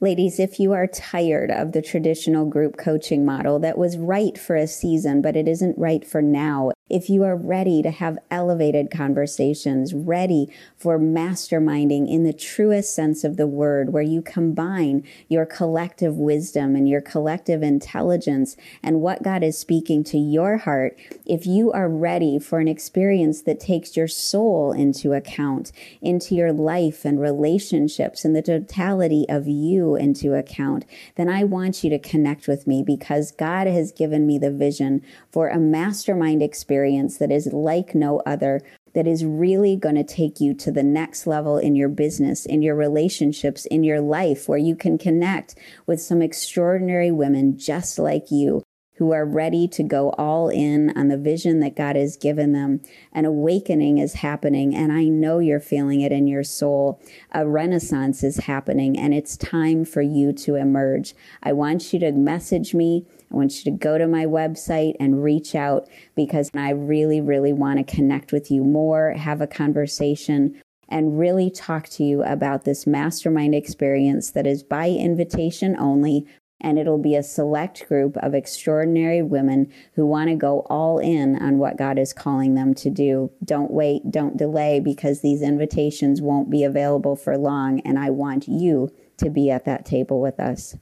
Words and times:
Ladies, 0.00 0.38
if 0.38 0.60
you 0.60 0.74
are 0.74 0.86
tired 0.86 1.50
of 1.50 1.72
the 1.72 1.82
traditional 1.82 2.46
group 2.46 2.76
coaching 2.76 3.24
model 3.24 3.58
that 3.58 3.76
was 3.76 3.98
right 3.98 4.38
for 4.38 4.54
a 4.54 4.68
season, 4.68 5.20
but 5.20 5.34
it 5.34 5.48
isn't 5.48 5.76
right 5.76 6.06
for 6.06 6.22
now, 6.22 6.70
if 6.88 7.10
you 7.10 7.22
are 7.24 7.36
ready 7.36 7.82
to 7.82 7.90
have 7.90 8.18
elevated 8.30 8.90
conversations, 8.90 9.92
ready 9.92 10.48
for 10.76 10.98
masterminding 10.98 12.08
in 12.10 12.24
the 12.24 12.32
truest 12.32 12.94
sense 12.94 13.24
of 13.24 13.36
the 13.36 13.46
word, 13.46 13.92
where 13.92 14.02
you 14.02 14.22
combine 14.22 15.04
your 15.28 15.44
collective 15.44 16.16
wisdom 16.16 16.74
and 16.74 16.88
your 16.88 17.00
collective 17.00 17.62
intelligence 17.62 18.56
and 18.82 19.00
what 19.00 19.22
God 19.22 19.42
is 19.42 19.58
speaking 19.58 20.02
to 20.04 20.18
your 20.18 20.58
heart, 20.58 20.98
if 21.26 21.46
you 21.46 21.72
are 21.72 21.88
ready 21.88 22.38
for 22.38 22.58
an 22.58 22.68
experience 22.68 23.42
that 23.42 23.60
takes 23.60 23.96
your 23.96 24.08
soul 24.08 24.72
into 24.72 25.12
account, 25.12 25.72
into 26.00 26.34
your 26.34 26.52
life 26.52 27.04
and 27.04 27.20
relationships 27.20 28.24
and 28.24 28.34
the 28.34 28.42
totality 28.42 29.26
of 29.28 29.46
you 29.46 29.94
into 29.94 30.34
account, 30.34 30.84
then 31.16 31.28
I 31.28 31.44
want 31.44 31.84
you 31.84 31.90
to 31.90 31.98
connect 31.98 32.48
with 32.48 32.66
me 32.66 32.82
because 32.82 33.30
God 33.32 33.66
has 33.66 33.92
given 33.92 34.26
me 34.26 34.38
the 34.38 34.50
vision 34.50 35.02
for 35.30 35.48
a 35.48 35.58
mastermind 35.58 36.42
experience 36.42 36.77
experience 36.78 37.18
that 37.18 37.32
is 37.32 37.52
like 37.52 37.92
no 37.92 38.22
other, 38.24 38.60
that 38.94 39.06
is 39.06 39.24
really 39.24 39.74
going 39.74 39.96
to 39.96 40.04
take 40.04 40.40
you 40.40 40.54
to 40.54 40.70
the 40.70 40.82
next 40.82 41.26
level 41.26 41.58
in 41.58 41.74
your 41.74 41.88
business, 41.88 42.46
in 42.46 42.62
your 42.62 42.76
relationships, 42.76 43.66
in 43.66 43.82
your 43.82 44.00
life, 44.00 44.48
where 44.48 44.58
you 44.58 44.76
can 44.76 44.96
connect 44.96 45.56
with 45.86 46.00
some 46.00 46.22
extraordinary 46.22 47.10
women 47.10 47.58
just 47.58 47.98
like 47.98 48.30
you 48.30 48.62
who 48.98 49.12
are 49.12 49.24
ready 49.24 49.66
to 49.68 49.82
go 49.82 50.10
all 50.18 50.48
in 50.48 50.96
on 50.96 51.08
the 51.08 51.18
vision 51.18 51.60
that 51.60 51.76
God 51.76 51.96
has 51.96 52.16
given 52.16 52.52
them. 52.52 52.80
An 53.12 53.24
awakening 53.24 53.98
is 53.98 54.14
happening, 54.14 54.74
and 54.74 54.92
I 54.92 55.04
know 55.04 55.40
you're 55.40 55.60
feeling 55.60 56.00
it 56.00 56.12
in 56.12 56.28
your 56.28 56.44
soul. 56.44 57.00
A 57.32 57.46
renaissance 57.46 58.22
is 58.22 58.38
happening, 58.38 58.96
and 58.96 59.12
it's 59.12 59.36
time 59.36 59.84
for 59.84 60.02
you 60.02 60.32
to 60.34 60.54
emerge. 60.54 61.14
I 61.42 61.52
want 61.52 61.92
you 61.92 61.98
to 62.00 62.12
message 62.12 62.72
me. 62.72 63.04
I 63.30 63.36
want 63.36 63.56
you 63.58 63.70
to 63.70 63.78
go 63.78 63.98
to 63.98 64.06
my 64.06 64.24
website 64.24 64.94
and 64.98 65.22
reach 65.22 65.54
out 65.54 65.88
because 66.14 66.50
I 66.54 66.70
really, 66.70 67.20
really 67.20 67.52
want 67.52 67.78
to 67.78 67.94
connect 67.94 68.32
with 68.32 68.50
you 68.50 68.64
more, 68.64 69.12
have 69.12 69.40
a 69.40 69.46
conversation, 69.46 70.60
and 70.88 71.18
really 71.18 71.50
talk 71.50 71.88
to 71.90 72.04
you 72.04 72.22
about 72.22 72.64
this 72.64 72.86
mastermind 72.86 73.54
experience 73.54 74.30
that 74.30 74.46
is 74.46 74.62
by 74.62 74.88
invitation 74.88 75.76
only 75.78 76.26
and 76.60 76.78
it'll 76.78 76.98
be 76.98 77.14
a 77.14 77.22
select 77.22 77.86
group 77.88 78.16
of 78.18 78.34
extraordinary 78.34 79.22
women 79.22 79.72
who 79.94 80.04
want 80.04 80.28
to 80.28 80.34
go 80.34 80.60
all 80.68 80.98
in 80.98 81.40
on 81.40 81.58
what 81.58 81.76
God 81.76 81.98
is 81.98 82.12
calling 82.12 82.54
them 82.54 82.74
to 82.74 82.90
do. 82.90 83.30
Don't 83.44 83.70
wait, 83.70 84.10
don't 84.10 84.36
delay, 84.36 84.80
because 84.80 85.20
these 85.20 85.42
invitations 85.42 86.20
won't 86.20 86.50
be 86.50 86.64
available 86.64 87.14
for 87.14 87.38
long, 87.38 87.80
and 87.80 87.98
I 87.98 88.10
want 88.10 88.48
you 88.48 88.90
to 89.18 89.30
be 89.30 89.50
at 89.50 89.64
that 89.66 89.86
table 89.86 90.20
with 90.20 90.40
us. 90.40 90.76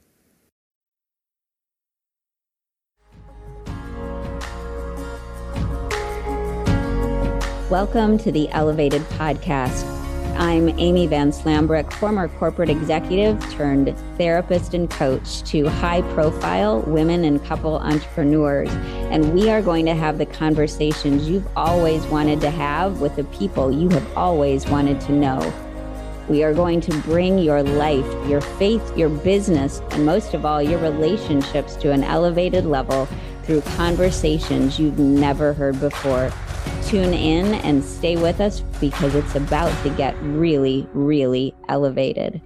Welcome 7.69 8.17
to 8.19 8.31
the 8.31 8.47
Elevated 8.51 9.01
Podcast 9.19 9.83
I'm 10.37 10.69
Amy 10.79 11.05
Van 11.05 11.31
Slambrook, 11.31 11.91
former 11.91 12.29
corporate 12.29 12.69
executive 12.69 13.37
turned 13.51 13.93
therapist 14.17 14.73
and 14.73 14.89
coach 14.89 15.43
to 15.49 15.67
high 15.67 16.01
profile 16.13 16.79
women 16.83 17.25
and 17.25 17.43
couple 17.43 17.75
entrepreneurs. 17.75 18.69
And 19.11 19.33
we 19.33 19.49
are 19.49 19.61
going 19.61 19.85
to 19.87 19.95
have 19.95 20.17
the 20.17 20.25
conversations 20.25 21.27
you've 21.27 21.45
always 21.57 22.05
wanted 22.05 22.39
to 22.39 22.51
have 22.51 23.01
with 23.01 23.17
the 23.17 23.25
people 23.25 23.69
you 23.69 23.89
have 23.89 24.15
always 24.15 24.65
wanted 24.67 25.01
to 25.01 25.11
know. 25.11 25.53
We 26.29 26.43
are 26.43 26.53
going 26.53 26.79
to 26.81 26.97
bring 26.99 27.37
your 27.37 27.63
life, 27.63 28.29
your 28.29 28.39
faith, 28.39 28.97
your 28.97 29.09
business, 29.09 29.81
and 29.91 30.05
most 30.05 30.33
of 30.33 30.45
all, 30.45 30.63
your 30.63 30.79
relationships 30.79 31.75
to 31.77 31.91
an 31.91 32.05
elevated 32.05 32.65
level 32.65 33.09
through 33.43 33.59
conversations 33.61 34.79
you've 34.79 34.99
never 34.99 35.51
heard 35.51 35.77
before. 35.81 36.31
Tune 36.83 37.13
in 37.13 37.55
and 37.55 37.83
stay 37.83 38.15
with 38.15 38.39
us 38.39 38.61
because 38.79 39.13
it's 39.13 39.35
about 39.35 39.71
to 39.83 39.89
get 39.89 40.15
really, 40.21 40.87
really 40.93 41.53
elevated. 41.67 42.41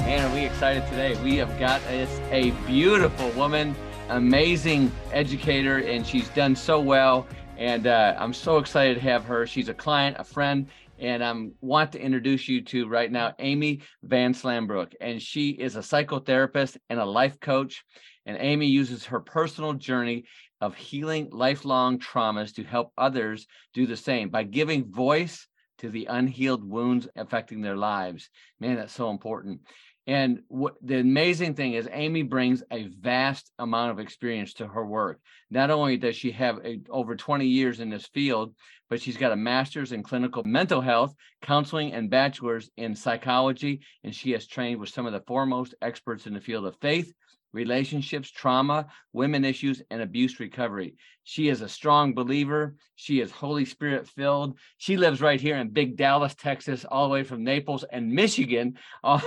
Man, 0.00 0.30
are 0.30 0.34
we 0.34 0.44
excited 0.44 0.86
today? 0.88 1.16
We 1.22 1.36
have 1.36 1.58
got 1.58 1.80
a, 1.88 2.06
a 2.30 2.50
beautiful 2.66 3.30
woman, 3.30 3.74
amazing 4.10 4.92
educator, 5.12 5.78
and 5.78 6.06
she's 6.06 6.28
done 6.28 6.54
so 6.54 6.78
well. 6.78 7.26
And 7.56 7.86
uh, 7.86 8.16
I'm 8.18 8.34
so 8.34 8.58
excited 8.58 8.94
to 8.96 9.00
have 9.00 9.24
her. 9.24 9.46
She's 9.46 9.68
a 9.68 9.74
client, 9.74 10.16
a 10.18 10.24
friend, 10.24 10.66
and 11.04 11.22
I 11.22 11.34
want 11.60 11.92
to 11.92 12.00
introduce 12.00 12.48
you 12.48 12.62
to 12.62 12.88
right 12.88 13.12
now 13.12 13.34
Amy 13.38 13.82
Van 14.02 14.32
Slambrook. 14.32 14.94
And 15.02 15.20
she 15.20 15.50
is 15.50 15.76
a 15.76 15.80
psychotherapist 15.80 16.78
and 16.88 16.98
a 16.98 17.04
life 17.04 17.38
coach. 17.40 17.84
And 18.24 18.38
Amy 18.40 18.66
uses 18.68 19.04
her 19.04 19.20
personal 19.20 19.74
journey 19.74 20.24
of 20.62 20.74
healing 20.74 21.28
lifelong 21.30 21.98
traumas 21.98 22.54
to 22.54 22.64
help 22.64 22.90
others 22.96 23.46
do 23.74 23.86
the 23.86 23.98
same 23.98 24.30
by 24.30 24.44
giving 24.44 24.90
voice 24.90 25.46
to 25.78 25.90
the 25.90 26.06
unhealed 26.06 26.68
wounds 26.68 27.08
affecting 27.16 27.60
their 27.60 27.76
lives. 27.76 28.28
Man, 28.60 28.76
that's 28.76 28.92
so 28.92 29.10
important. 29.10 29.60
And 30.06 30.40
what 30.48 30.74
the 30.82 30.98
amazing 30.98 31.54
thing 31.54 31.72
is, 31.72 31.88
Amy 31.90 32.22
brings 32.22 32.62
a 32.70 32.88
vast 33.00 33.50
amount 33.58 33.90
of 33.90 33.98
experience 33.98 34.52
to 34.54 34.66
her 34.66 34.84
work. 34.84 35.18
Not 35.50 35.70
only 35.70 35.96
does 35.96 36.14
she 36.14 36.30
have 36.32 36.58
a, 36.62 36.80
over 36.90 37.16
20 37.16 37.46
years 37.46 37.80
in 37.80 37.88
this 37.88 38.06
field, 38.08 38.54
but 38.90 39.00
she's 39.00 39.16
got 39.16 39.32
a 39.32 39.36
master's 39.36 39.92
in 39.92 40.02
clinical 40.02 40.44
mental 40.44 40.82
health, 40.82 41.14
counseling, 41.40 41.94
and 41.94 42.10
bachelor's 42.10 42.70
in 42.76 42.94
psychology. 42.94 43.80
And 44.02 44.14
she 44.14 44.32
has 44.32 44.46
trained 44.46 44.78
with 44.78 44.90
some 44.90 45.06
of 45.06 45.14
the 45.14 45.22
foremost 45.26 45.74
experts 45.80 46.26
in 46.26 46.34
the 46.34 46.40
field 46.40 46.66
of 46.66 46.76
faith, 46.82 47.10
relationships, 47.54 48.30
trauma, 48.30 48.86
women 49.12 49.44
issues, 49.44 49.80
and 49.90 50.02
abuse 50.02 50.40
recovery. 50.40 50.96
She 51.26 51.48
is 51.48 51.62
a 51.62 51.68
strong 51.68 52.12
believer. 52.12 52.74
She 52.96 53.20
is 53.20 53.30
Holy 53.30 53.64
Spirit 53.64 54.06
filled. 54.06 54.58
She 54.76 54.98
lives 54.98 55.22
right 55.22 55.40
here 55.40 55.56
in 55.56 55.70
Big 55.70 55.96
Dallas, 55.96 56.34
Texas, 56.34 56.84
all 56.84 57.08
the 57.08 57.12
way 57.12 57.22
from 57.22 57.44
Naples 57.44 57.84
and 57.90 58.12
Michigan. 58.12 58.78
Oh, 59.06 59.22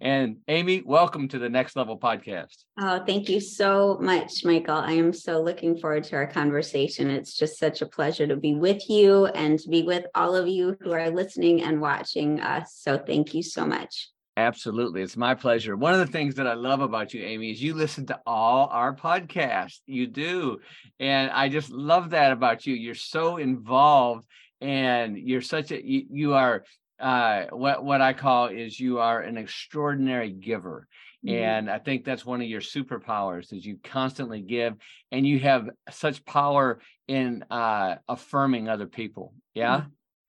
and 0.00 0.38
Amy, 0.48 0.82
welcome 0.84 1.28
to 1.28 1.38
the 1.38 1.48
Next 1.48 1.76
Level 1.76 1.98
podcast. 1.98 2.64
Oh, 2.80 3.02
thank 3.04 3.28
you 3.28 3.40
so 3.40 3.96
much, 4.00 4.44
Michael. 4.44 4.74
I 4.74 4.92
am 4.92 5.12
so 5.12 5.40
looking 5.40 5.78
forward 5.78 6.04
to 6.04 6.16
our 6.16 6.26
conversation. 6.26 7.08
It's 7.08 7.36
just 7.36 7.58
such 7.58 7.80
a 7.80 7.86
pleasure 7.86 8.26
to 8.26 8.36
be 8.36 8.54
with 8.54 8.90
you 8.90 9.26
and 9.26 9.58
to 9.60 9.68
be 9.68 9.82
with 9.82 10.04
all 10.14 10.34
of 10.34 10.48
you 10.48 10.76
who 10.80 10.92
are 10.92 11.10
listening 11.10 11.62
and 11.62 11.80
watching 11.80 12.40
us. 12.40 12.74
So 12.76 12.98
thank 12.98 13.34
you 13.34 13.42
so 13.42 13.64
much. 13.64 14.08
Absolutely. 14.38 15.02
It's 15.02 15.16
my 15.16 15.34
pleasure. 15.34 15.76
One 15.76 15.94
of 15.94 15.98
the 15.98 16.06
things 16.06 16.36
that 16.36 16.46
I 16.46 16.54
love 16.54 16.80
about 16.80 17.12
you, 17.12 17.24
Amy, 17.24 17.50
is 17.50 17.60
you 17.60 17.74
listen 17.74 18.06
to 18.06 18.20
all 18.24 18.68
our 18.70 18.94
podcasts. 18.94 19.80
You 19.84 20.06
do. 20.06 20.60
And 21.00 21.32
I 21.32 21.48
just 21.48 21.70
love 21.70 22.10
that 22.10 22.30
about 22.30 22.64
you. 22.64 22.72
You're 22.76 22.94
so 22.94 23.38
involved 23.38 24.28
and 24.60 25.18
you're 25.18 25.42
such 25.42 25.72
a, 25.72 25.84
you, 25.84 26.04
you 26.08 26.34
are, 26.34 26.62
uh, 27.00 27.46
what, 27.50 27.84
what 27.84 28.00
I 28.00 28.12
call 28.12 28.46
is 28.46 28.78
you 28.78 29.00
are 29.00 29.20
an 29.20 29.36
extraordinary 29.36 30.30
giver. 30.30 30.86
Mm-hmm. 31.26 31.34
And 31.34 31.68
I 31.68 31.80
think 31.80 32.04
that's 32.04 32.24
one 32.24 32.40
of 32.40 32.46
your 32.46 32.60
superpowers 32.60 33.52
is 33.52 33.66
you 33.66 33.78
constantly 33.82 34.40
give 34.40 34.74
and 35.10 35.26
you 35.26 35.40
have 35.40 35.68
such 35.90 36.24
power 36.24 36.78
in 37.08 37.44
uh, 37.50 37.96
affirming 38.08 38.68
other 38.68 38.86
people. 38.86 39.34
Yeah. 39.52 39.78
Mm-hmm. 39.78 39.88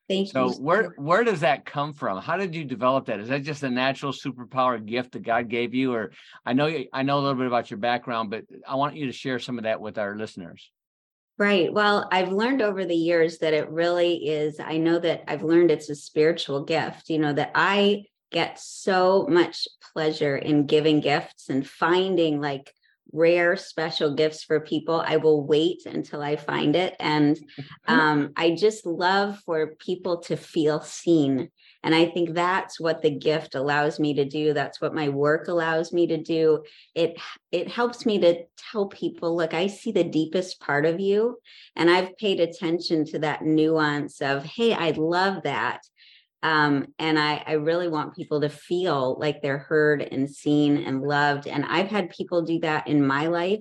Thank 0.09 0.30
so 0.30 0.47
you. 0.47 0.53
So 0.53 0.59
where 0.59 0.94
where 0.97 1.24
does 1.24 1.42
that 1.42 1.66
come 1.66 1.94
from? 1.94 2.22
How 2.22 2.36
did 2.36 2.56
you 2.56 2.66
develop 2.66 3.06
that? 3.06 3.20
Is 3.20 3.30
that 3.30 3.44
just 3.44 3.64
a 3.64 3.70
natural 3.70 4.12
superpower 4.12 4.84
gift 4.84 5.12
that 5.12 5.22
God 5.22 5.47
gave 5.47 5.74
you, 5.74 5.94
or 5.94 6.12
I 6.46 6.53
know 6.53 6.84
I 6.92 7.03
know 7.03 7.20
a 7.20 7.22
little 7.22 7.38
bit 7.38 7.47
about 7.47 7.70
your 7.70 7.78
background, 7.78 8.31
but 8.31 8.44
I 8.68 8.75
want 8.75 8.96
you 8.96 9.06
to 9.06 9.14
share 9.14 9.38
some 9.38 9.59
of 9.59 9.66
that 9.66 9.79
with 9.79 10.00
our 10.00 10.17
listeners. 10.17 10.72
Right. 11.38 11.72
Well, 11.72 12.09
I've 12.11 12.34
learned 12.34 12.61
over 12.61 12.84
the 12.84 12.96
years 12.96 13.38
that 13.38 13.53
it 13.53 13.70
really 13.70 14.28
is. 14.28 14.59
I 14.59 14.78
know 14.78 15.00
that 15.00 15.23
I've 15.28 15.44
learned 15.44 15.72
it's 15.72 15.90
a 15.90 15.96
spiritual 15.96 16.66
gift. 16.66 17.09
You 17.09 17.20
know 17.20 17.32
that 17.34 17.52
I 17.53 18.06
get 18.32 18.59
so 18.59 19.28
much 19.29 19.67
pleasure 19.94 20.35
in 20.35 20.66
giving 20.66 21.00
gifts 21.00 21.50
and 21.50 21.67
finding 21.67 22.41
like 22.41 22.73
rare 23.11 23.56
special 23.56 24.14
gifts 24.14 24.44
for 24.44 24.59
people 24.59 25.03
i 25.06 25.17
will 25.17 25.46
wait 25.46 25.85
until 25.85 26.22
i 26.22 26.35
find 26.35 26.76
it. 26.76 26.96
And 27.00 27.35
mm-hmm. 27.35 27.94
um, 27.94 28.34
i 28.35 28.52
just 28.52 28.85
love 28.85 29.40
for 29.46 29.76
people 29.76 30.20
to 30.22 30.35
feel 30.35 30.82
seen. 30.82 31.50
And 31.84 31.96
i 31.96 32.06
think 32.06 32.34
that's 32.34 32.79
what 32.79 33.02
the 33.02 33.09
gift 33.09 33.56
allows 33.56 34.00
me 34.00 34.14
to 34.16 34.26
do. 34.26 34.53
That's 34.53 34.82
what 34.82 34.94
my 34.94 35.09
work 35.09 35.47
allows 35.47 35.94
me 35.94 36.08
to 36.08 36.17
do. 36.17 36.64
It 36.94 37.17
it 37.52 37.67
helps 37.67 38.06
me 38.06 38.20
to 38.20 38.44
tell 38.72 38.88
people 38.88 39.35
look 39.35 39.53
i 39.53 39.67
see 39.67 39.91
the 39.91 40.03
deepest 40.03 40.59
part 40.59 40.85
of 40.85 41.00
you. 41.00 41.38
And 41.76 41.90
i've 41.90 42.17
paid 42.17 42.40
attention 42.40 43.06
to 43.06 43.20
that 43.20 43.44
nuance 43.44 44.22
of 44.22 44.44
hey 44.44 44.73
i 44.73 44.91
love 44.91 45.44
that 45.44 45.82
Um, 46.41 46.94
and 46.97 47.20
I, 47.20 47.44
I 47.46 47.53
really 47.53 47.88
want 47.88 48.16
people 48.16 48.41
to 48.41 48.50
feel 48.50 49.18
like 49.20 49.41
they're 49.41 49.58
heard 49.58 50.02
and 50.02 50.30
seen 50.30 50.78
and 50.78 51.02
loved. 51.02 51.47
And 51.47 51.66
I've 51.66 51.90
had 51.90 52.09
people 52.09 52.41
do 52.44 52.59
that 52.59 52.88
in 52.88 53.06
my 53.06 53.28
life 53.28 53.59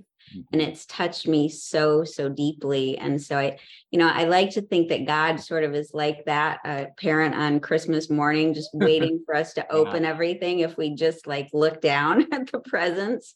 and 0.53 0.61
it's 0.61 0.87
touched 0.87 1.27
me 1.27 1.49
so 1.49 2.05
so 2.05 2.29
deeply 2.29 2.99
and 2.99 3.21
so 3.21 3.39
i 3.39 3.59
you 3.91 3.99
know 3.99 4.09
i 4.09 4.25
like 4.25 4.51
to 4.51 4.63
think 4.63 4.89
that 4.89 5.07
god 5.07 5.37
sort 5.37 5.65
of 5.65 5.75
is 5.75 5.91
like 5.95 6.25
that 6.27 6.59
uh, 6.65 6.85
parent 7.01 7.35
on 7.35 7.61
christmas 7.61 8.11
morning 8.11 8.55
just 8.55 8.71
waiting 8.75 9.23
for 9.25 9.35
us 9.35 9.55
to 9.55 9.73
open 9.73 10.03
yeah. 10.03 10.11
everything 10.11 10.61
if 10.61 10.77
we 10.77 10.95
just 10.95 11.27
like 11.27 11.49
look 11.53 11.81
down 11.81 12.27
at 12.33 12.51
the 12.51 12.61
presents 12.61 13.35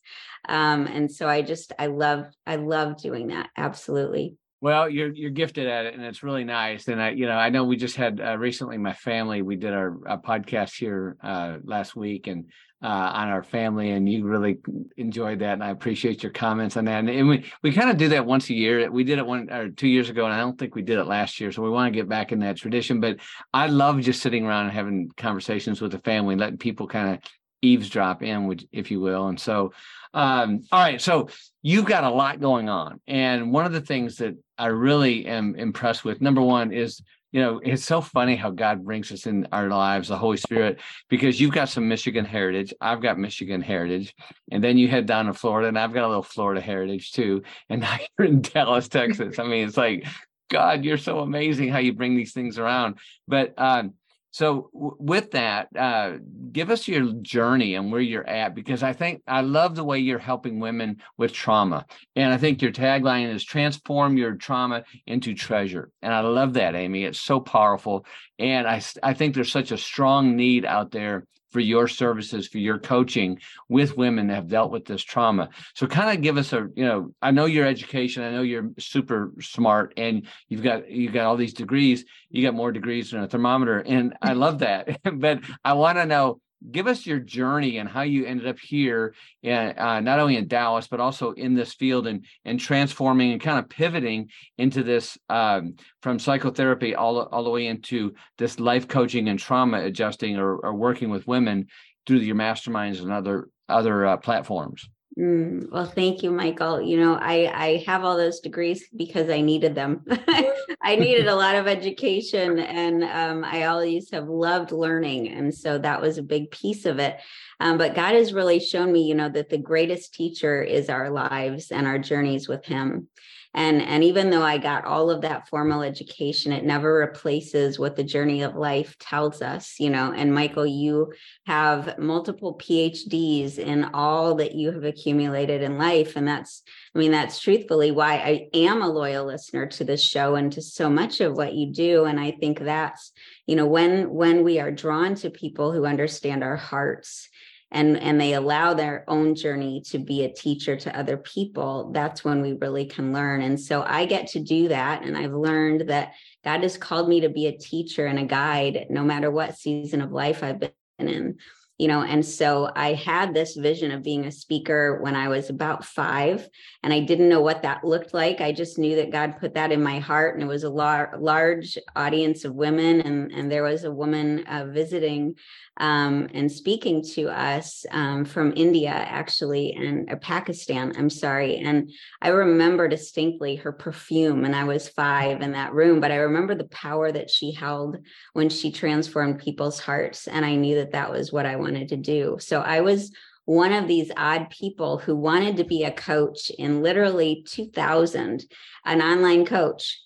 um 0.49 0.87
and 0.87 1.11
so 1.11 1.29
i 1.29 1.43
just 1.43 1.73
i 1.79 1.87
love 1.87 2.27
i 2.47 2.57
love 2.57 3.01
doing 3.01 3.29
that 3.29 3.49
absolutely 3.57 4.37
well, 4.63 4.89
you're 4.89 5.11
you're 5.11 5.31
gifted 5.31 5.67
at 5.67 5.87
it, 5.87 5.95
and 5.95 6.05
it's 6.05 6.23
really 6.23 6.45
nice. 6.45 6.87
And 6.87 7.03
I, 7.03 7.11
you 7.11 7.27
know, 7.27 7.33
I 7.33 7.51
know 7.51 7.65
we 7.65 7.77
just 7.77 7.97
had 7.97 8.21
uh, 8.21 8.39
recently 8.39 8.79
my 8.79 8.93
family. 8.93 9.43
We 9.43 9.57
did 9.57 9.73
our 9.73 9.99
uh, 10.09 10.19
podcast 10.19 10.79
here 10.79 11.17
uh, 11.21 11.59
last 11.65 11.97
week, 11.97 12.29
and 12.29 12.45
uh, 12.81 12.87
on 12.87 13.29
our 13.29 13.43
family, 13.43 13.91
and 13.91 14.09
you 14.09 14.25
really 14.25 14.59
enjoyed 14.97 15.41
that, 15.41 15.55
and 15.55 15.65
I 15.65 15.71
appreciate 15.71 16.23
your 16.23 16.31
comments 16.31 16.77
on 16.77 16.85
that. 16.85 17.01
And, 17.01 17.11
and 17.11 17.29
we 17.29 17.45
we 17.65 17.73
kind 17.73 17.91
of 17.91 17.97
do 17.97 18.11
that 18.11 18.25
once 18.25 18.51
a 18.51 18.55
year. 18.55 18.89
We 18.89 19.03
did 19.03 19.19
it 19.19 19.27
one 19.27 19.51
or 19.51 19.69
two 19.69 19.89
years 19.89 20.11
ago, 20.11 20.27
and 20.27 20.33
I 20.33 20.39
don't 20.39 20.57
think 20.57 20.77
we 20.77 20.83
did 20.83 21.01
it 21.01 21.07
last 21.07 21.41
year. 21.41 21.51
So 21.51 21.61
we 21.61 21.69
want 21.69 21.93
to 21.93 21.99
get 21.99 22.09
back 22.09 22.31
in 22.31 22.39
that 22.39 22.57
tradition. 22.57 23.01
But 23.01 23.17
I 23.53 23.67
love 23.67 24.01
just 24.01 24.23
sitting 24.23 24.47
around 24.47 24.67
and 24.67 24.73
having 24.73 25.11
conversations 25.17 25.81
with 25.81 25.91
the 25.91 25.99
family, 25.99 26.37
letting 26.37 26.59
people 26.59 26.87
kind 26.87 27.17
of 27.17 27.31
eavesdrop 27.63 28.23
in, 28.23 28.59
if 28.73 28.91
you 28.91 29.01
will. 29.01 29.29
And 29.29 29.41
so, 29.41 29.73
um, 30.13 30.63
all 30.71 30.81
right, 30.81 31.01
so 31.01 31.29
you've 31.63 31.87
got 31.87 32.05
a 32.05 32.11
lot 32.11 32.41
going 32.41 32.69
on, 32.69 33.01
and 33.07 33.53
one 33.53 33.65
of 33.65 33.73
the 33.73 33.81
things 33.81 34.17
that 34.17 34.37
I 34.59 34.67
really 34.67 35.27
am 35.27 35.55
impressed 35.55 36.05
with. 36.05 36.21
Number 36.21 36.43
one 36.43 36.73
is, 36.73 37.03
you 37.33 37.41
know, 37.41 37.61
it's 37.65 37.85
so 37.85 38.03
funny 38.03 38.37
how 38.37 38.51
God 38.51 38.85
brings 38.85 39.11
us 39.11 39.27
in 39.27 39.49
our 39.53 39.69
lives, 39.69 40.09
the 40.09 40.19
Holy 40.19 40.37
Spirit, 40.37 40.81
because 41.09 41.41
you've 41.41 41.55
got 41.55 41.71
some 41.71 41.89
Michigan 41.89 42.27
heritage. 42.27 42.75
I've 42.81 43.01
got 43.01 43.19
Michigan 43.19 43.63
heritage. 43.63 44.15
And 44.51 44.63
then 44.63 44.77
you 44.77 44.87
head 44.87 45.07
down 45.07 45.27
to 45.27 45.33
Florida, 45.33 45.69
and 45.69 45.79
I've 45.79 45.95
got 45.95 46.05
a 46.05 46.09
little 46.09 46.23
Florida 46.23 46.61
heritage 46.61 47.13
too. 47.13 47.43
And 47.71 47.81
now 47.81 47.97
you're 48.19 48.29
in 48.29 48.43
Dallas, 48.43 48.89
Texas. 48.89 49.39
I 49.39 49.45
mean, 49.45 49.67
it's 49.67 49.79
like, 49.79 50.07
God, 50.51 50.85
you're 50.85 50.99
so 50.99 51.21
amazing 51.21 51.71
how 51.71 51.79
you 51.79 51.95
bring 51.95 52.15
these 52.15 52.35
things 52.35 52.59
around. 52.59 52.99
But 53.27 53.55
um, 53.57 53.95
so 54.33 54.71
w- 54.75 54.97
with 54.99 55.31
that, 55.33 55.69
uh, 55.79 56.15
give 56.51 56.71
us 56.71 56.89
your 56.89 57.13
journey 57.23 57.77
and 57.77 57.93
where 57.93 58.01
you're 58.01 58.29
at 58.29 58.55
because 58.55 58.83
I 58.83 58.93
think 58.93 59.23
I 59.27 59.43
love 59.43 59.77
the 59.77 59.85
way 59.85 60.01
you're 60.01 60.19
helping 60.19 60.59
women 60.59 61.01
with 61.17 61.33
trauma, 61.33 61.87
and 62.17 62.33
I 62.33 62.39
think 62.39 62.61
your 62.61 62.73
tagline 62.73 63.33
is 63.33 63.45
transform 63.45 64.17
your 64.17 64.35
trauma 64.35 64.83
into 65.07 65.35
treasure, 65.35 65.91
and 66.03 66.13
I 66.13 66.21
love 66.21 66.55
that, 66.55 66.75
Amy. 66.75 67.05
It's 67.05 67.21
so 67.21 67.39
powerful, 67.39 68.05
and 68.39 68.67
I 68.67 68.83
I 69.03 69.15
think 69.15 69.35
there's 69.35 69.53
such 69.53 69.71
a 69.71 69.79
strong 69.79 70.35
need 70.35 70.65
out 70.65 70.91
there 70.91 71.25
for 71.53 71.61
your 71.61 71.87
services, 71.87 72.49
for 72.49 72.59
your 72.59 72.79
coaching 72.79 73.39
with 73.69 73.97
women 73.97 74.27
that 74.27 74.35
have 74.35 74.49
dealt 74.49 74.73
with 74.73 74.85
this 74.85 75.03
trauma. 75.03 75.51
So 75.75 75.87
kind 75.87 76.17
of 76.17 76.23
give 76.23 76.39
us 76.39 76.53
a, 76.53 76.69
you 76.75 76.85
know, 76.85 77.15
I 77.21 77.31
know 77.31 77.45
your 77.45 77.67
education, 77.67 78.23
I 78.23 78.31
know 78.31 78.43
you're 78.43 78.71
super 78.79 79.33
smart 79.41 79.93
and 79.97 80.27
you've 80.49 80.63
got 80.63 80.91
you've 80.91 81.13
got 81.13 81.27
all 81.27 81.37
these 81.37 81.55
degrees, 81.55 82.05
you 82.31 82.43
got 82.43 82.55
more 82.55 82.73
degrees 82.73 83.11
than 83.11 83.23
a 83.23 83.29
thermometer. 83.29 83.81
And 83.81 84.15
I 84.23 84.33
love 84.33 84.61
that. 84.61 85.01
but 85.15 85.41
I 85.65 85.75
want 85.75 85.99
to 85.99 86.07
know 86.07 86.41
give 86.71 86.87
us 86.87 87.07
your 87.07 87.19
journey 87.19 87.79
and 87.79 87.89
how 87.89 88.03
you 88.03 88.25
ended 88.25 88.47
up 88.47 88.59
here, 88.59 89.15
in, 89.43 89.53
uh, 89.53 90.01
not 90.01 90.19
only 90.19 90.37
in 90.37 90.49
Dallas 90.49 90.87
but 90.87 91.01
also 91.01 91.33
in 91.33 91.55
this 91.55 91.75
field 91.75 92.07
and 92.07 92.25
and 92.45 92.61
transforming 92.61 93.33
and 93.33 93.41
kind 93.41 93.59
of 93.59 93.69
pivoting 93.69 94.29
into 94.59 94.83
this 94.83 95.19
um, 95.29 95.75
from 96.03 96.19
psychotherapy 96.19 96.95
all 96.95 97.21
all 97.23 97.45
the 97.45 97.51
way 97.51 97.67
into 97.67 98.15
this 98.39 98.61
life 98.61 98.89
coaching 98.89 99.29
and 99.29 99.39
trauma 99.39 99.83
adjusting 99.83 100.37
or, 100.37 100.57
or 100.57 100.75
working 100.75 101.11
with 101.11 101.27
women 101.27 101.67
through 102.07 102.19
your 102.19 102.37
masterminds 102.37 103.01
and 103.01 103.13
other 103.13 103.49
other 103.69 104.07
uh, 104.07 104.17
platforms. 104.17 104.89
Mm, 105.19 105.71
well, 105.71 105.85
thank 105.85 106.23
you, 106.23 106.31
Michael. 106.31 106.81
You 106.81 106.97
know, 106.99 107.15
I 107.15 107.51
I 107.53 107.85
have 107.87 108.03
all 108.03 108.17
those 108.17 108.41
degrees 108.41 108.85
because 108.97 109.29
I 109.29 109.43
needed 109.43 109.75
them. 109.75 110.05
I 110.83 110.97
needed 110.97 111.27
a 111.29 111.35
lot 111.35 111.55
of 111.55 111.67
education, 111.67 112.59
and 112.59 113.05
um, 113.05 113.45
I 113.45 113.65
always 113.65 114.11
have 114.13 114.29
loved 114.29 114.73
learning, 114.73 115.29
and 115.29 115.55
so 115.55 115.77
that 115.79 116.01
was 116.01 116.17
a 116.17 116.23
big 116.23 116.51
piece 116.51 116.87
of 116.87 116.99
it. 116.99 117.19
Um, 117.61 117.77
but 117.77 117.95
God 117.95 118.15
has 118.15 118.33
really 118.33 118.59
shown 118.59 118.91
me, 118.91 119.03
you 119.03 119.15
know, 119.15 119.29
that 119.29 119.51
the 119.51 119.59
greatest 119.59 120.15
teacher 120.15 120.63
is 120.63 120.89
our 120.89 121.11
lives 121.11 121.71
and 121.71 121.87
our 121.87 121.99
journeys 121.99 122.49
with 122.49 122.65
Him 122.65 123.09
and 123.55 123.83
and 123.83 124.03
even 124.05 124.31
though 124.31 124.43
i 124.43 124.59
got 124.59 124.85
all 124.85 125.11
of 125.11 125.23
that 125.23 125.49
formal 125.49 125.83
education 125.83 126.53
it 126.53 126.65
never 126.65 126.95
replaces 126.95 127.79
what 127.79 127.97
the 127.97 128.05
journey 128.05 128.43
of 128.43 128.55
life 128.55 128.97
tells 128.99 129.43
us 129.43 129.77
you 129.79 129.91
know? 129.91 130.13
And 130.13 130.35
michael 130.35 130.67
you 130.67 131.13
have 131.47 131.99
multiple 131.99 132.59
phds 132.59 133.59
in 133.59 133.91
all 133.95 134.37
that 134.37 134.55
you 134.55 134.73
have 134.73 134.85
accumulated 134.85 135.63
in 135.63 135.79
life. 135.79 136.17
And 136.17 136.27
that's 136.27 136.63
i 136.95 136.99
mean 136.99 137.13
that's 137.13 137.41
truthfully 137.41 137.91
why 137.91 138.15
i 138.15 138.49
am 138.55 138.83
a 138.83 138.89
loyal 138.89 139.27
listener 139.27 139.67
to 139.67 139.85
this 139.85 140.03
show 140.03 140.35
and 140.35 140.53
to 140.53 140.63
so 140.63 140.89
much 140.89 141.21
of 141.21 141.37
what 141.37 141.55
you 141.55 141.73
do. 141.73 142.05
And 142.05 142.19
i 142.21 142.31
think 142.31 142.61
that's 142.61 143.13
you 143.47 143.57
know 143.57 143.67
when 143.67 144.11
when 144.11 144.45
we 144.45 144.61
are 144.61 144.71
drawn 144.71 145.15
to 145.17 145.31
people 145.31 145.73
who 145.73 145.85
understand 145.85 146.43
our 146.45 146.57
hearts 146.57 147.29
and 147.73 147.97
and 147.97 148.21
they 148.21 148.35
allow 148.35 148.75
their 148.75 149.05
own 149.09 149.35
journey 149.35 149.81
to 149.87 149.99
be 149.99 150.25
a 150.25 150.33
teacher 150.33 150.77
to 150.77 150.97
other 150.97 151.17
people 151.17 151.91
that's 151.93 152.25
when 152.25 152.41
we 152.41 152.53
really 152.53 152.85
can 152.85 153.13
learn. 153.13 153.43
And 153.43 153.59
so 153.59 153.83
i 153.83 154.05
get 154.05 154.29
to 154.29 154.41
do 154.41 154.69
that 154.69 155.03
and 155.03 155.17
i've 155.17 155.33
learned 155.33 155.89
that 155.89 156.13
god 156.45 156.63
has 156.63 156.77
called 156.77 157.09
me 157.09 157.21
to 157.21 157.29
be 157.29 157.47
a 157.47 157.57
teacher 157.57 158.07
and 158.07 158.19
a 158.19 158.25
guide 158.25 158.87
no 158.91 159.03
matter 159.03 159.31
what 159.31 159.57
season 159.57 160.01
of 160.01 160.13
life 160.13 160.43
i've 160.43 160.61
been 160.61 160.73
in 160.99 161.37
you 161.83 161.89
know 161.89 162.03
and 162.03 162.25
so 162.25 162.71
i 162.77 162.93
had 162.93 163.35
this 163.35 163.57
vision 163.57 163.91
of 163.91 164.05
being 164.05 164.25
a 164.25 164.31
speaker 164.31 165.01
when 165.03 165.17
i 165.17 165.27
was 165.27 165.51
about 165.51 165.85
5 165.85 166.49
and 166.85 166.93
i 166.93 167.01
didn't 167.01 167.29
know 167.29 167.41
what 167.41 167.63
that 167.63 167.83
looked 167.83 168.15
like 168.15 168.41
i 168.41 168.53
just 168.53 168.79
knew 168.79 168.95
that 168.95 169.11
god 169.11 169.41
put 169.41 169.55
that 169.55 169.73
in 169.73 169.83
my 169.83 169.99
heart 169.99 170.35
and 170.35 170.45
it 170.45 170.47
was 170.47 170.63
a 170.63 170.71
lar- 170.71 171.17
large 171.19 171.77
audience 171.97 172.45
of 172.45 172.55
women 172.55 173.01
and 173.01 173.33
and 173.33 173.51
there 173.51 173.65
was 173.65 173.83
a 173.83 173.91
woman 173.91 174.47
uh, 174.47 174.65
visiting 174.67 175.35
um, 175.79 176.29
and 176.35 176.53
speaking 176.53 177.03
to 177.15 177.29
us 177.29 177.87
um, 177.91 178.25
from 178.25 178.53
India, 178.57 178.91
actually, 178.91 179.73
and 179.73 180.11
uh, 180.11 180.17
Pakistan. 180.17 180.93
I'm 180.99 181.09
sorry. 181.09 181.57
And 181.57 181.91
I 182.21 182.29
remember 182.29 182.89
distinctly 182.89 183.57
her 183.57 183.73
perfume, 183.73 184.45
and 184.45 184.55
I 184.55 184.65
was 184.65 184.89
five 184.91 185.41
in 185.41 185.53
that 185.53 185.73
room, 185.73 185.99
but 185.99 186.13
I 186.13 186.17
remember 186.17 186.55
the 186.55 186.65
power 186.65 187.11
that 187.11 187.31
she 187.31 187.53
held 187.53 187.97
when 188.35 188.51
she 188.51 188.71
transformed 188.71 189.39
people's 189.39 189.81
hearts. 189.81 190.29
And 190.29 190.45
I 190.45 190.57
knew 190.57 190.77
that 190.77 190.93
that 190.93 191.11
was 191.11 191.33
what 191.33 191.47
I 191.47 191.57
wanted 191.57 191.72
to 191.89 191.97
do. 191.97 192.37
So 192.41 192.61
I 192.61 192.81
was 192.81 193.13
one 193.45 193.73
of 193.73 193.89
these 193.89 194.11
odd 194.17 194.51
people 194.51 194.99
who 194.99 195.17
wanted 195.17 195.57
to 195.57 195.65
be 195.65 195.85
a 195.85 195.91
coach 195.91 196.51
in 196.51 196.83
literally 196.83 197.45
2000, 197.49 198.45
an 198.85 199.03
online 199.03 199.45
coach 199.45 199.99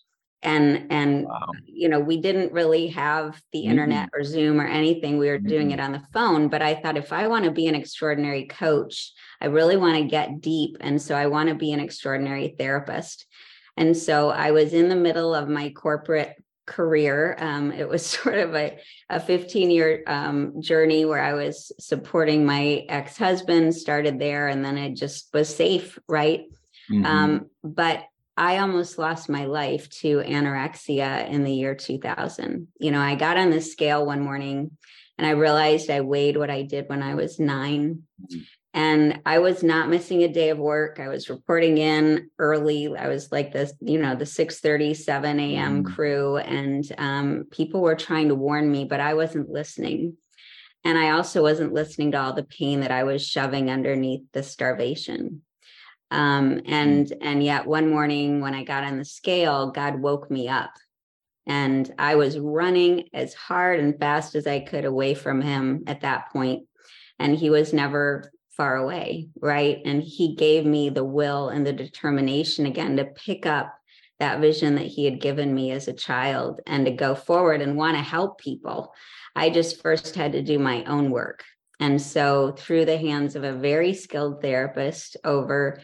and 0.42 0.86
and 0.90 1.24
wow. 1.24 1.50
you 1.64 1.88
know 1.88 1.98
we 1.98 2.18
didn't 2.18 2.52
really 2.52 2.86
have 2.88 3.40
the 3.52 3.60
mm-hmm. 3.60 3.70
internet 3.70 4.08
or 4.14 4.22
zoom 4.22 4.60
or 4.60 4.66
anything 4.66 5.18
we 5.18 5.28
were 5.28 5.38
mm-hmm. 5.38 5.48
doing 5.48 5.70
it 5.72 5.80
on 5.80 5.92
the 5.92 6.02
phone 6.12 6.48
but 6.48 6.62
i 6.62 6.74
thought 6.74 6.96
if 6.96 7.12
i 7.12 7.26
want 7.26 7.44
to 7.44 7.50
be 7.50 7.66
an 7.66 7.74
extraordinary 7.74 8.44
coach 8.44 9.12
i 9.40 9.46
really 9.46 9.76
want 9.76 9.96
to 9.96 10.04
get 10.04 10.40
deep 10.40 10.76
and 10.80 11.00
so 11.00 11.14
i 11.14 11.26
want 11.26 11.48
to 11.48 11.54
be 11.54 11.72
an 11.72 11.80
extraordinary 11.80 12.54
therapist 12.58 13.26
and 13.76 13.96
so 13.96 14.30
i 14.30 14.50
was 14.50 14.72
in 14.72 14.88
the 14.88 14.96
middle 14.96 15.34
of 15.34 15.48
my 15.48 15.70
corporate 15.70 16.36
career 16.66 17.36
um, 17.38 17.72
it 17.72 17.88
was 17.88 18.04
sort 18.06 18.38
of 18.38 18.54
a, 18.54 18.78
a 19.08 19.20
15 19.20 19.70
year 19.70 20.02
um, 20.06 20.60
journey 20.60 21.04
where 21.04 21.22
i 21.22 21.32
was 21.32 21.72
supporting 21.78 22.44
my 22.44 22.84
ex-husband 22.88 23.74
started 23.74 24.18
there 24.18 24.48
and 24.48 24.64
then 24.64 24.76
i 24.76 24.90
just 24.90 25.28
was 25.32 25.54
safe 25.54 25.98
right 26.08 26.44
mm-hmm. 26.90 27.06
um, 27.06 27.46
but 27.62 28.04
I 28.38 28.58
almost 28.58 28.98
lost 28.98 29.30
my 29.30 29.46
life 29.46 29.88
to 30.00 30.18
anorexia 30.18 31.26
in 31.30 31.42
the 31.42 31.54
year 31.54 31.74
2000. 31.74 32.68
You 32.78 32.90
know, 32.90 33.00
I 33.00 33.14
got 33.14 33.38
on 33.38 33.48
the 33.48 33.62
scale 33.62 34.04
one 34.04 34.20
morning 34.20 34.72
and 35.18 35.26
I 35.26 35.30
realized 35.30 35.90
I 35.90 36.02
weighed 36.02 36.36
what 36.36 36.50
I 36.50 36.62
did 36.62 36.88
when 36.88 37.02
I 37.02 37.14
was 37.14 37.40
9 37.40 38.02
mm-hmm. 38.20 38.38
And 38.76 39.20
I 39.26 39.40
was 39.40 39.64
not 39.64 39.88
missing 39.88 40.22
a 40.22 40.28
day 40.28 40.50
of 40.50 40.58
work. 40.58 41.00
I 41.00 41.08
was 41.08 41.28
reporting 41.28 41.78
in 41.78 42.30
early. 42.38 42.94
I 42.96 43.08
was 43.08 43.32
like 43.32 43.52
this, 43.52 43.72
you 43.80 43.98
know, 43.98 44.14
the 44.14 44.26
6 44.26 44.60
30, 44.60 44.94
7 44.94 45.40
a.m. 45.40 45.82
Mm. 45.82 45.94
crew. 45.94 46.36
And 46.36 46.84
um, 46.98 47.44
people 47.50 47.80
were 47.80 47.96
trying 47.96 48.28
to 48.28 48.34
warn 48.34 48.70
me, 48.70 48.84
but 48.84 49.00
I 49.00 49.14
wasn't 49.14 49.50
listening. 49.50 50.18
And 50.84 50.96
I 50.96 51.10
also 51.10 51.42
wasn't 51.42 51.72
listening 51.72 52.12
to 52.12 52.20
all 52.20 52.32
the 52.32 52.44
pain 52.44 52.80
that 52.80 52.92
I 52.92 53.02
was 53.02 53.26
shoving 53.26 53.70
underneath 53.70 54.22
the 54.32 54.44
starvation 54.44 55.42
um, 56.10 56.60
and 56.66 57.06
mm. 57.06 57.18
and 57.20 57.42
yet 57.42 57.66
one 57.66 57.90
morning 57.90 58.40
when 58.40 58.54
i 58.54 58.62
got 58.62 58.84
on 58.84 58.98
the 58.98 59.04
scale 59.04 59.70
god 59.70 60.00
woke 60.00 60.30
me 60.30 60.48
up 60.48 60.70
and 61.46 61.92
i 61.98 62.14
was 62.14 62.38
running 62.38 63.08
as 63.12 63.34
hard 63.34 63.80
and 63.80 63.98
fast 63.98 64.34
as 64.34 64.46
i 64.46 64.60
could 64.60 64.84
away 64.84 65.14
from 65.14 65.40
him 65.40 65.82
at 65.86 66.02
that 66.02 66.30
point 66.32 66.66
and 67.18 67.36
he 67.36 67.50
was 67.50 67.72
never 67.72 68.30
far 68.56 68.76
away 68.76 69.28
right 69.40 69.82
and 69.84 70.02
he 70.02 70.34
gave 70.34 70.64
me 70.64 70.88
the 70.88 71.04
will 71.04 71.48
and 71.50 71.66
the 71.66 71.72
determination 71.72 72.66
again 72.66 72.96
to 72.96 73.04
pick 73.04 73.46
up 73.46 73.74
that 74.18 74.40
vision 74.40 74.76
that 74.76 74.86
he 74.86 75.04
had 75.04 75.20
given 75.20 75.54
me 75.54 75.70
as 75.70 75.88
a 75.88 75.92
child 75.92 76.60
and 76.66 76.86
to 76.86 76.92
go 76.92 77.14
forward 77.14 77.60
and 77.60 77.76
want 77.76 77.96
to 77.96 78.02
help 78.02 78.40
people 78.40 78.94
I 79.36 79.50
just 79.50 79.82
first 79.82 80.14
had 80.14 80.32
to 80.32 80.42
do 80.42 80.58
my 80.58 80.82
own 80.84 81.10
work. 81.10 81.44
And 81.78 82.00
so, 82.00 82.52
through 82.52 82.86
the 82.86 82.96
hands 82.96 83.36
of 83.36 83.44
a 83.44 83.52
very 83.52 83.92
skilled 83.92 84.40
therapist 84.40 85.18
over 85.24 85.82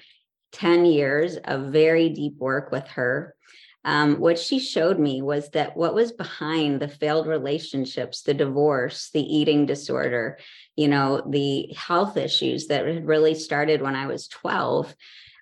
10 0.53 0.87
years 0.87 1.37
of 1.37 1.67
very 1.71 2.09
deep 2.09 2.39
work 2.39 2.73
with 2.73 2.89
her, 2.89 3.37
um, 3.85 4.19
what 4.21 4.39
she 4.39 4.59
showed 4.59 4.99
me 4.99 5.21
was 5.21 5.51
that 5.51 5.77
what 5.77 5.95
was 5.95 6.13
behind 6.13 6.81
the 6.81 6.89
failed 6.89 7.27
relationships, 7.27 8.23
the 8.23 8.33
divorce, 8.33 9.11
the 9.13 9.21
eating 9.21 9.67
disorder, 9.67 10.39
you 10.77 10.89
know, 10.89 11.23
the 11.29 11.73
health 11.77 12.17
issues 12.17 12.69
that 12.69 12.87
had 12.87 13.07
really 13.07 13.35
started 13.35 13.83
when 13.83 13.95
I 13.95 14.07
was 14.07 14.29
12 14.29 14.95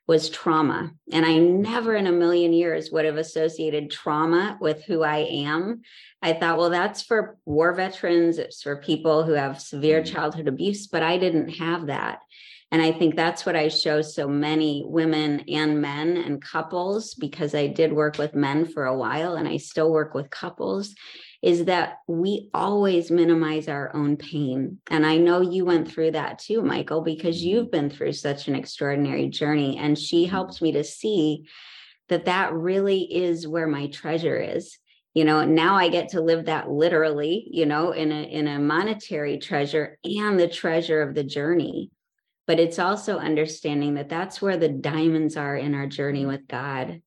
was 0.06 0.28
trauma. 0.28 0.90
And 1.12 1.24
I 1.24 1.38
never 1.38 1.94
in 1.94 2.08
a 2.08 2.12
million 2.12 2.52
years 2.52 2.90
would 2.90 3.04
have 3.04 3.16
associated 3.16 3.92
trauma 3.92 4.58
with 4.60 4.82
who 4.84 5.04
I 5.04 5.18
am. 5.18 5.82
I 6.20 6.32
thought, 6.32 6.58
well, 6.58 6.70
that's 6.70 7.00
for 7.02 7.36
war 7.44 7.72
veterans, 7.74 8.38
it's 8.38 8.60
for 8.60 8.76
people 8.76 9.22
who 9.22 9.32
have 9.34 9.60
severe 9.60 10.02
mm-hmm. 10.02 10.12
childhood 10.12 10.48
abuse, 10.48 10.88
but 10.88 11.04
I 11.04 11.16
didn't 11.16 11.50
have 11.50 11.86
that. 11.86 12.20
And 12.72 12.82
I 12.82 12.92
think 12.92 13.14
that's 13.14 13.46
what 13.46 13.56
I 13.56 13.68
show 13.68 14.02
so 14.02 14.28
many 14.28 14.84
women 14.84 15.44
and 15.48 15.80
men 15.80 16.16
and 16.16 16.42
couples, 16.42 17.14
because 17.14 17.54
I 17.54 17.68
did 17.68 17.92
work 17.92 18.18
with 18.18 18.34
men 18.34 18.66
for 18.66 18.86
a 18.86 18.96
while 18.96 19.34
and 19.36 19.48
I 19.48 19.58
still 19.58 19.92
work 19.92 20.14
with 20.14 20.30
couples, 20.30 20.94
is 21.42 21.64
that 21.64 21.98
we 22.06 22.50
always 22.52 23.10
minimize 23.10 23.66
our 23.66 23.94
own 23.94 24.16
pain. 24.16 24.78
And 24.90 25.06
I 25.06 25.16
know 25.16 25.40
you 25.40 25.64
went 25.64 25.90
through 25.90 26.10
that 26.10 26.38
too, 26.38 26.62
Michael, 26.62 27.00
because 27.00 27.38
mm-hmm. 27.38 27.48
you've 27.48 27.70
been 27.70 27.88
through 27.88 28.12
such 28.12 28.48
an 28.48 28.54
extraordinary 28.54 29.28
journey. 29.28 29.78
And 29.78 29.98
she 29.98 30.24
mm-hmm. 30.24 30.30
helped 30.30 30.60
me 30.60 30.72
to 30.72 30.84
see 30.84 31.46
that 32.10 32.26
that 32.26 32.52
really 32.52 33.02
is 33.02 33.48
where 33.48 33.68
my 33.68 33.86
treasure 33.86 34.36
is 34.36 34.76
you 35.14 35.24
know 35.24 35.44
now 35.44 35.74
i 35.74 35.88
get 35.88 36.10
to 36.10 36.20
live 36.20 36.46
that 36.46 36.70
literally 36.70 37.46
you 37.50 37.66
know 37.66 37.92
in 37.92 38.12
a 38.12 38.22
in 38.22 38.46
a 38.46 38.58
monetary 38.58 39.38
treasure 39.38 39.98
and 40.04 40.38
the 40.38 40.48
treasure 40.48 41.02
of 41.02 41.14
the 41.14 41.24
journey 41.24 41.90
but 42.46 42.60
it's 42.60 42.78
also 42.78 43.18
understanding 43.18 43.94
that 43.94 44.08
that's 44.08 44.42
where 44.42 44.56
the 44.56 44.68
diamonds 44.68 45.36
are 45.36 45.56
in 45.56 45.74
our 45.74 45.86
journey 45.86 46.26
with 46.26 46.46
god 46.46 47.00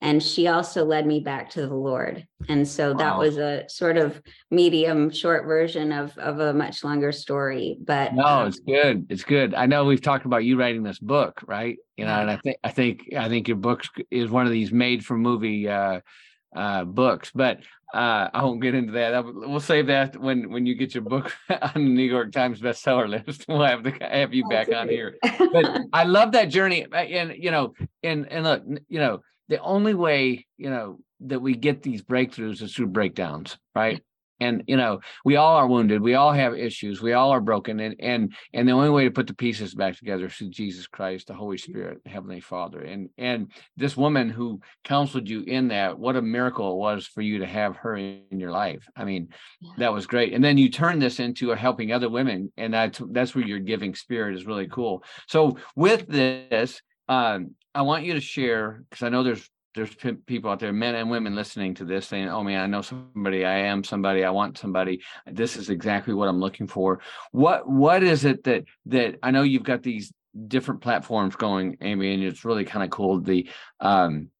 and 0.00 0.22
she 0.22 0.46
also 0.46 0.84
led 0.84 1.06
me 1.06 1.20
back 1.20 1.50
to 1.50 1.66
the 1.66 1.74
lord. 1.74 2.26
And 2.48 2.66
so 2.66 2.94
that 2.94 3.18
was 3.18 3.36
a 3.36 3.68
sort 3.68 3.96
of 3.96 4.22
medium 4.50 5.10
short 5.10 5.44
version 5.44 5.92
of 5.92 6.16
of 6.18 6.38
a 6.40 6.52
much 6.52 6.84
longer 6.84 7.12
story 7.12 7.76
but 7.84 8.14
no 8.14 8.24
um, 8.24 8.48
it's 8.48 8.60
good. 8.60 9.06
It's 9.08 9.24
good. 9.24 9.54
I 9.54 9.66
know 9.66 9.84
we've 9.84 10.02
talked 10.02 10.24
about 10.24 10.44
you 10.44 10.58
writing 10.58 10.82
this 10.82 10.98
book 10.98 11.40
right? 11.46 11.76
You 11.96 12.04
know 12.04 12.20
and 12.20 12.30
i 12.30 12.36
think 12.36 12.56
i 12.62 12.70
think 12.70 13.12
i 13.16 13.28
think 13.28 13.48
your 13.48 13.56
book 13.56 13.82
is 14.10 14.30
one 14.30 14.46
of 14.46 14.52
these 14.52 14.70
made 14.70 15.04
for 15.04 15.16
movie 15.16 15.68
uh 15.68 16.00
uh 16.54 16.84
books 16.84 17.30
but 17.34 17.58
uh 17.92 18.28
i 18.32 18.44
won't 18.44 18.62
get 18.62 18.76
into 18.76 18.92
that. 18.92 19.24
We'll 19.24 19.58
save 19.58 19.88
that 19.88 20.16
when 20.16 20.50
when 20.52 20.64
you 20.64 20.76
get 20.76 20.94
your 20.94 21.02
book 21.02 21.34
on 21.50 21.72
the 21.74 21.80
new 21.80 22.04
york 22.04 22.30
times 22.30 22.60
bestseller 22.60 23.08
list. 23.26 23.46
We'll 23.48 23.64
have 23.64 23.82
to 23.82 23.90
have 24.00 24.32
you 24.32 24.48
back 24.48 24.72
on 24.72 24.88
here. 24.88 25.16
But 25.22 25.80
i 25.92 26.04
love 26.04 26.32
that 26.32 26.50
journey 26.50 26.86
and 26.92 27.34
you 27.36 27.50
know 27.50 27.74
and 28.04 28.30
and 28.30 28.44
look 28.44 28.62
you 28.88 29.00
know 29.00 29.22
the 29.48 29.60
only 29.60 29.94
way 29.94 30.46
you 30.56 30.70
know 30.70 30.98
that 31.20 31.40
we 31.40 31.54
get 31.54 31.82
these 31.82 32.02
breakthroughs 32.02 32.62
is 32.62 32.74
through 32.74 32.86
breakdowns 32.86 33.58
right? 33.74 34.02
And 34.40 34.62
you 34.68 34.76
know 34.76 35.00
we 35.24 35.34
all 35.34 35.56
are 35.56 35.66
wounded 35.66 36.00
we 36.00 36.14
all 36.14 36.32
have 36.32 36.54
issues 36.54 37.02
we 37.02 37.12
all 37.12 37.30
are 37.30 37.40
broken 37.40 37.80
and 37.80 37.96
and 37.98 38.32
and 38.54 38.68
the 38.68 38.72
only 38.72 38.88
way 38.88 39.02
to 39.04 39.10
put 39.10 39.26
the 39.26 39.34
pieces 39.34 39.74
back 39.74 39.96
together 39.96 40.26
is 40.26 40.34
through 40.34 40.50
jesus 40.50 40.86
christ 40.86 41.26
the 41.26 41.34
holy 41.34 41.58
spirit 41.58 41.98
heavenly 42.06 42.38
father 42.38 42.80
and 42.80 43.10
and 43.18 43.50
this 43.76 43.96
woman 43.96 44.28
who 44.30 44.60
counseled 44.84 45.28
you 45.28 45.42
in 45.42 45.66
that 45.68 45.98
what 45.98 46.14
a 46.14 46.22
miracle 46.22 46.72
it 46.72 46.76
was 46.76 47.04
for 47.04 47.20
you 47.20 47.38
to 47.38 47.46
have 47.46 47.74
her 47.78 47.96
in 47.96 48.22
your 48.30 48.52
life. 48.52 48.88
I 48.96 49.04
mean 49.04 49.28
yeah. 49.60 49.72
that 49.78 49.92
was 49.92 50.06
great. 50.06 50.32
And 50.32 50.44
then 50.44 50.56
you 50.56 50.70
turn 50.70 51.00
this 51.00 51.18
into 51.18 51.50
a 51.50 51.56
helping 51.56 51.92
other 51.92 52.08
women 52.08 52.52
and 52.56 52.72
that's 52.72 53.00
that's 53.10 53.34
where 53.34 53.44
your 53.44 53.58
giving 53.58 53.94
spirit 53.94 54.36
is 54.36 54.46
really 54.46 54.68
cool. 54.68 55.02
So 55.26 55.58
with 55.74 56.06
this 56.06 56.80
um, 57.08 57.54
I 57.78 57.82
want 57.82 58.04
you 58.04 58.14
to 58.14 58.20
share 58.20 58.82
because 58.90 59.04
I 59.04 59.08
know 59.08 59.22
there's 59.22 59.48
there's 59.76 59.94
people 60.26 60.50
out 60.50 60.58
there, 60.58 60.72
men 60.72 60.96
and 60.96 61.08
women 61.08 61.36
listening 61.36 61.74
to 61.74 61.84
this 61.84 62.08
saying, 62.08 62.28
"Oh 62.28 62.42
man, 62.42 62.60
I 62.60 62.66
know 62.66 62.82
somebody. 62.82 63.44
I 63.44 63.58
am 63.58 63.84
somebody. 63.84 64.24
I 64.24 64.30
want 64.30 64.58
somebody. 64.58 65.00
This 65.30 65.56
is 65.56 65.70
exactly 65.70 66.12
what 66.12 66.28
I'm 66.28 66.40
looking 66.40 66.66
for." 66.66 66.98
What 67.30 67.70
what 67.70 68.02
is 68.02 68.24
it 68.24 68.42
that 68.44 68.64
that 68.86 69.20
I 69.22 69.30
know 69.30 69.42
you've 69.42 69.62
got 69.62 69.84
these 69.84 70.12
different 70.48 70.80
platforms 70.80 71.36
going, 71.36 71.76
Amy, 71.80 72.14
and 72.14 72.24
it's 72.24 72.44
really 72.44 72.64
kind 72.64 72.82
of 72.84 72.90
cool. 72.90 73.20
The 73.20 73.48
um, 73.78 74.30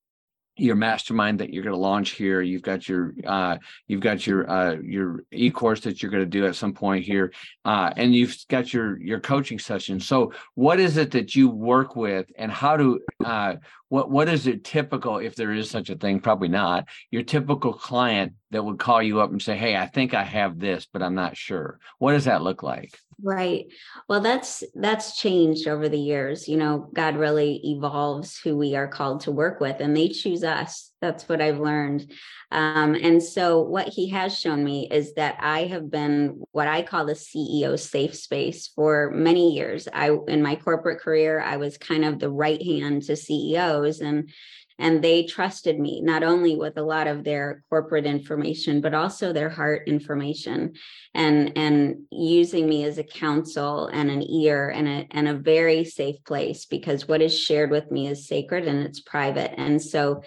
your 0.59 0.77
mastermind 0.77 1.39
that 1.41 1.53
you're 1.53 1.63
going 1.63 1.75
to 1.75 1.81
launch 1.81 2.11
here. 2.11 2.41
You've 2.43 2.63
got 2.63 2.89
your 2.89 3.15
uh, 3.25 3.59
you've 3.87 4.01
got 4.01 4.27
your 4.27 4.51
uh, 4.51 4.77
your 4.83 5.25
e-course 5.33 5.81
that 5.81 6.03
you're 6.03 6.11
going 6.11 6.25
to 6.25 6.29
do 6.29 6.47
at 6.47 6.57
some 6.57 6.73
point 6.73 7.05
here 7.05 7.33
uh, 7.65 7.93
and 7.97 8.15
you've 8.15 8.37
got 8.49 8.73
your 8.73 9.01
your 9.01 9.21
coaching 9.21 9.59
session. 9.59 10.01
So 10.01 10.33
what 10.55 10.81
is 10.81 10.97
it 10.97 11.13
that 11.13 11.35
you 11.35 11.49
work 11.49 11.97
with 11.97 12.27
and 12.37 12.51
how 12.51 12.77
do 12.77 13.01
uh, 13.25 13.57
what 13.89 14.11
what 14.11 14.29
is 14.29 14.47
it 14.47 14.65
typical 14.65 15.19
if 15.19 15.35
there 15.35 15.53
is 15.53 15.71
such 15.71 15.91
a 15.91 15.97
thing? 15.97 16.21
Probably 16.21 16.49
not. 16.49 16.87
Your 17.11 17.23
typical 17.23 17.73
client 17.73 18.33
that 18.51 18.65
would 18.65 18.79
call 18.79 19.03
you 19.03 19.21
up 19.21 19.31
and 19.31 19.43
say 19.43 19.57
hey 19.57 19.77
i 19.77 19.87
think 19.87 20.15
i 20.15 20.25
have 20.25 20.59
this 20.59 20.87
but 20.91 21.03
i'm 21.03 21.15
not 21.15 21.37
sure. 21.37 21.79
What 21.99 22.13
does 22.13 22.25
that 22.25 22.43
look 22.43 22.63
like 22.63 22.99
right. 23.23 23.67
Well 24.09 24.21
that's 24.21 24.63
that's 24.75 25.19
changed 25.19 25.67
over 25.67 25.89
the 25.89 25.99
years 25.99 26.47
you 26.49 26.57
know 26.57 26.89
god 26.95 27.17
really 27.17 27.61
evolves 27.65 28.39
who 28.39 28.57
we 28.57 28.77
are 28.77 28.87
called 28.87 29.21
to 29.23 29.33
work 29.33 29.61
with 29.61 29.81
and 29.81 29.97
they 29.97 30.09
choose 30.09 30.45
us. 30.45 30.93
That's 31.01 31.29
what 31.29 31.41
i've 31.41 31.61
learned. 31.61 32.13
Um, 32.51 32.95
and 32.95 33.23
so 33.23 33.61
what 33.61 33.89
he 33.89 34.09
has 34.11 34.39
shown 34.39 34.65
me 34.65 34.89
is 34.91 35.15
that 35.15 35.37
i 35.41 35.65
have 35.65 35.91
been 35.91 36.43
what 36.53 36.69
i 36.69 36.83
call 36.83 37.07
the 37.07 37.15
ceo 37.15 37.79
safe 37.79 38.15
space 38.15 38.69
for 38.69 39.11
many 39.13 39.55
years. 39.55 39.89
I 39.93 40.17
in 40.29 40.43
my 40.43 40.57
corporate 40.57 41.01
career 41.01 41.41
i 41.41 41.57
was 41.57 41.77
kind 41.77 42.05
of 42.05 42.19
the 42.19 42.31
right 42.31 42.63
hand 42.63 43.03
to 43.03 43.17
ceos 43.17 44.01
and 44.01 44.31
and 44.79 45.03
they 45.03 45.25
trusted 45.25 45.79
me 45.79 46.01
not 46.01 46.23
only 46.23 46.57
with 46.57 46.79
a 46.79 46.83
lot 46.83 47.07
of 47.07 47.25
their 47.25 47.65
corporate 47.69 48.07
information 48.07 48.81
but 48.81 48.95
also 48.95 49.33
their 49.33 49.51
heart 49.51 49.89
information. 49.89 50.75
And 51.15 51.53
and 51.57 52.03
using 52.11 52.69
me 52.69 52.85
as 52.85 52.99
a 52.99 53.05
counsel 53.05 53.89
and 53.89 54.11
an 54.11 54.23
ear 54.23 54.69
and 54.71 54.89
a 54.89 55.07
and 55.11 55.29
a 55.29 55.35
very 55.35 55.85
safe 55.85 56.23
place 56.25 56.67
because 56.67 57.09
what 57.09 57.23
is 57.23 57.37
shared 57.37 57.71
with 57.71 57.91
me 57.91 58.09
is 58.09 58.29
sacred 58.29 58.67
and 58.67 58.85
it's 58.85 59.01
private. 59.01 59.59
And 59.59 59.83
so 59.83 60.23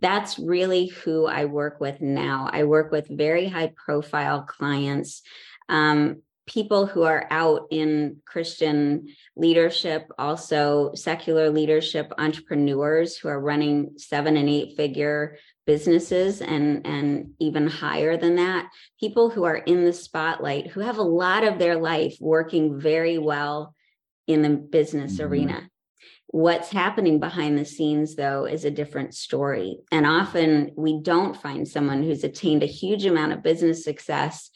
that's 0.00 0.38
really 0.38 0.86
who 0.86 1.26
I 1.26 1.44
work 1.46 1.80
with 1.80 2.00
now. 2.00 2.50
I 2.52 2.64
work 2.64 2.90
with 2.90 3.06
very 3.08 3.48
high 3.48 3.72
profile 3.86 4.42
clients. 4.42 5.22
Um, 5.68 6.20
people 6.46 6.86
who 6.86 7.02
are 7.02 7.26
out 7.30 7.68
in 7.70 8.18
Christian 8.26 9.08
leadership, 9.36 10.10
also 10.18 10.92
secular 10.94 11.50
leadership, 11.50 12.12
entrepreneurs 12.18 13.16
who 13.16 13.28
are 13.28 13.40
running 13.40 13.92
seven 13.96 14.36
and 14.36 14.48
eight 14.48 14.76
figure 14.76 15.36
businesses 15.66 16.42
and 16.42 16.86
and 16.86 17.32
even 17.38 17.66
higher 17.66 18.16
than 18.16 18.36
that 18.36 18.68
people 19.00 19.30
who 19.30 19.44
are 19.44 19.56
in 19.56 19.84
the 19.84 19.92
spotlight 19.92 20.66
who 20.68 20.80
have 20.80 20.98
a 20.98 21.02
lot 21.02 21.44
of 21.44 21.58
their 21.58 21.76
life 21.76 22.16
working 22.20 22.78
very 22.78 23.18
well 23.18 23.74
in 24.26 24.42
the 24.42 24.50
business 24.50 25.14
mm-hmm. 25.14 25.32
arena 25.32 25.70
what's 26.26 26.70
happening 26.70 27.18
behind 27.18 27.56
the 27.56 27.64
scenes 27.64 28.14
though 28.14 28.44
is 28.44 28.64
a 28.64 28.70
different 28.70 29.14
story 29.14 29.78
and 29.90 30.04
often 30.04 30.70
we 30.76 31.00
don't 31.00 31.40
find 31.40 31.66
someone 31.66 32.02
who's 32.02 32.24
attained 32.24 32.62
a 32.62 32.66
huge 32.66 33.06
amount 33.06 33.32
of 33.32 33.42
business 33.42 33.84
success 33.84 34.50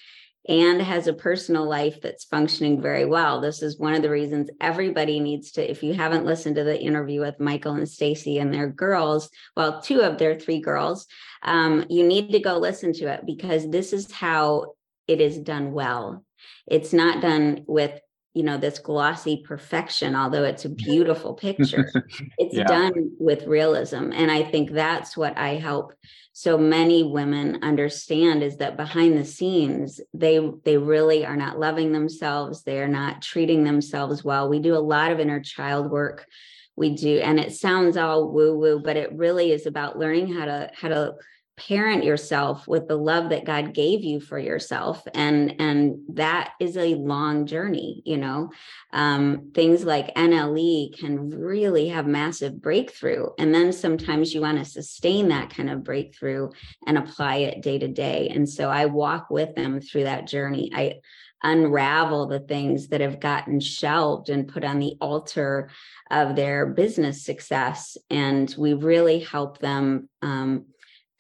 and 0.49 0.81
has 0.81 1.07
a 1.07 1.12
personal 1.12 1.69
life 1.69 2.00
that's 2.00 2.25
functioning 2.25 2.81
very 2.81 3.05
well. 3.05 3.40
This 3.40 3.62
is 3.62 3.78
one 3.78 3.93
of 3.93 4.00
the 4.00 4.11
reasons 4.11 4.49
everybody 4.61 5.21
needs 5.21 5.52
to, 5.52 5.71
if 5.71 5.83
you 5.83 5.93
haven't 5.93 6.25
listened 6.25 6.57
to 6.57 6.64
the 6.64 6.81
interview 6.81 7.21
with 7.21 7.38
Michael 7.38 7.75
and 7.75 7.88
Stacy 7.88 8.38
and 8.38 8.52
their 8.52 8.69
girls, 8.69 9.28
well, 9.57 9.83
two 9.83 10.00
of 10.00 10.17
their 10.17 10.35
three 10.35 10.61
girls, 10.61 11.07
um, 11.43 11.85
you 11.90 12.07
need 12.07 12.33
to 12.33 12.40
go 12.40 12.57
listen 12.57 12.95
to 12.95 13.12
it 13.12 13.26
because 13.26 13.69
this 13.69 13.93
is 13.93 14.11
how 14.11 14.73
it 15.07 15.21
is 15.21 15.38
done 15.38 15.73
well. 15.73 16.25
It's 16.67 16.95
not 16.95 17.21
done 17.21 17.64
with 17.67 18.00
you 18.35 18.45
know 18.45 18.59
this 18.59 18.78
glossy 18.78 19.43
perfection 19.45 20.14
although 20.14 20.45
it's 20.45 20.64
a 20.64 20.69
beautiful 20.69 21.35
picture 21.35 21.90
it's 22.38 22.55
yeah. 22.55 22.64
done 22.64 23.11
with 23.19 23.47
realism 23.47 24.12
and 24.12 24.31
i 24.31 24.45
think 24.45 24.71
that's 24.71 25.17
what 25.17 25.37
i 25.37 25.55
help 25.55 25.93
so 26.38 26.57
many 26.57 27.02
women 27.02 27.59
understand 27.64 28.45
is 28.45 28.59
that 28.59 28.76
behind 28.76 29.18
the 29.18 29.25
scenes 29.25 30.00
they 30.14 30.38
they 30.64 30.78
really 30.78 31.26
are 31.26 31.35
not 31.37 31.59
loving 31.59 31.90
themselves. 31.90 32.62
They're 32.62 32.87
not 32.87 33.23
treating 33.23 33.64
themselves 33.64 34.23
well. 34.23 34.49
We 34.49 34.61
do 34.61 34.76
a 34.76 34.78
lot 34.78 35.11
of 35.11 35.18
inner 35.18 35.40
child 35.40 35.90
work. 35.90 36.28
We 36.76 36.95
do 36.95 37.18
and 37.18 37.40
it 37.40 37.57
sounds 37.57 37.97
all 37.97 38.30
woo 38.30 38.57
woo 38.57 38.80
but 38.80 38.97
it 38.97 39.12
really 39.14 39.50
is 39.50 39.66
about 39.66 39.99
learning 39.99 40.33
how 40.33 40.45
to 40.45 40.71
how 40.80 40.90
to 40.90 41.14
parent 41.59 42.05
yourself 42.05 42.67
with 42.69 42.88
the 42.88 42.97
love 42.97 43.31
that 43.31 43.45
God 43.45 43.75
gave 43.75 44.05
you 44.05 44.21
for 44.21 44.38
yourself. 44.38 45.07
And, 45.15 45.61
and 45.61 45.99
that 46.15 46.53
is 46.61 46.77
a 46.77 46.95
long 46.95 47.47
journey, 47.47 48.03
you 48.07 48.17
know. 48.17 48.50
Um, 48.93 49.50
things 49.55 49.85
like 49.85 50.15
NLE 50.15 50.99
can 50.99 51.31
really 51.31 51.88
have 51.88 52.07
massive 52.07 52.62
breakthrough. 52.62 53.27
And 53.38 53.55
then 53.55 53.73
sometimes 53.73 54.33
you 54.33 54.41
want 54.41 54.59
to 54.59 54.65
sustain 54.65 55.29
that 55.29 55.50
kind 55.50 55.69
of 55.69 55.85
breakthrough 55.85 56.50
and 56.87 56.97
apply 56.97 57.37
it 57.37 57.62
day 57.62 57.79
to 57.79 57.88
day. 57.88 58.29
And 58.29 58.49
so 58.49 58.71
I 58.71 58.87
walk 58.87 59.29
with 59.29 59.55
them 59.55 59.81
through 59.81 60.05
that 60.05 60.27
journey. 60.27 60.71
I 60.75 61.00
unravel 61.43 62.27
the 62.27 62.41
things 62.41 62.88
that 62.88 63.00
have 63.00 63.21
gotten 63.21 63.61
shelved 63.61 64.29
and 64.29 64.49
put 64.49 64.65
on 64.65 64.79
the 64.79 64.97
altar 65.00 65.71
of 66.11 66.35
their 66.35 66.67
business 66.67 67.25
success. 67.25 67.97
And 68.11 68.53
we 68.59 68.75
really 68.75 69.21
help 69.21 69.59
them 69.59 70.09
um, 70.23 70.67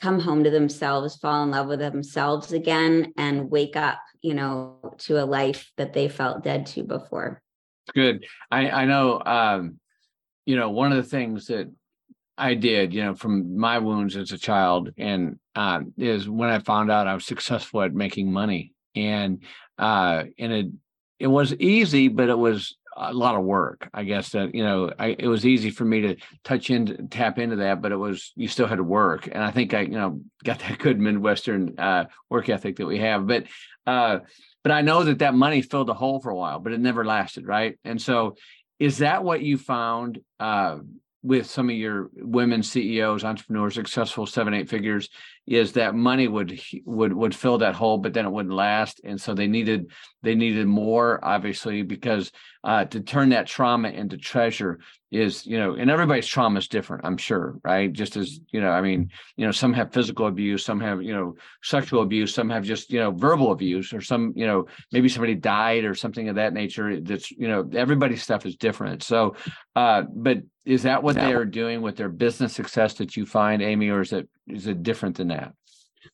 come 0.00 0.20
home 0.20 0.44
to 0.44 0.50
themselves, 0.50 1.16
fall 1.16 1.42
in 1.44 1.50
love 1.50 1.66
with 1.68 1.80
themselves 1.80 2.52
again, 2.52 3.12
and 3.16 3.50
wake 3.50 3.76
up, 3.76 3.98
you 4.22 4.34
know, 4.34 4.94
to 4.98 5.22
a 5.22 5.26
life 5.26 5.70
that 5.76 5.92
they 5.92 6.08
felt 6.08 6.44
dead 6.44 6.66
to 6.66 6.82
before. 6.84 7.42
Good. 7.94 8.24
I, 8.50 8.70
I 8.70 8.84
know, 8.84 9.20
um, 9.24 9.80
you 10.46 10.56
know, 10.56 10.70
one 10.70 10.92
of 10.92 10.98
the 10.98 11.10
things 11.10 11.46
that 11.46 11.70
I 12.36 12.54
did, 12.54 12.94
you 12.94 13.02
know, 13.02 13.14
from 13.14 13.58
my 13.58 13.78
wounds 13.78 14.16
as 14.16 14.30
a 14.30 14.38
child, 14.38 14.90
and 14.96 15.38
uh, 15.56 15.80
is 15.96 16.28
when 16.28 16.50
I 16.50 16.60
found 16.60 16.90
out 16.90 17.08
I 17.08 17.14
was 17.14 17.26
successful 17.26 17.82
at 17.82 17.92
making 17.92 18.32
money, 18.32 18.72
and 18.94 19.42
uh, 19.76 20.24
and 20.38 20.52
it 20.52 20.66
it 21.18 21.26
was 21.26 21.52
easy, 21.54 22.06
but 22.06 22.28
it 22.28 22.38
was 22.38 22.76
a 22.98 23.12
lot 23.12 23.34
of 23.34 23.44
work. 23.44 23.88
I 23.94 24.04
guess 24.04 24.30
that 24.30 24.54
you 24.54 24.62
know, 24.62 24.92
I, 24.98 25.16
it 25.18 25.28
was 25.28 25.46
easy 25.46 25.70
for 25.70 25.84
me 25.84 26.00
to 26.02 26.16
touch 26.44 26.70
into 26.70 27.06
tap 27.08 27.38
into 27.38 27.56
that, 27.56 27.80
but 27.80 27.92
it 27.92 27.96
was 27.96 28.32
you 28.36 28.48
still 28.48 28.66
had 28.66 28.76
to 28.76 28.84
work, 28.84 29.28
and 29.30 29.42
I 29.42 29.50
think 29.50 29.74
I 29.74 29.82
you 29.82 29.90
know 29.90 30.20
got 30.44 30.58
that 30.60 30.78
good 30.80 30.98
Midwestern 30.98 31.78
uh, 31.78 32.06
work 32.28 32.48
ethic 32.48 32.76
that 32.76 32.86
we 32.86 32.98
have. 32.98 33.26
But 33.26 33.44
uh, 33.86 34.20
but 34.62 34.72
I 34.72 34.82
know 34.82 35.04
that 35.04 35.20
that 35.20 35.34
money 35.34 35.62
filled 35.62 35.90
a 35.90 35.94
hole 35.94 36.20
for 36.20 36.30
a 36.30 36.36
while, 36.36 36.58
but 36.58 36.72
it 36.72 36.80
never 36.80 37.04
lasted, 37.04 37.46
right? 37.46 37.78
And 37.84 38.00
so, 38.00 38.36
is 38.78 38.98
that 38.98 39.24
what 39.24 39.42
you 39.42 39.58
found? 39.58 40.20
Uh, 40.38 40.78
with 41.20 41.50
some 41.50 41.68
of 41.68 41.74
your 41.74 42.10
women 42.14 42.62
CEOs, 42.62 43.24
entrepreneurs, 43.24 43.74
successful 43.74 44.24
seven, 44.24 44.54
eight 44.54 44.70
figures, 44.70 45.08
is 45.48 45.72
that 45.72 45.94
money 45.94 46.28
would 46.28 46.60
would 46.84 47.12
would 47.14 47.34
fill 47.34 47.56
that 47.56 47.74
hole, 47.74 47.96
but 47.96 48.12
then 48.12 48.26
it 48.26 48.30
wouldn't 48.30 48.54
last, 48.54 49.00
and 49.02 49.18
so 49.18 49.32
they 49.32 49.46
needed 49.46 49.90
they 50.22 50.34
needed 50.34 50.66
more, 50.66 51.24
obviously, 51.24 51.82
because 51.82 52.30
uh, 52.64 52.84
to 52.84 53.00
turn 53.00 53.30
that 53.30 53.46
trauma 53.46 53.88
into 53.88 54.18
treasure 54.18 54.78
is 55.10 55.46
you 55.46 55.58
know, 55.58 55.72
and 55.72 55.90
everybody's 55.90 56.26
trauma 56.26 56.58
is 56.58 56.68
different, 56.68 57.06
I'm 57.06 57.16
sure, 57.16 57.58
right? 57.64 57.90
Just 57.90 58.18
as 58.18 58.40
you 58.50 58.60
know, 58.60 58.68
I 58.68 58.82
mean, 58.82 59.10
you 59.36 59.46
know, 59.46 59.50
some 59.52 59.72
have 59.72 59.90
physical 59.90 60.26
abuse, 60.26 60.66
some 60.66 60.80
have 60.80 61.02
you 61.02 61.14
know 61.14 61.34
sexual 61.62 62.02
abuse, 62.02 62.34
some 62.34 62.50
have 62.50 62.64
just 62.64 62.90
you 62.90 63.00
know 63.00 63.10
verbal 63.10 63.50
abuse, 63.52 63.94
or 63.94 64.02
some 64.02 64.34
you 64.36 64.46
know 64.46 64.66
maybe 64.92 65.08
somebody 65.08 65.34
died 65.34 65.84
or 65.84 65.94
something 65.94 66.28
of 66.28 66.34
that 66.34 66.52
nature. 66.52 67.00
That's 67.00 67.30
you 67.30 67.48
know 67.48 67.66
everybody's 67.72 68.22
stuff 68.22 68.44
is 68.44 68.56
different. 68.56 69.02
So, 69.02 69.34
uh, 69.74 70.02
but 70.14 70.42
is 70.66 70.82
that 70.82 71.02
what 71.02 71.14
they 71.14 71.32
are 71.32 71.46
doing 71.46 71.80
with 71.80 71.96
their 71.96 72.10
business 72.10 72.52
success 72.52 72.92
that 72.94 73.16
you 73.16 73.24
find, 73.24 73.62
Amy, 73.62 73.88
or 73.88 74.02
is 74.02 74.12
it 74.12 74.28
is 74.48 74.66
it 74.66 74.82
different 74.82 75.16
than 75.16 75.28
that? 75.28 75.52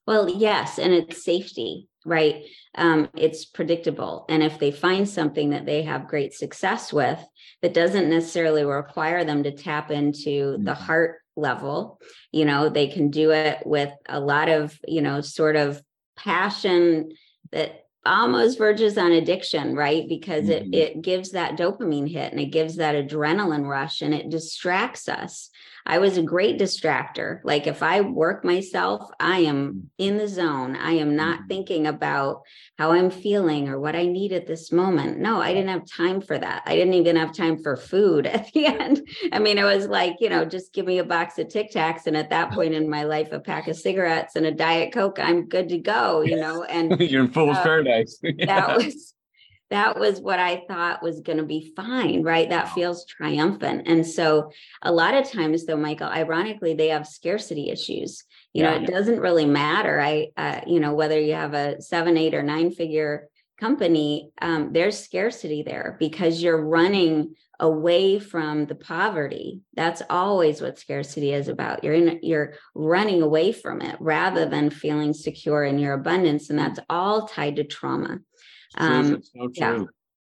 Well, 0.06 0.28
yes, 0.28 0.78
and 0.78 0.92
it's 0.92 1.24
safety, 1.24 1.88
right? 2.04 2.44
Um, 2.74 3.08
it's 3.16 3.44
predictable. 3.44 4.26
And 4.28 4.42
if 4.42 4.58
they 4.58 4.70
find 4.70 5.08
something 5.08 5.50
that 5.50 5.66
they 5.66 5.82
have 5.82 6.08
great 6.08 6.34
success 6.34 6.92
with 6.92 7.18
that 7.62 7.74
doesn't 7.74 8.10
necessarily 8.10 8.64
require 8.64 9.24
them 9.24 9.42
to 9.44 9.52
tap 9.52 9.90
into 9.90 10.54
mm-hmm. 10.54 10.64
the 10.64 10.74
heart 10.74 11.20
level, 11.36 12.00
you 12.32 12.44
know, 12.44 12.68
they 12.68 12.88
can 12.88 13.10
do 13.10 13.30
it 13.30 13.58
with 13.64 13.90
a 14.08 14.20
lot 14.20 14.48
of, 14.48 14.78
you 14.86 15.02
know, 15.02 15.20
sort 15.20 15.56
of 15.56 15.82
passion 16.16 17.10
that 17.52 17.84
almost 18.06 18.58
verges 18.58 18.98
on 18.98 19.12
addiction, 19.12 19.74
right? 19.74 20.06
Because 20.08 20.44
mm-hmm. 20.44 20.74
it 20.74 20.96
it 20.96 21.02
gives 21.02 21.30
that 21.30 21.56
dopamine 21.56 22.10
hit 22.10 22.32
and 22.32 22.40
it 22.40 22.46
gives 22.46 22.76
that 22.76 22.94
adrenaline 22.94 23.66
rush 23.66 24.02
and 24.02 24.12
it 24.12 24.28
distracts 24.28 25.08
us 25.08 25.50
I 25.86 25.98
was 25.98 26.16
a 26.16 26.22
great 26.22 26.58
distractor. 26.58 27.40
Like 27.44 27.66
if 27.66 27.82
I 27.82 28.00
work 28.00 28.44
myself, 28.44 29.10
I 29.20 29.40
am 29.40 29.90
in 29.98 30.16
the 30.16 30.28
zone. 30.28 30.76
I 30.76 30.92
am 30.92 31.14
not 31.14 31.40
mm. 31.40 31.48
thinking 31.48 31.86
about 31.86 32.42
how 32.78 32.92
I'm 32.92 33.10
feeling 33.10 33.68
or 33.68 33.78
what 33.78 33.94
I 33.94 34.06
need 34.06 34.32
at 34.32 34.46
this 34.46 34.72
moment. 34.72 35.18
No, 35.18 35.40
I 35.40 35.52
didn't 35.52 35.68
have 35.68 35.86
time 35.86 36.20
for 36.20 36.38
that. 36.38 36.62
I 36.66 36.74
didn't 36.74 36.94
even 36.94 37.16
have 37.16 37.34
time 37.34 37.62
for 37.62 37.76
food 37.76 38.26
at 38.26 38.50
the 38.52 38.66
end. 38.66 39.06
I 39.32 39.38
mean, 39.38 39.58
it 39.58 39.64
was 39.64 39.86
like, 39.86 40.16
you 40.20 40.30
know, 40.30 40.44
just 40.44 40.72
give 40.72 40.86
me 40.86 40.98
a 40.98 41.04
box 41.04 41.38
of 41.38 41.48
Tic 41.48 41.70
Tacs. 41.70 42.06
And 42.06 42.16
at 42.16 42.30
that 42.30 42.52
point 42.52 42.74
in 42.74 42.88
my 42.88 43.04
life, 43.04 43.32
a 43.32 43.40
pack 43.40 43.68
of 43.68 43.76
cigarettes 43.76 44.36
and 44.36 44.46
a 44.46 44.52
Diet 44.52 44.92
Coke, 44.92 45.18
I'm 45.18 45.48
good 45.48 45.68
to 45.68 45.78
go, 45.78 46.22
you 46.22 46.36
know, 46.36 46.62
and 46.64 46.98
you're 47.00 47.24
in 47.24 47.30
full 47.30 47.50
uh, 47.50 47.62
paradise. 47.62 48.18
yeah. 48.22 48.46
That 48.46 48.76
was 48.78 49.13
that 49.74 49.98
was 49.98 50.20
what 50.20 50.38
I 50.38 50.62
thought 50.68 51.02
was 51.02 51.20
going 51.20 51.38
to 51.38 51.44
be 51.44 51.72
fine, 51.74 52.22
right? 52.22 52.48
That 52.48 52.72
feels 52.72 53.04
triumphant. 53.04 53.86
And 53.86 54.06
so, 54.06 54.50
a 54.82 54.92
lot 54.92 55.14
of 55.14 55.30
times, 55.30 55.66
though, 55.66 55.76
Michael, 55.76 56.06
ironically, 56.06 56.74
they 56.74 56.88
have 56.88 57.06
scarcity 57.06 57.70
issues. 57.70 58.24
You 58.52 58.62
yeah. 58.62 58.78
know, 58.78 58.84
it 58.84 58.86
doesn't 58.86 59.20
really 59.20 59.46
matter. 59.46 60.00
I, 60.00 60.28
uh, 60.36 60.60
you 60.66 60.80
know, 60.80 60.94
whether 60.94 61.20
you 61.20 61.34
have 61.34 61.54
a 61.54 61.82
seven, 61.82 62.16
eight, 62.16 62.34
or 62.34 62.42
nine 62.42 62.70
figure 62.70 63.28
company, 63.58 64.30
um, 64.40 64.72
there's 64.72 64.98
scarcity 64.98 65.62
there 65.62 65.96
because 65.98 66.42
you're 66.42 66.64
running 66.64 67.34
away 67.60 68.18
from 68.18 68.66
the 68.66 68.74
poverty. 68.74 69.60
That's 69.74 70.02
always 70.10 70.60
what 70.60 70.78
scarcity 70.78 71.32
is 71.32 71.48
about. 71.48 71.84
You're 71.84 71.94
in, 71.94 72.20
you're 72.22 72.54
running 72.74 73.22
away 73.22 73.52
from 73.52 73.80
it 73.80 73.96
rather 74.00 74.46
than 74.46 74.70
feeling 74.70 75.14
secure 75.14 75.64
in 75.64 75.78
your 75.78 75.94
abundance, 75.94 76.50
and 76.50 76.58
that's 76.58 76.80
all 76.88 77.26
tied 77.26 77.56
to 77.56 77.64
trauma. 77.64 78.18
Um, 78.76 79.22
so 79.22 79.48
yeah. 79.54 79.84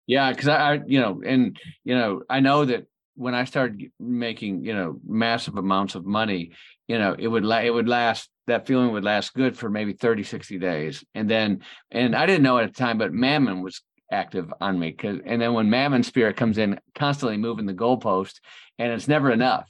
Yeah, 0.08 0.32
because 0.32 0.48
I, 0.48 0.74
I, 0.74 0.82
you 0.86 1.02
know, 1.02 1.22
and 1.26 1.60
you 1.84 1.96
know, 1.96 2.22
I 2.30 2.40
know 2.40 2.66
that 2.66 2.86
when 3.16 3.34
I 3.34 3.46
started 3.46 3.92
making, 4.00 4.64
you 4.64 4.74
know, 4.74 5.00
massive 5.06 5.58
amounts 5.58 5.96
of 5.96 6.06
money, 6.06 6.52
you 6.88 7.00
know, 7.00 7.16
it 7.18 7.28
would 7.28 7.44
la- 7.44 7.60
it 7.60 7.74
would 7.74 7.88
last 7.88 8.30
that 8.48 8.68
feeling 8.68 8.92
would 8.92 9.04
last 9.04 9.34
good 9.34 9.58
for 9.58 9.70
maybe 9.70 9.94
30, 9.94 10.24
60 10.24 10.60
days. 10.60 11.04
And 11.16 11.30
then 11.30 11.62
and 11.90 12.16
I 12.16 12.26
didn't 12.26 12.44
know 12.44 12.60
at 12.60 12.74
the 12.74 12.78
time, 12.78 12.98
but 12.98 13.14
mammon 13.14 13.62
was 13.62 13.82
active 14.12 14.54
on 14.62 14.78
me 14.80 14.92
because 14.92 15.20
and 15.26 15.42
then 15.42 15.54
when 15.54 15.70
mammon 15.70 16.04
spirit 16.04 16.38
comes 16.38 16.60
in 16.60 16.80
constantly 16.94 17.38
moving 17.38 17.66
the 17.66 17.74
goalpost 17.74 18.36
and 18.78 18.92
it's 18.92 19.08
never 19.08 19.32
enough 19.32 19.68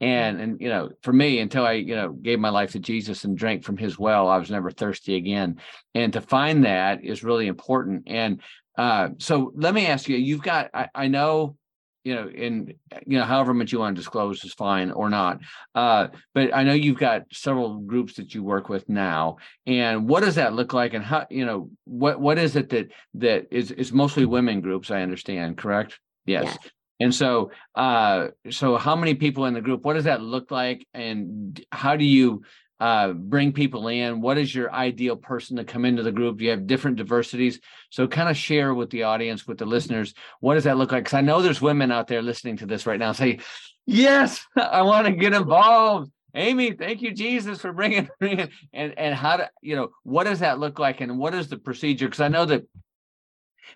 and 0.00 0.40
and 0.40 0.60
you 0.60 0.68
know 0.68 0.90
for 1.02 1.12
me 1.12 1.40
until 1.40 1.64
i 1.64 1.72
you 1.72 1.94
know 1.96 2.10
gave 2.10 2.38
my 2.38 2.50
life 2.50 2.72
to 2.72 2.78
jesus 2.78 3.24
and 3.24 3.36
drank 3.36 3.64
from 3.64 3.76
his 3.76 3.98
well 3.98 4.28
i 4.28 4.36
was 4.36 4.50
never 4.50 4.70
thirsty 4.70 5.16
again. 5.16 5.60
And 5.94 6.12
to 6.12 6.20
find 6.20 6.64
that 6.64 7.04
is 7.04 7.24
really 7.24 7.46
important. 7.46 8.04
And 8.06 8.40
uh 8.76 9.10
so 9.18 9.52
let 9.56 9.74
me 9.74 9.86
ask 9.86 10.08
you 10.08 10.16
you've 10.16 10.42
got 10.42 10.70
i, 10.72 10.88
I 10.94 11.08
know 11.08 11.56
you 12.04 12.14
know 12.14 12.28
in 12.28 12.74
you 13.06 13.18
know 13.18 13.24
however 13.24 13.52
much 13.52 13.72
you 13.72 13.80
want 13.80 13.96
to 13.96 14.00
disclose 14.00 14.44
is 14.44 14.54
fine 14.54 14.92
or 14.92 15.10
not 15.10 15.40
uh 15.74 16.06
but 16.32 16.54
i 16.54 16.62
know 16.62 16.72
you've 16.72 16.98
got 16.98 17.22
several 17.32 17.78
groups 17.78 18.14
that 18.14 18.34
you 18.34 18.44
work 18.44 18.68
with 18.68 18.88
now. 18.88 19.38
And 19.66 20.08
what 20.08 20.22
does 20.22 20.36
that 20.36 20.54
look 20.54 20.72
like? 20.72 20.94
And 20.94 21.04
how 21.04 21.26
you 21.28 21.44
know 21.44 21.70
what 21.84 22.20
what 22.20 22.38
is 22.38 22.54
it 22.54 22.68
that 22.70 22.92
that 23.14 23.48
is 23.50 23.72
is 23.72 23.92
mostly 23.92 24.26
women 24.26 24.60
groups 24.60 24.90
i 24.90 25.02
understand 25.02 25.58
correct? 25.58 25.98
Yes, 26.24 26.44
yes. 26.44 26.72
And 27.00 27.14
so, 27.14 27.50
uh, 27.74 28.28
so 28.50 28.76
how 28.76 28.96
many 28.96 29.14
people 29.14 29.46
in 29.46 29.54
the 29.54 29.60
group? 29.60 29.84
What 29.84 29.94
does 29.94 30.04
that 30.04 30.20
look 30.20 30.50
like? 30.50 30.86
And 30.94 31.64
how 31.70 31.96
do 31.96 32.04
you 32.04 32.42
uh, 32.80 33.12
bring 33.12 33.52
people 33.52 33.88
in? 33.88 34.20
What 34.20 34.38
is 34.38 34.54
your 34.54 34.72
ideal 34.72 35.16
person 35.16 35.56
to 35.56 35.64
come 35.64 35.84
into 35.84 36.02
the 36.02 36.12
group? 36.12 36.38
Do 36.38 36.44
you 36.44 36.50
have 36.50 36.66
different 36.66 36.96
diversities? 36.96 37.60
So, 37.90 38.06
kind 38.08 38.28
of 38.28 38.36
share 38.36 38.74
with 38.74 38.90
the 38.90 39.04
audience, 39.04 39.46
with 39.46 39.58
the 39.58 39.66
listeners, 39.66 40.14
what 40.40 40.54
does 40.54 40.64
that 40.64 40.76
look 40.76 40.92
like? 40.92 41.04
Because 41.04 41.14
I 41.14 41.20
know 41.20 41.40
there's 41.40 41.60
women 41.60 41.92
out 41.92 42.08
there 42.08 42.22
listening 42.22 42.56
to 42.58 42.66
this 42.66 42.86
right 42.86 42.98
now. 42.98 43.12
Say, 43.12 43.38
yes, 43.86 44.44
I 44.56 44.82
want 44.82 45.06
to 45.06 45.12
get 45.12 45.34
involved. 45.34 46.10
Amy, 46.34 46.72
thank 46.72 47.00
you, 47.00 47.12
Jesus, 47.12 47.60
for 47.60 47.72
bringing 47.72 48.08
me 48.20 48.32
in. 48.32 48.50
And 48.72 48.98
and 48.98 49.14
how 49.14 49.38
do 49.38 49.44
you 49.62 49.76
know, 49.76 49.90
what 50.02 50.24
does 50.24 50.40
that 50.40 50.58
look 50.58 50.78
like, 50.78 51.00
and 51.00 51.18
what 51.18 51.34
is 51.34 51.48
the 51.48 51.58
procedure? 51.58 52.06
Because 52.06 52.20
I 52.20 52.28
know 52.28 52.44
that 52.44 52.64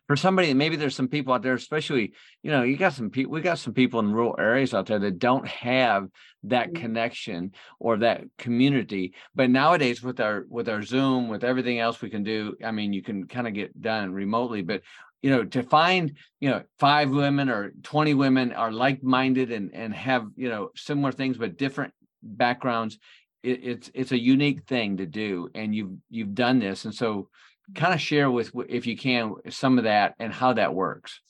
for 0.06 0.16
somebody 0.16 0.52
maybe 0.54 0.76
there's 0.76 0.96
some 0.96 1.08
people 1.08 1.32
out 1.32 1.42
there 1.42 1.54
especially 1.54 2.12
you 2.42 2.50
know 2.50 2.62
you 2.62 2.76
got 2.76 2.92
some 2.92 3.10
people 3.10 3.32
we 3.32 3.40
got 3.40 3.58
some 3.58 3.72
people 3.72 4.00
in 4.00 4.12
rural 4.12 4.34
areas 4.38 4.74
out 4.74 4.86
there 4.86 4.98
that 4.98 5.18
don't 5.18 5.46
have 5.46 6.08
that 6.44 6.68
mm-hmm. 6.68 6.82
connection 6.82 7.52
or 7.78 7.98
that 7.98 8.22
community. 8.36 9.14
But 9.34 9.50
nowadays 9.50 10.02
with 10.02 10.20
our 10.20 10.44
with 10.48 10.68
our 10.68 10.82
zoom 10.82 11.28
with 11.28 11.44
everything 11.44 11.78
else 11.78 12.00
we 12.02 12.10
can 12.10 12.22
do 12.22 12.56
i 12.64 12.70
mean 12.70 12.92
you 12.92 13.02
can 13.02 13.26
kind 13.26 13.46
of 13.46 13.54
get 13.54 13.80
done 13.80 14.12
remotely. 14.12 14.62
But 14.62 14.82
you 15.22 15.30
know 15.30 15.44
to 15.44 15.62
find 15.62 16.16
you 16.40 16.50
know 16.50 16.62
five 16.78 17.10
women 17.10 17.48
or 17.48 17.72
20 17.82 18.14
women 18.14 18.52
are 18.52 18.72
like-minded 18.72 19.52
and 19.52 19.70
and 19.72 19.94
have 19.94 20.26
you 20.36 20.48
know 20.48 20.70
similar 20.74 21.12
things 21.12 21.38
but 21.38 21.56
different 21.56 21.92
backgrounds 22.22 22.98
it, 23.42 23.60
it's 23.62 23.90
it's 23.94 24.12
a 24.12 24.18
unique 24.18 24.62
thing 24.64 24.96
to 24.96 25.06
do 25.06 25.48
and 25.54 25.74
you've 25.74 25.92
you've 26.10 26.34
done 26.34 26.58
this. 26.58 26.84
And 26.84 26.94
so 26.94 27.28
kind 27.74 27.94
of 27.94 28.00
share 28.00 28.30
with 28.30 28.52
if 28.68 28.86
you 28.86 28.96
can 28.96 29.34
some 29.50 29.78
of 29.78 29.84
that 29.84 30.14
and 30.18 30.32
how 30.32 30.52
that 30.52 30.74
works 30.74 31.20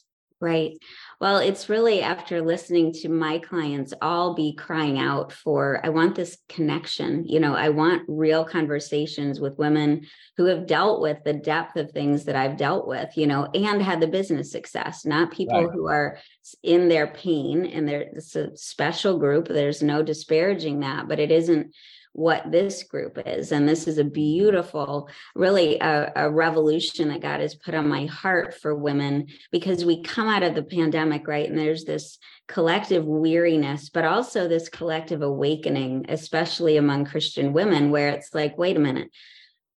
Right. 0.43 0.77
Well, 1.21 1.39
it's 1.39 1.69
really 1.69 2.03
after 2.03 2.43
listening 2.43 2.93
to 2.95 3.09
my 3.09 3.39
clients 3.39 3.95
all 4.03 4.35
be 4.35 4.57
crying 4.57 4.99
out 4.99 5.31
for, 5.31 5.81
I 5.85 5.91
want 5.91 6.17
this 6.17 6.37
connection. 6.49 7.25
You 7.29 7.39
know, 7.39 7.55
I 7.55 7.69
want 7.69 8.03
real 8.09 8.45
conversations 8.45 9.39
with 9.39 9.57
women 9.57 10.05
who 10.37 10.47
have 10.47 10.67
dealt 10.67 11.01
with 11.01 11.19
the 11.25 11.33
depth 11.33 11.77
of 11.77 11.93
things 11.93 12.25
that 12.25 12.35
I've 12.35 12.57
dealt 12.57 12.89
with, 12.89 13.17
you 13.17 13.29
know, 13.29 13.49
and 13.55 13.81
had 13.81 14.01
the 14.01 14.09
business 14.09 14.51
success, 14.51 15.07
not 15.07 15.31
people 15.31 15.67
right. 15.67 15.73
who 15.73 15.87
are 15.87 16.19
in 16.65 16.89
their 16.89 17.07
pain 17.07 17.65
and 17.65 17.87
they're 17.87 18.09
it's 18.13 18.35
a 18.35 18.57
special 18.57 19.21
group. 19.21 19.47
There's 19.47 19.81
no 19.81 20.03
disparaging 20.03 20.81
that, 20.81 21.07
but 21.07 21.21
it 21.21 21.31
isn't 21.31 21.73
what 22.13 22.51
this 22.51 22.83
group 22.83 23.19
is. 23.25 23.53
And 23.53 23.67
this 23.67 23.89
is 23.89 23.99
a 23.99 24.05
beautiful, 24.05 25.09
really 25.35 25.79
a, 25.79 26.13
a, 26.15 26.31
revolution 26.31 27.09
that 27.09 27.23
God 27.23 27.41
has 27.41 27.55
put 27.55 27.75
on 27.75 27.89
my 27.89 28.05
heart 28.07 28.55
for 28.55 28.75
women 28.75 29.29
because 29.51 29.85
we 29.85 30.03
come 30.03 30.29
out 30.29 30.43
of 30.43 30.55
the 30.55 30.63
pandemic, 30.63 31.27
right? 31.27 31.49
And 31.49 31.59
there's 31.59 31.85
this 31.85 32.19
collective 32.49 33.07
weariness, 33.07 33.89
but 33.89 34.05
also 34.05 34.47
this 34.47 34.69
collective 34.69 35.23
awakening, 35.23 36.07
especially 36.11 36.77
among 36.77 37.07
Christian 37.07 37.55
women, 37.55 37.91
where 37.91 38.11
it's 38.11 38.35
like, 38.35 38.59
wait 38.59 38.77
a 38.77 38.81
minute. 38.81 39.11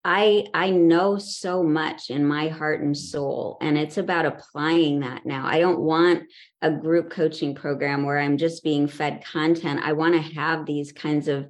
I 0.06 0.48
I 0.54 0.70
know 0.70 1.18
so 1.18 1.64
much 1.64 2.10
in 2.10 2.26
my 2.26 2.50
heart 2.50 2.82
and 2.82 2.98
soul 2.98 3.58
and 3.62 3.78
it's 3.78 3.98
about 3.98 4.26
applying 4.26 5.00
that 5.00 5.26
now. 5.26 5.46
I 5.48 5.60
don't 5.60 5.80
want 5.80 6.24
a 6.62 6.70
group 6.70 7.10
coaching 7.10 7.56
program 7.56 8.06
where 8.06 8.20
I'm 8.20 8.38
just 8.38 8.66
being 8.66 8.88
fed 8.88 9.24
content. 9.24 9.80
I 9.82 9.94
want 9.94 10.16
to 10.16 10.36
have 10.36 10.66
these 10.66 10.92
kinds 10.92 11.30
of 11.30 11.48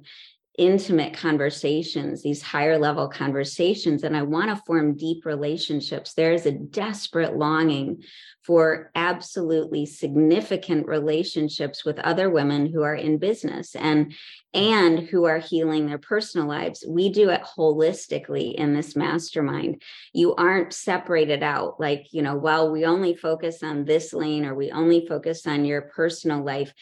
intimate 0.56 1.14
conversations, 1.14 2.22
these 2.22 2.42
higher 2.42 2.78
level 2.78 3.08
conversations, 3.08 4.04
and 4.04 4.16
I 4.16 4.22
want 4.22 4.50
to 4.50 4.62
form 4.64 4.96
deep 4.96 5.26
relationships. 5.26 6.14
There 6.14 6.32
is 6.32 6.46
a 6.46 6.52
desperate 6.52 7.36
longing 7.36 8.02
for 8.44 8.90
absolutely 8.94 9.86
significant 9.86 10.86
relationships 10.86 11.84
with 11.84 11.98
other 12.00 12.28
women 12.28 12.66
who 12.66 12.82
are 12.82 12.94
in 12.94 13.18
business 13.18 13.74
and 13.74 14.12
and 14.52 15.00
who 15.00 15.24
are 15.24 15.38
healing 15.38 15.86
their 15.86 15.98
personal 15.98 16.46
lives. 16.46 16.84
We 16.86 17.08
do 17.08 17.30
it 17.30 17.42
holistically 17.42 18.54
in 18.54 18.72
this 18.72 18.94
mastermind. 18.94 19.82
You 20.12 20.34
aren't 20.36 20.72
separated 20.72 21.42
out 21.42 21.80
like, 21.80 22.06
you 22.12 22.22
know, 22.22 22.36
well, 22.36 22.70
we 22.70 22.84
only 22.84 23.16
focus 23.16 23.64
on 23.64 23.84
this 23.84 24.12
lane 24.12 24.44
or 24.44 24.54
we 24.54 24.70
only 24.70 25.06
focus 25.08 25.46
on 25.46 25.64
your 25.64 25.82
personal 25.82 26.44
life 26.44 26.72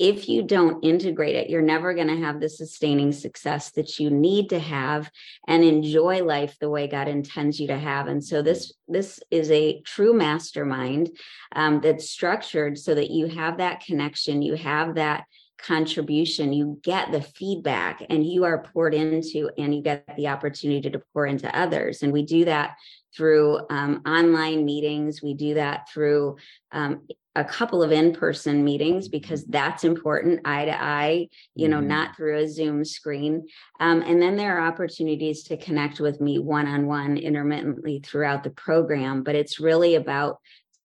if 0.00 0.30
you 0.30 0.42
don't 0.42 0.82
integrate 0.82 1.36
it, 1.36 1.50
you're 1.50 1.60
never 1.60 1.92
going 1.92 2.08
to 2.08 2.16
have 2.16 2.40
the 2.40 2.48
sustaining 2.48 3.12
success 3.12 3.70
that 3.72 4.00
you 4.00 4.08
need 4.08 4.48
to 4.48 4.58
have 4.58 5.10
and 5.46 5.62
enjoy 5.62 6.24
life 6.24 6.56
the 6.58 6.70
way 6.70 6.88
God 6.88 7.06
intends 7.06 7.60
you 7.60 7.66
to 7.66 7.78
have. 7.78 8.08
And 8.08 8.24
so 8.24 8.40
this 8.40 8.72
this 8.88 9.20
is 9.30 9.50
a 9.50 9.82
true 9.82 10.14
mastermind 10.14 11.10
um, 11.54 11.82
that's 11.82 12.08
structured 12.08 12.78
so 12.78 12.94
that 12.94 13.10
you 13.10 13.26
have 13.26 13.58
that 13.58 13.84
connection, 13.84 14.40
you 14.40 14.54
have 14.54 14.94
that 14.94 15.24
contribution, 15.58 16.54
you 16.54 16.80
get 16.82 17.12
the 17.12 17.20
feedback, 17.20 18.02
and 18.08 18.26
you 18.26 18.44
are 18.44 18.62
poured 18.72 18.94
into, 18.94 19.50
and 19.58 19.74
you 19.74 19.82
get 19.82 20.02
the 20.16 20.28
opportunity 20.28 20.88
to 20.88 21.02
pour 21.12 21.26
into 21.26 21.54
others. 21.54 22.02
And 22.02 22.10
we 22.10 22.24
do 22.24 22.46
that 22.46 22.76
through 23.14 23.60
um, 23.68 24.00
online 24.06 24.64
meetings. 24.64 25.20
We 25.22 25.34
do 25.34 25.54
that 25.54 25.90
through 25.90 26.36
um, 26.72 27.06
a 27.40 27.44
couple 27.44 27.82
of 27.82 27.90
in-person 27.90 28.62
meetings 28.62 29.08
because 29.08 29.44
that's 29.46 29.84
important 29.84 30.40
eye 30.44 30.66
to 30.66 30.82
eye 30.82 31.28
you 31.54 31.68
know 31.68 31.78
mm-hmm. 31.78 31.88
not 31.88 32.16
through 32.16 32.38
a 32.38 32.48
zoom 32.48 32.84
screen. 32.84 33.46
Um, 33.80 34.02
and 34.02 34.20
then 34.20 34.36
there 34.36 34.58
are 34.58 34.68
opportunities 34.68 35.44
to 35.44 35.56
connect 35.56 36.00
with 36.00 36.20
me 36.20 36.38
one-on-one 36.38 37.16
intermittently 37.16 38.00
throughout 38.04 38.44
the 38.44 38.50
program 38.50 39.22
but 39.22 39.34
it's 39.34 39.58
really 39.58 39.94
about 39.94 40.38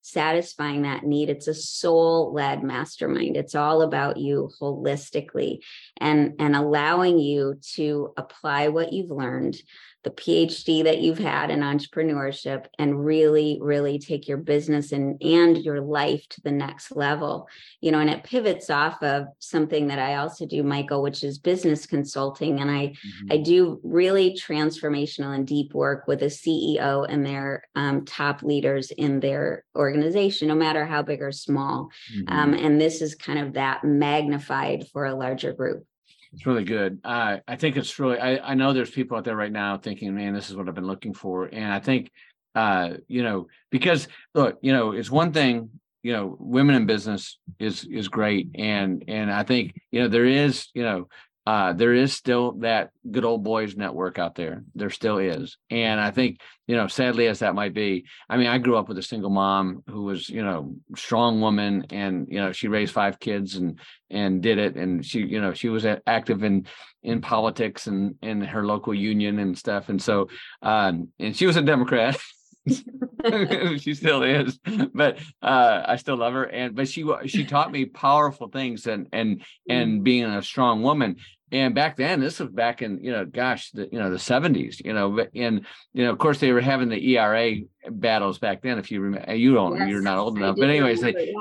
satisfying 0.01 0.81
that 0.81 1.03
need. 1.03 1.29
It's 1.29 1.47
a 1.47 1.53
soul 1.53 2.33
led 2.33 2.63
mastermind. 2.63 3.37
It's 3.37 3.55
all 3.55 3.83
about 3.83 4.17
you 4.17 4.49
holistically 4.59 5.59
and 5.97 6.33
and 6.39 6.55
allowing 6.55 7.19
you 7.19 7.59
to 7.75 8.13
apply 8.17 8.69
what 8.69 8.93
you've 8.93 9.11
learned 9.11 9.57
the 10.03 10.09
PhD 10.09 10.83
that 10.83 10.99
you've 10.99 11.19
had 11.19 11.51
in 11.51 11.59
entrepreneurship 11.59 12.65
and 12.79 13.05
really, 13.05 13.59
really 13.61 13.99
take 13.99 14.27
your 14.27 14.37
business 14.37 14.91
and, 14.91 15.21
and 15.21 15.57
your 15.57 15.81
life 15.81 16.27
to 16.29 16.41
the 16.41 16.51
next 16.51 16.95
level. 16.95 17.47
You 17.81 17.91
know, 17.91 17.99
and 17.99 18.09
it 18.09 18.23
pivots 18.23 18.69
off 18.69 19.01
of 19.03 19.25
something 19.39 19.87
that 19.87 19.99
I 19.99 20.15
also 20.15 20.45
do, 20.45 20.63
Michael, 20.63 21.01
which 21.03 21.23
is 21.23 21.37
business 21.37 21.85
consulting. 21.85 22.59
And 22.59 22.71
I 22.71 22.87
mm-hmm. 22.87 23.31
I 23.31 23.37
do 23.37 23.79
really 23.83 24.31
transformational 24.35 25.35
and 25.35 25.45
deep 25.45 25.73
work 25.73 26.07
with 26.07 26.23
a 26.23 26.27
CEO 26.27 27.05
and 27.07 27.25
their 27.25 27.63
um, 27.75 28.05
top 28.05 28.41
leaders 28.41 28.91
in 28.91 29.19
their 29.19 29.65
organization, 29.75 30.47
no 30.47 30.55
matter 30.55 30.85
how 30.85 31.03
big 31.03 31.21
or 31.21 31.31
small. 31.31 31.89
Mm-hmm. 32.15 32.33
Um, 32.33 32.53
and 32.53 32.81
this 32.81 33.01
is 33.01 33.15
kind 33.15 33.39
of 33.39 33.53
that 33.53 33.83
magnified 33.83 34.87
for 34.91 35.05
a 35.05 35.15
larger 35.15 35.53
group. 35.53 35.85
It's 36.33 36.45
really 36.45 36.63
good. 36.63 36.99
Uh, 37.03 37.37
I 37.47 37.55
think 37.57 37.75
it's 37.75 37.99
really. 37.99 38.17
I, 38.17 38.51
I 38.51 38.53
know 38.53 38.71
there's 38.71 38.89
people 38.89 39.17
out 39.17 39.25
there 39.25 39.35
right 39.35 39.51
now 39.51 39.77
thinking, 39.77 40.15
"Man, 40.15 40.33
this 40.33 40.49
is 40.49 40.55
what 40.55 40.69
I've 40.69 40.75
been 40.75 40.87
looking 40.87 41.13
for," 41.13 41.45
and 41.45 41.71
I 41.71 41.79
think, 41.79 42.09
uh, 42.55 42.91
you 43.07 43.23
know, 43.23 43.47
because 43.69 44.07
look, 44.33 44.57
you 44.61 44.71
know, 44.71 44.91
it's 44.93 45.11
one 45.11 45.33
thing. 45.33 45.69
You 46.03 46.13
know, 46.13 46.37
women 46.39 46.75
in 46.75 46.85
business 46.85 47.37
is 47.59 47.83
is 47.83 48.07
great, 48.07 48.49
and 48.55 49.03
and 49.07 49.31
I 49.31 49.43
think 49.43 49.75
you 49.91 50.01
know 50.01 50.07
there 50.07 50.25
is 50.25 50.67
you 50.73 50.83
know 50.83 51.09
uh, 51.47 51.73
there 51.73 51.93
is 51.93 52.13
still 52.13 52.51
that 52.59 52.91
good 53.09 53.25
old 53.25 53.43
boys 53.43 53.75
network 53.75 54.19
out 54.19 54.35
there. 54.35 54.63
There 54.75 54.91
still 54.91 55.17
is. 55.17 55.57
And 55.71 55.99
I 55.99 56.11
think, 56.11 56.39
you 56.67 56.75
know, 56.75 56.87
sadly 56.87 57.27
as 57.27 57.39
that 57.39 57.55
might 57.55 57.73
be, 57.73 58.05
I 58.29 58.37
mean, 58.37 58.47
I 58.47 58.59
grew 58.59 58.77
up 58.77 58.87
with 58.87 58.99
a 58.99 59.03
single 59.03 59.31
mom 59.31 59.83
who 59.87 60.03
was, 60.03 60.29
you 60.29 60.43
know, 60.43 60.75
strong 60.95 61.41
woman 61.41 61.87
and, 61.89 62.27
you 62.29 62.39
know, 62.39 62.51
she 62.51 62.67
raised 62.67 62.93
five 62.93 63.19
kids 63.19 63.55
and, 63.55 63.79
and 64.11 64.43
did 64.43 64.59
it. 64.59 64.75
And 64.75 65.03
she, 65.03 65.21
you 65.21 65.41
know, 65.41 65.53
she 65.53 65.69
was 65.69 65.85
active 66.05 66.43
in, 66.43 66.67
in 67.01 67.21
politics 67.21 67.87
and 67.87 68.15
in 68.21 68.41
her 68.41 68.63
local 68.63 68.93
union 68.93 69.39
and 69.39 69.57
stuff. 69.57 69.89
And 69.89 70.01
so, 70.01 70.29
um, 70.61 71.09
and 71.19 71.35
she 71.35 71.47
was 71.47 71.57
a 71.57 71.61
Democrat. 71.61 72.17
she 73.79 73.93
still 73.95 74.21
is 74.21 74.59
but 74.93 75.17
uh 75.41 75.81
i 75.85 75.95
still 75.95 76.17
love 76.17 76.33
her 76.33 76.43
and 76.43 76.75
but 76.75 76.87
she 76.87 77.03
she 77.25 77.43
taught 77.43 77.71
me 77.71 77.85
powerful 77.85 78.49
things 78.49 78.85
and 78.85 79.07
and 79.11 79.43
and 79.67 80.01
mm. 80.01 80.03
being 80.03 80.25
a 80.25 80.43
strong 80.43 80.83
woman 80.83 81.15
and 81.51 81.75
back 81.75 81.97
then 81.97 82.19
this 82.19 82.39
was 82.39 82.49
back 82.49 82.81
in 82.81 83.03
you 83.03 83.11
know 83.11 83.25
gosh 83.25 83.71
the 83.71 83.89
you 83.91 83.99
know 83.99 84.09
the 84.09 84.17
70s 84.17 84.83
you 84.85 84.93
know 84.93 85.25
and 85.35 85.65
you 85.93 86.03
know 86.03 86.11
of 86.11 86.17
course 86.17 86.39
they 86.39 86.51
were 86.51 86.61
having 86.61 86.89
the 86.89 87.17
ERA 87.17 87.55
battles 87.89 88.37
back 88.37 88.61
then 88.61 88.77
if 88.77 88.91
you 88.91 89.01
remember 89.01 89.33
you 89.33 89.53
don't 89.53 89.77
yes, 89.77 89.89
you're 89.89 90.01
not 90.01 90.17
old 90.17 90.37
enough 90.37 90.55
but 90.55 90.69
anyways 90.69 91.01
they, 91.01 91.33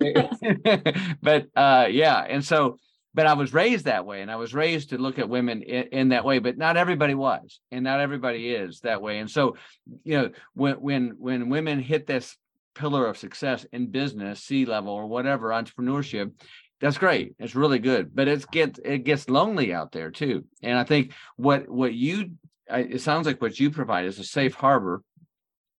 yeah. 0.00 1.12
but 1.22 1.46
uh 1.54 1.86
yeah 1.90 2.20
and 2.20 2.44
so 2.44 2.78
but 3.16 3.26
I 3.26 3.32
was 3.32 3.54
raised 3.54 3.86
that 3.86 4.04
way 4.04 4.20
and 4.20 4.30
I 4.30 4.36
was 4.36 4.52
raised 4.52 4.90
to 4.90 4.98
look 4.98 5.18
at 5.18 5.30
women 5.30 5.62
in, 5.62 5.84
in, 5.84 6.08
that 6.10 6.26
way, 6.26 6.38
but 6.38 6.58
not 6.58 6.76
everybody 6.76 7.14
was, 7.14 7.60
and 7.72 7.82
not 7.82 7.98
everybody 7.98 8.50
is 8.50 8.80
that 8.80 9.00
way. 9.00 9.20
And 9.20 9.30
so, 9.30 9.56
you 10.04 10.18
know, 10.18 10.30
when 10.52 10.74
when 10.74 11.16
when 11.18 11.48
women 11.48 11.80
hit 11.80 12.06
this 12.06 12.36
pillar 12.74 13.06
of 13.06 13.16
success 13.16 13.64
in 13.72 13.90
business, 13.90 14.44
C 14.44 14.66
level 14.66 14.92
or 14.92 15.06
whatever, 15.06 15.48
entrepreneurship, 15.48 16.32
that's 16.78 16.98
great. 16.98 17.34
It's 17.38 17.54
really 17.54 17.78
good, 17.78 18.14
but 18.14 18.28
it's 18.28 18.44
get 18.44 18.78
it 18.84 18.98
gets 18.98 19.30
lonely 19.30 19.72
out 19.72 19.92
there 19.92 20.10
too. 20.10 20.44
And 20.62 20.78
I 20.78 20.84
think 20.84 21.14
what 21.36 21.70
what 21.70 21.94
you 21.94 22.32
it 22.68 23.00
sounds 23.00 23.26
like 23.26 23.40
what 23.40 23.58
you 23.58 23.70
provide 23.70 24.04
is 24.04 24.18
a 24.18 24.24
safe 24.24 24.52
harbor 24.52 25.02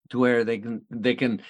to 0.09 0.19
where 0.19 0.43
they 0.43 0.57
can 0.59 0.81
they 0.89 1.15
can 1.15 1.41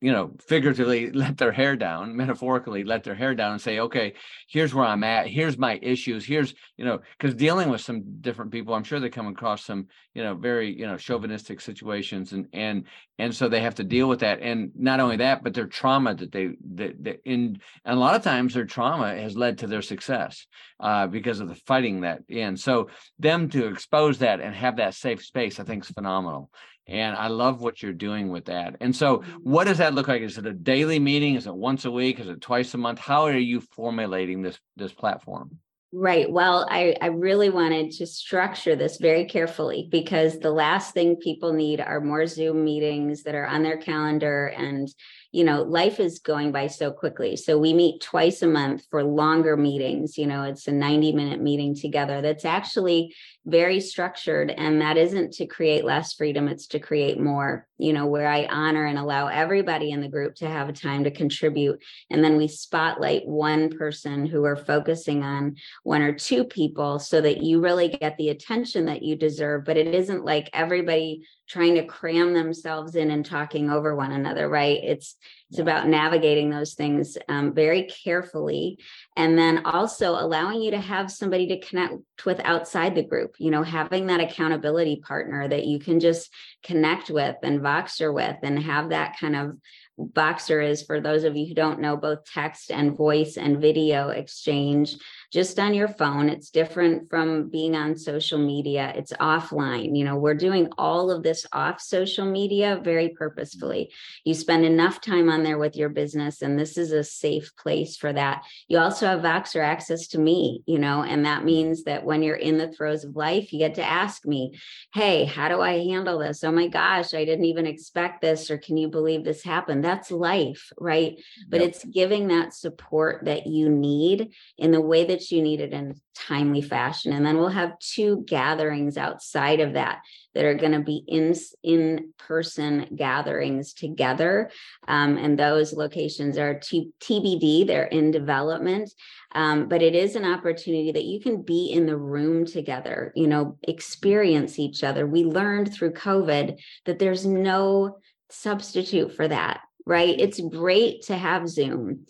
you 0.00 0.12
know 0.12 0.32
figuratively 0.46 1.10
let 1.12 1.36
their 1.38 1.52
hair 1.52 1.76
down 1.76 2.16
metaphorically 2.16 2.84
let 2.84 3.04
their 3.04 3.14
hair 3.14 3.34
down 3.34 3.52
and 3.52 3.60
say 3.60 3.80
okay 3.80 4.14
here's 4.48 4.74
where 4.74 4.84
i'm 4.84 5.04
at. 5.04 5.26
Here's 5.26 5.58
my 5.58 5.78
issues. 5.82 6.24
Here's 6.24 6.54
you 6.76 6.84
know 6.84 7.00
because 7.18 7.34
dealing 7.34 7.68
with 7.68 7.80
some 7.80 8.20
different 8.20 8.50
people 8.50 8.74
i'm 8.74 8.84
sure 8.84 9.00
they 9.00 9.08
come 9.08 9.28
across 9.28 9.64
some 9.64 9.86
you 10.14 10.22
know 10.22 10.34
very 10.34 10.76
you 10.76 10.86
know 10.86 10.96
chauvinistic 10.96 11.60
situations 11.60 12.32
and 12.32 12.46
and 12.52 12.84
and 13.18 13.34
so 13.34 13.48
they 13.48 13.60
have 13.60 13.74
to 13.74 13.84
deal 13.84 14.08
with 14.08 14.20
that. 14.20 14.40
And 14.40 14.70
not 14.74 15.00
only 15.00 15.16
that 15.18 15.42
but 15.44 15.54
their 15.54 15.66
trauma 15.66 16.14
that 16.14 16.32
they 16.32 16.50
that, 16.74 17.04
that 17.04 17.20
in 17.24 17.60
and 17.84 17.96
a 17.96 18.00
lot 18.00 18.16
of 18.16 18.22
times 18.22 18.54
their 18.54 18.64
trauma 18.64 19.14
has 19.14 19.36
led 19.36 19.58
to 19.58 19.66
their 19.66 19.82
success 19.82 20.46
uh, 20.80 21.06
because 21.06 21.40
of 21.40 21.48
the 21.48 21.54
fighting 21.54 22.00
that 22.00 22.22
in. 22.28 22.56
So 22.56 22.88
them 23.18 23.48
to 23.50 23.66
expose 23.66 24.18
that 24.18 24.40
and 24.40 24.54
have 24.54 24.76
that 24.76 24.94
safe 24.94 25.22
space 25.24 25.60
i 25.60 25.64
think 25.64 25.84
is 25.84 25.90
phenomenal 25.90 26.50
and 26.86 27.16
I 27.16 27.28
love 27.28 27.60
what 27.60 27.82
you're 27.82 27.92
doing 27.92 28.30
with 28.30 28.46
that. 28.46 28.76
And 28.80 28.94
so, 28.94 29.18
mm-hmm. 29.18 29.36
what 29.42 29.66
does 29.66 29.78
that 29.78 29.94
look 29.94 30.08
like? 30.08 30.22
Is 30.22 30.38
it 30.38 30.46
a 30.46 30.52
daily 30.52 30.98
meeting? 30.98 31.36
Is 31.36 31.46
it 31.46 31.54
once 31.54 31.84
a 31.84 31.90
week? 31.90 32.20
Is 32.20 32.28
it 32.28 32.40
twice 32.40 32.74
a 32.74 32.78
month? 32.78 32.98
How 32.98 33.24
are 33.24 33.36
you 33.36 33.60
formulating 33.60 34.42
this 34.42 34.58
this 34.76 34.92
platform? 34.92 35.58
Right. 35.92 36.30
Well, 36.30 36.68
I, 36.70 36.94
I 37.00 37.06
really 37.06 37.50
wanted 37.50 37.90
to 37.92 38.06
structure 38.06 38.76
this 38.76 38.98
very 38.98 39.24
carefully 39.24 39.88
because 39.90 40.38
the 40.38 40.52
last 40.52 40.94
thing 40.94 41.16
people 41.16 41.52
need 41.52 41.80
are 41.80 42.00
more 42.00 42.28
Zoom 42.28 42.64
meetings 42.64 43.24
that 43.24 43.34
are 43.34 43.46
on 43.46 43.64
their 43.64 43.76
calendar 43.76 44.46
and 44.46 44.88
you 45.32 45.44
know, 45.44 45.62
life 45.62 46.00
is 46.00 46.18
going 46.18 46.50
by 46.50 46.66
so 46.66 46.90
quickly. 46.90 47.36
So 47.36 47.56
we 47.56 47.72
meet 47.72 48.00
twice 48.00 48.42
a 48.42 48.48
month 48.48 48.84
for 48.90 49.04
longer 49.04 49.56
meetings. 49.56 50.18
You 50.18 50.26
know, 50.26 50.42
it's 50.42 50.66
a 50.66 50.72
90 50.72 51.12
minute 51.12 51.40
meeting 51.40 51.74
together 51.74 52.20
that's 52.20 52.44
actually 52.44 53.14
very 53.46 53.80
structured. 53.80 54.50
And 54.50 54.80
that 54.80 54.96
isn't 54.96 55.32
to 55.34 55.46
create 55.46 55.84
less 55.84 56.12
freedom, 56.12 56.48
it's 56.48 56.66
to 56.68 56.78
create 56.78 57.18
more, 57.18 57.66
you 57.78 57.92
know, 57.92 58.06
where 58.06 58.28
I 58.28 58.46
honor 58.46 58.86
and 58.86 58.98
allow 58.98 59.28
everybody 59.28 59.90
in 59.90 60.00
the 60.00 60.08
group 60.08 60.34
to 60.36 60.48
have 60.48 60.68
a 60.68 60.74
time 60.74 61.04
to 61.04 61.10
contribute. 61.10 61.82
And 62.10 62.22
then 62.22 62.36
we 62.36 62.48
spotlight 62.48 63.26
one 63.26 63.70
person 63.70 64.26
who 64.26 64.44
are 64.44 64.56
focusing 64.56 65.22
on 65.22 65.56
one 65.82 66.02
or 66.02 66.12
two 66.12 66.44
people 66.44 66.98
so 66.98 67.20
that 67.20 67.42
you 67.42 67.60
really 67.60 67.88
get 67.88 68.16
the 68.18 68.28
attention 68.28 68.86
that 68.86 69.02
you 69.02 69.16
deserve. 69.16 69.64
But 69.64 69.78
it 69.78 69.94
isn't 69.94 70.24
like 70.24 70.50
everybody 70.52 71.26
trying 71.50 71.74
to 71.74 71.84
cram 71.84 72.32
themselves 72.32 72.94
in 72.94 73.10
and 73.10 73.26
talking 73.26 73.70
over 73.70 73.96
one 73.96 74.12
another 74.12 74.48
right 74.48 74.78
it's 74.84 75.16
it's 75.50 75.58
yeah. 75.58 75.62
about 75.62 75.88
navigating 75.88 76.48
those 76.48 76.74
things 76.74 77.18
um, 77.28 77.52
very 77.52 77.82
carefully 77.84 78.78
and 79.16 79.36
then 79.36 79.66
also 79.66 80.12
allowing 80.12 80.62
you 80.62 80.70
to 80.70 80.80
have 80.80 81.10
somebody 81.10 81.48
to 81.48 81.58
connect 81.58 81.94
with 82.24 82.40
outside 82.44 82.94
the 82.94 83.02
group 83.02 83.34
you 83.38 83.50
know 83.50 83.64
having 83.64 84.06
that 84.06 84.20
accountability 84.20 85.02
partner 85.04 85.48
that 85.48 85.66
you 85.66 85.80
can 85.80 85.98
just 85.98 86.30
connect 86.62 87.10
with 87.10 87.36
and 87.42 87.60
voxer 87.60 88.14
with 88.14 88.36
and 88.42 88.62
have 88.62 88.90
that 88.90 89.18
kind 89.18 89.34
of 89.34 89.58
Voxer 89.98 90.66
is 90.66 90.82
for 90.82 91.00
those 91.00 91.24
of 91.24 91.36
you 91.36 91.46
who 91.46 91.54
don't 91.54 91.80
know 91.80 91.96
both 91.96 92.24
text 92.24 92.70
and 92.70 92.96
voice 92.96 93.36
and 93.36 93.60
video 93.60 94.08
exchange 94.08 94.96
just 95.32 95.58
on 95.58 95.74
your 95.74 95.88
phone. 95.88 96.28
It's 96.28 96.50
different 96.50 97.10
from 97.10 97.50
being 97.50 97.76
on 97.76 97.96
social 97.96 98.38
media. 98.38 98.92
It's 98.96 99.12
offline. 99.12 99.96
You 99.96 100.04
know, 100.04 100.16
we're 100.16 100.34
doing 100.34 100.70
all 100.78 101.10
of 101.10 101.22
this 101.22 101.46
off 101.52 101.80
social 101.80 102.24
media 102.24 102.80
very 102.82 103.10
purposefully. 103.10 103.92
You 104.24 104.34
spend 104.34 104.64
enough 104.64 105.00
time 105.00 105.28
on 105.28 105.42
there 105.42 105.58
with 105.58 105.76
your 105.76 105.88
business, 105.90 106.42
and 106.42 106.58
this 106.58 106.78
is 106.78 106.92
a 106.92 107.04
safe 107.04 107.54
place 107.56 107.96
for 107.96 108.12
that. 108.12 108.42
You 108.68 108.78
also 108.78 109.06
have 109.06 109.20
Voxer 109.20 109.62
access 109.62 110.08
to 110.08 110.18
me, 110.18 110.62
you 110.66 110.78
know, 110.78 111.02
and 111.02 111.26
that 111.26 111.44
means 111.44 111.84
that 111.84 112.04
when 112.04 112.22
you're 112.22 112.36
in 112.36 112.58
the 112.58 112.72
throes 112.72 113.04
of 113.04 113.16
life, 113.16 113.52
you 113.52 113.58
get 113.58 113.74
to 113.74 113.84
ask 113.84 114.26
me, 114.26 114.58
Hey, 114.94 115.24
how 115.24 115.48
do 115.48 115.60
I 115.60 115.84
handle 115.84 116.18
this? 116.18 116.42
Oh 116.42 116.52
my 116.52 116.68
gosh, 116.68 117.14
I 117.14 117.24
didn't 117.24 117.44
even 117.44 117.66
expect 117.66 118.20
this. 118.20 118.50
Or 118.50 118.58
can 118.58 118.76
you 118.76 118.88
believe 118.88 119.24
this 119.24 119.42
happened? 119.42 119.84
That's 119.90 120.12
life, 120.12 120.72
right? 120.78 121.20
But 121.48 121.60
yep. 121.60 121.70
it's 121.70 121.84
giving 121.84 122.28
that 122.28 122.54
support 122.54 123.24
that 123.24 123.48
you 123.48 123.68
need 123.68 124.30
in 124.56 124.70
the 124.70 124.80
way 124.80 125.04
that 125.06 125.32
you 125.32 125.42
need 125.42 125.60
it 125.60 125.72
in 125.72 125.90
a 125.90 125.94
timely 126.14 126.62
fashion. 126.62 127.12
And 127.12 127.26
then 127.26 127.38
we'll 127.38 127.48
have 127.48 127.76
two 127.80 128.22
gatherings 128.24 128.96
outside 128.96 129.58
of 129.58 129.72
that 129.72 130.02
that 130.36 130.44
are 130.44 130.54
going 130.54 130.72
to 130.72 130.80
be 130.80 131.02
in 131.08 131.34
in 131.64 132.12
person 132.18 132.86
gatherings 132.94 133.72
together. 133.72 134.52
Um, 134.86 135.16
and 135.16 135.36
those 135.36 135.72
locations 135.72 136.38
are 136.38 136.60
t- 136.60 136.92
TBD, 137.00 137.66
they're 137.66 137.86
in 137.86 138.12
development. 138.12 138.92
Um, 139.32 139.68
but 139.68 139.82
it 139.82 139.96
is 139.96 140.14
an 140.14 140.24
opportunity 140.24 140.92
that 140.92 141.04
you 141.04 141.20
can 141.20 141.42
be 141.42 141.72
in 141.72 141.86
the 141.86 141.96
room 141.96 142.46
together, 142.46 143.12
you 143.16 143.26
know, 143.26 143.58
experience 143.66 144.60
each 144.60 144.84
other. 144.84 145.04
We 145.04 145.24
learned 145.24 145.74
through 145.74 145.94
COVID 145.94 146.60
that 146.84 147.00
there's 147.00 147.26
no 147.26 147.98
substitute 148.30 149.14
for 149.16 149.26
that 149.26 149.62
right? 149.90 150.18
It's 150.18 150.40
great 150.40 151.02
to 151.06 151.16
have 151.16 151.48
Zoom, 151.48 152.06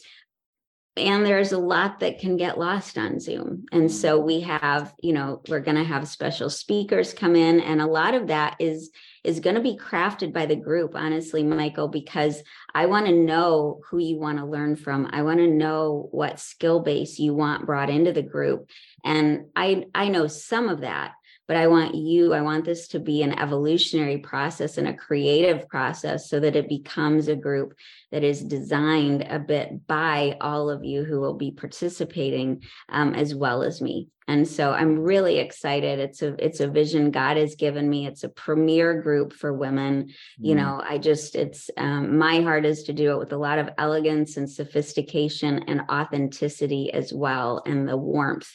and 0.96 1.24
there's 1.24 1.52
a 1.52 1.58
lot 1.58 2.00
that 2.00 2.18
can 2.18 2.36
get 2.36 2.58
lost 2.58 2.98
on 2.98 3.20
zoom. 3.20 3.64
And 3.72 3.90
so 3.90 4.18
mm-hmm. 4.18 4.26
we 4.26 4.40
have 4.40 4.92
you 5.00 5.12
know 5.12 5.40
we're 5.48 5.60
going 5.60 5.76
to 5.76 5.84
have 5.84 6.06
special 6.08 6.50
speakers 6.50 7.14
come 7.14 7.36
in 7.36 7.60
and 7.60 7.80
a 7.80 7.86
lot 7.86 8.14
of 8.14 8.28
that 8.28 8.56
is 8.58 8.90
is 9.22 9.40
going 9.40 9.56
to 9.56 9.62
be 9.62 9.76
crafted 9.76 10.32
by 10.32 10.46
the 10.46 10.56
group 10.56 10.94
honestly 10.94 11.42
michael 11.42 11.88
because 11.88 12.42
i 12.74 12.86
want 12.86 13.06
to 13.06 13.12
know 13.12 13.80
who 13.88 13.98
you 13.98 14.18
want 14.18 14.38
to 14.38 14.46
learn 14.46 14.76
from. 14.76 15.08
I 15.12 15.22
want 15.22 15.38
to 15.38 15.46
know 15.46 16.08
what 16.10 16.40
skill 16.40 16.80
base 16.80 17.18
you 17.18 17.34
want 17.34 17.66
brought 17.66 17.90
into 17.90 18.12
the 18.12 18.22
group. 18.22 18.68
And 19.04 19.46
i 19.56 19.84
i 19.94 20.08
know 20.08 20.26
some 20.26 20.68
of 20.68 20.80
that 20.80 21.12
but 21.50 21.56
I 21.56 21.66
want 21.66 21.96
you, 21.96 22.32
I 22.32 22.42
want 22.42 22.64
this 22.64 22.86
to 22.88 23.00
be 23.00 23.24
an 23.24 23.36
evolutionary 23.36 24.18
process 24.18 24.78
and 24.78 24.86
a 24.86 24.94
creative 24.94 25.68
process 25.68 26.30
so 26.30 26.38
that 26.38 26.54
it 26.54 26.68
becomes 26.68 27.26
a 27.26 27.34
group 27.34 27.74
that 28.12 28.22
is 28.22 28.40
designed 28.40 29.26
a 29.28 29.40
bit 29.40 29.84
by 29.88 30.36
all 30.40 30.70
of 30.70 30.84
you 30.84 31.02
who 31.02 31.18
will 31.18 31.34
be 31.34 31.50
participating 31.50 32.62
um, 32.88 33.16
as 33.16 33.34
well 33.34 33.64
as 33.64 33.82
me. 33.82 34.06
And 34.28 34.46
so 34.46 34.70
I'm 34.70 35.00
really 35.00 35.38
excited. 35.38 35.98
It's 35.98 36.22
a 36.22 36.36
it's 36.38 36.60
a 36.60 36.68
vision 36.68 37.10
God 37.10 37.36
has 37.36 37.56
given 37.56 37.90
me. 37.90 38.06
It's 38.06 38.22
a 38.22 38.28
premier 38.28 39.02
group 39.02 39.32
for 39.32 39.52
women. 39.52 40.04
Mm. 40.04 40.10
You 40.38 40.54
know, 40.54 40.80
I 40.88 40.98
just 40.98 41.34
it's 41.34 41.68
um, 41.76 42.16
my 42.16 42.42
heart 42.42 42.64
is 42.64 42.84
to 42.84 42.92
do 42.92 43.10
it 43.10 43.18
with 43.18 43.32
a 43.32 43.36
lot 43.36 43.58
of 43.58 43.70
elegance 43.76 44.36
and 44.36 44.48
sophistication 44.48 45.64
and 45.66 45.82
authenticity 45.90 46.92
as 46.92 47.12
well, 47.12 47.64
and 47.66 47.88
the 47.88 47.96
warmth 47.96 48.52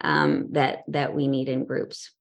um, 0.00 0.50
that 0.52 0.84
that 0.86 1.12
we 1.12 1.26
need 1.26 1.48
in 1.48 1.64
groups. 1.64 2.12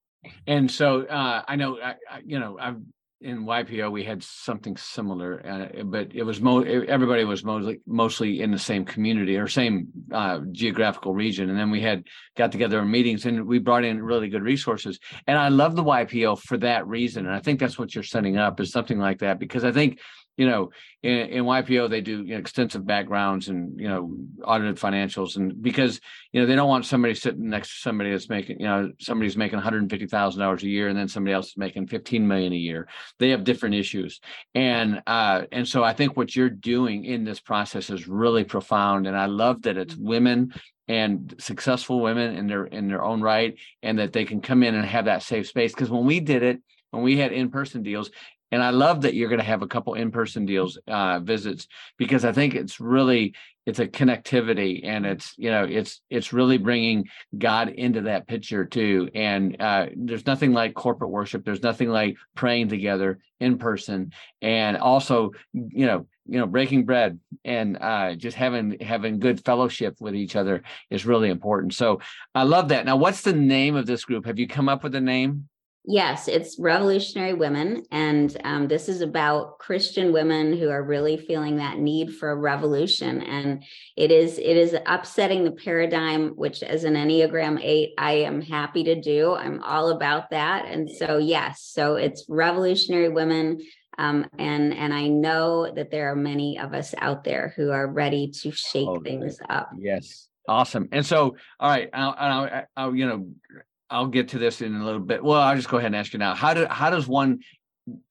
And 0.48 0.70
so 0.70 1.04
uh, 1.04 1.44
I 1.48 1.56
know, 1.56 1.80
I, 1.80 1.96
I, 2.10 2.22
you 2.26 2.40
know, 2.40 2.58
I've 2.60 2.78
in 3.22 3.46
YPO 3.46 3.92
we 3.92 4.04
had 4.04 4.22
something 4.22 4.76
similar, 4.78 5.44
uh, 5.46 5.84
but 5.84 6.14
it 6.14 6.24
was 6.24 6.42
mo- 6.42 6.62
everybody 6.62 7.24
was 7.24 7.44
mostly 7.44 7.80
mostly 7.88 8.42
in 8.42 8.52
the 8.52 8.60
same 8.60 8.86
community 8.86 9.38
or 9.38 9.48
same 9.48 9.88
uh, 10.12 10.42
geographical 10.52 11.14
region, 11.14 11.50
and 11.50 11.58
then 11.58 11.72
we 11.72 11.82
had 11.82 12.04
got 12.38 12.52
together 12.52 12.80
in 12.82 12.92
meetings 12.92 13.26
and 13.26 13.48
we 13.48 13.58
brought 13.58 13.86
in 13.86 14.04
really 14.04 14.30
good 14.30 14.44
resources. 14.44 15.00
And 15.28 15.38
I 15.38 15.48
love 15.48 15.76
the 15.76 15.84
YPO 15.84 16.40
for 16.40 16.58
that 16.58 16.86
reason, 16.88 17.26
and 17.26 17.34
I 17.34 17.40
think 17.40 17.60
that's 17.60 17.80
what 17.80 17.96
you're 17.96 18.04
setting 18.04 18.38
up 18.38 18.60
is 18.60 18.72
something 18.72 19.00
like 19.00 19.20
that 19.20 19.40
because 19.40 19.64
I 19.64 19.72
think 19.72 20.00
you 20.38 20.48
know, 20.48 20.72
in, 21.02 21.18
in 21.18 21.46
YPO 21.46 21.90
they 21.90 22.02
do 22.02 22.24
you 22.24 22.34
know, 22.34 22.38
extensive 22.38 22.86
backgrounds 22.86 23.48
and 23.48 23.80
you 23.80 23.88
know 23.88 24.18
audited 24.44 24.78
financials, 24.78 25.38
and 25.38 25.62
because 25.62 26.00
you 26.32 26.42
know 26.42 26.48
they 26.48 26.56
don't 26.56 26.68
want 26.68 26.86
somebody 26.86 27.14
sitting 27.14 27.50
next 27.50 27.70
to 27.70 27.80
somebody 27.80 28.12
that's 28.12 28.30
making 28.30 28.60
you 28.60 28.66
know 28.66 28.92
somebody's 29.00 29.38
making 29.38 29.58
one 29.58 29.64
hundred 29.64 29.90
fifty 29.90 30.08
thousand 30.08 30.42
dollars 30.42 30.64
a 30.64 30.68
year, 30.70 30.90
and 30.90 30.98
then 30.98 31.08
somebody 31.08 31.34
else 31.34 31.48
is 31.48 31.58
making 31.58 31.88
fifteen 31.88 32.28
million 32.28 32.54
a 32.54 32.58
year. 32.58 32.88
They 33.20 33.30
have 33.30 33.44
different 33.44 33.76
issues, 33.76 34.20
and 34.54 35.02
uh, 35.08 35.44
and 35.52 35.68
so 35.68 35.84
I 35.84 35.94
think 35.94 36.18
what 36.18 36.36
you're 36.36 36.50
doing 36.50 37.06
in 37.06 37.24
this 37.24 37.40
process 37.40 37.90
is 37.90 38.08
really 38.08 38.44
profound, 38.44 39.08
and 39.08 39.18
I 39.18 39.28
love 39.28 39.62
that 39.64 39.78
it's 39.78 39.96
women 39.96 40.54
and 40.88 41.34
successful 41.40 42.02
women 42.02 42.36
in 42.36 42.48
their 42.48 42.66
in 42.66 42.88
their 42.88 43.04
own 43.04 43.22
right, 43.22 43.58
and 43.82 44.00
that 44.00 44.12
they 44.12 44.26
can 44.26 44.42
come 44.42 44.64
in 44.64 44.76
and 44.76 44.86
have 44.86 45.06
that 45.06 45.24
safe 45.24 45.48
space. 45.48 45.72
Because 45.74 45.90
when 45.90 46.06
we 46.06 46.20
did 46.20 46.44
it 46.44 46.62
when 46.96 47.04
we 47.04 47.18
had 47.18 47.34
in-person 47.34 47.84
deals 47.84 48.10
and 48.52 48.62
I 48.64 48.70
love 48.70 49.02
that 49.02 49.16
you're 49.16 49.30
going 49.30 49.40
to 49.40 49.46
have 49.46 49.62
a 49.62 49.68
couple 49.68 49.94
in-person 49.96 50.46
deals 50.46 50.78
uh, 50.88 51.20
visits 51.20 51.68
because 51.98 52.26
I 52.26 52.32
think 52.32 52.56
it's 52.56 52.80
really 52.80 53.34
it's 53.66 53.80
a 53.80 53.88
connectivity 53.88 54.82
and 54.84 55.06
it's 55.06 55.34
you 55.38 55.50
know 55.50 55.64
it's 55.64 56.02
it's 56.10 56.32
really 56.32 56.58
bringing 56.58 57.06
God 57.38 57.70
into 57.70 58.02
that 58.02 58.28
picture 58.28 58.66
too. 58.66 59.10
And 59.16 59.60
uh, 59.60 59.88
there's 59.96 60.28
nothing 60.28 60.54
like 60.54 60.76
corporate 60.76 61.10
worship. 61.10 61.44
There's 61.44 61.64
nothing 61.64 61.90
like 61.90 62.18
praying 62.36 62.70
together 62.70 63.20
in 63.40 63.58
person 63.58 64.14
and 64.42 64.78
also 64.78 65.32
you 65.54 65.86
know 65.86 66.08
you 66.28 66.40
know 66.40 66.46
breaking 66.46 66.86
bread 66.86 67.20
and 67.44 67.78
uh, 67.82 68.16
just 68.16 68.38
having 68.38 68.80
having 68.80 69.20
good 69.20 69.44
fellowship 69.44 69.96
with 70.00 70.16
each 70.16 70.36
other 70.36 70.64
is 70.90 71.06
really 71.06 71.30
important. 71.30 71.74
So 71.74 72.00
I 72.34 72.44
love 72.44 72.70
that. 72.70 72.86
Now, 72.86 72.98
what's 72.98 73.22
the 73.22 73.34
name 73.34 73.76
of 73.76 73.86
this 73.86 74.06
group? 74.06 74.26
Have 74.26 74.40
you 74.40 74.48
come 74.48 74.70
up 74.70 74.84
with 74.84 74.96
a 74.96 75.02
name? 75.02 75.50
Yes, 75.88 76.28
it's 76.28 76.58
Revolutionary 76.58 77.34
Women. 77.34 77.84
And 77.92 78.36
um, 78.44 78.68
this 78.68 78.90
is 78.90 79.02
about 79.02 79.60
Christian 79.60 80.12
women 80.14 80.58
who 80.58 80.70
are 80.70 80.82
really 80.82 81.18
feeling 81.18 81.58
that 81.58 81.78
need 81.78 82.16
for 82.16 82.32
a 82.32 82.36
revolution. 82.36 83.22
And 83.22 83.64
it 83.96 84.12
is 84.12 84.40
it 84.40 84.58
is 84.58 84.76
upsetting 84.86 85.44
the 85.44 85.52
paradigm, 85.52 86.30
which 86.30 86.64
as 86.64 86.86
an 86.86 86.96
Enneagram 86.96 87.60
8, 87.62 87.94
I 87.98 88.12
am 88.14 88.42
happy 88.42 88.84
to 88.86 89.00
do. 89.00 89.36
I'm 89.36 89.62
all 89.62 89.90
about 89.90 90.32
that. 90.32 90.66
And 90.66 90.90
so 90.90 91.18
yes, 91.20 91.62
so 91.62 91.96
it's 91.96 92.26
Revolutionary 92.28 93.10
Women. 93.10 93.60
Um, 93.98 94.26
and 94.38 94.74
and 94.74 94.94
I 94.94 95.08
know 95.08 95.72
that 95.72 95.92
there 95.92 96.12
are 96.12 96.16
many 96.16 96.60
of 96.60 96.74
us 96.74 96.96
out 96.98 97.24
there 97.24 97.54
who 97.56 97.72
are 97.72 97.88
ready 97.88 98.32
to 98.42 98.52
shake 98.52 98.88
oh, 98.88 99.00
things 99.00 99.40
up. 99.48 99.70
Yes, 99.78 100.28
awesome. 100.50 100.90
And 100.92 101.06
so, 101.06 101.38
all 101.60 101.70
right, 101.70 101.90
I'll, 101.94 102.16
I'll, 102.18 102.64
I'll 102.76 102.96
you 102.96 103.08
know 103.08 103.28
I'll 103.90 104.08
get 104.08 104.30
to 104.30 104.40
this 104.40 104.62
in 104.62 104.76
a 104.76 104.84
little 104.84 105.00
bit. 105.00 105.24
Well, 105.24 105.42
I'll 105.42 105.56
just 105.56 105.70
go 105.70 105.78
ahead 105.78 105.88
and 105.88 105.96
ask 105.96 106.14
you 106.14 106.20
now. 106.20 106.36
How 106.36 106.54
do 106.54 106.66
how 106.66 106.90
does 106.90 107.08
one 107.08 107.40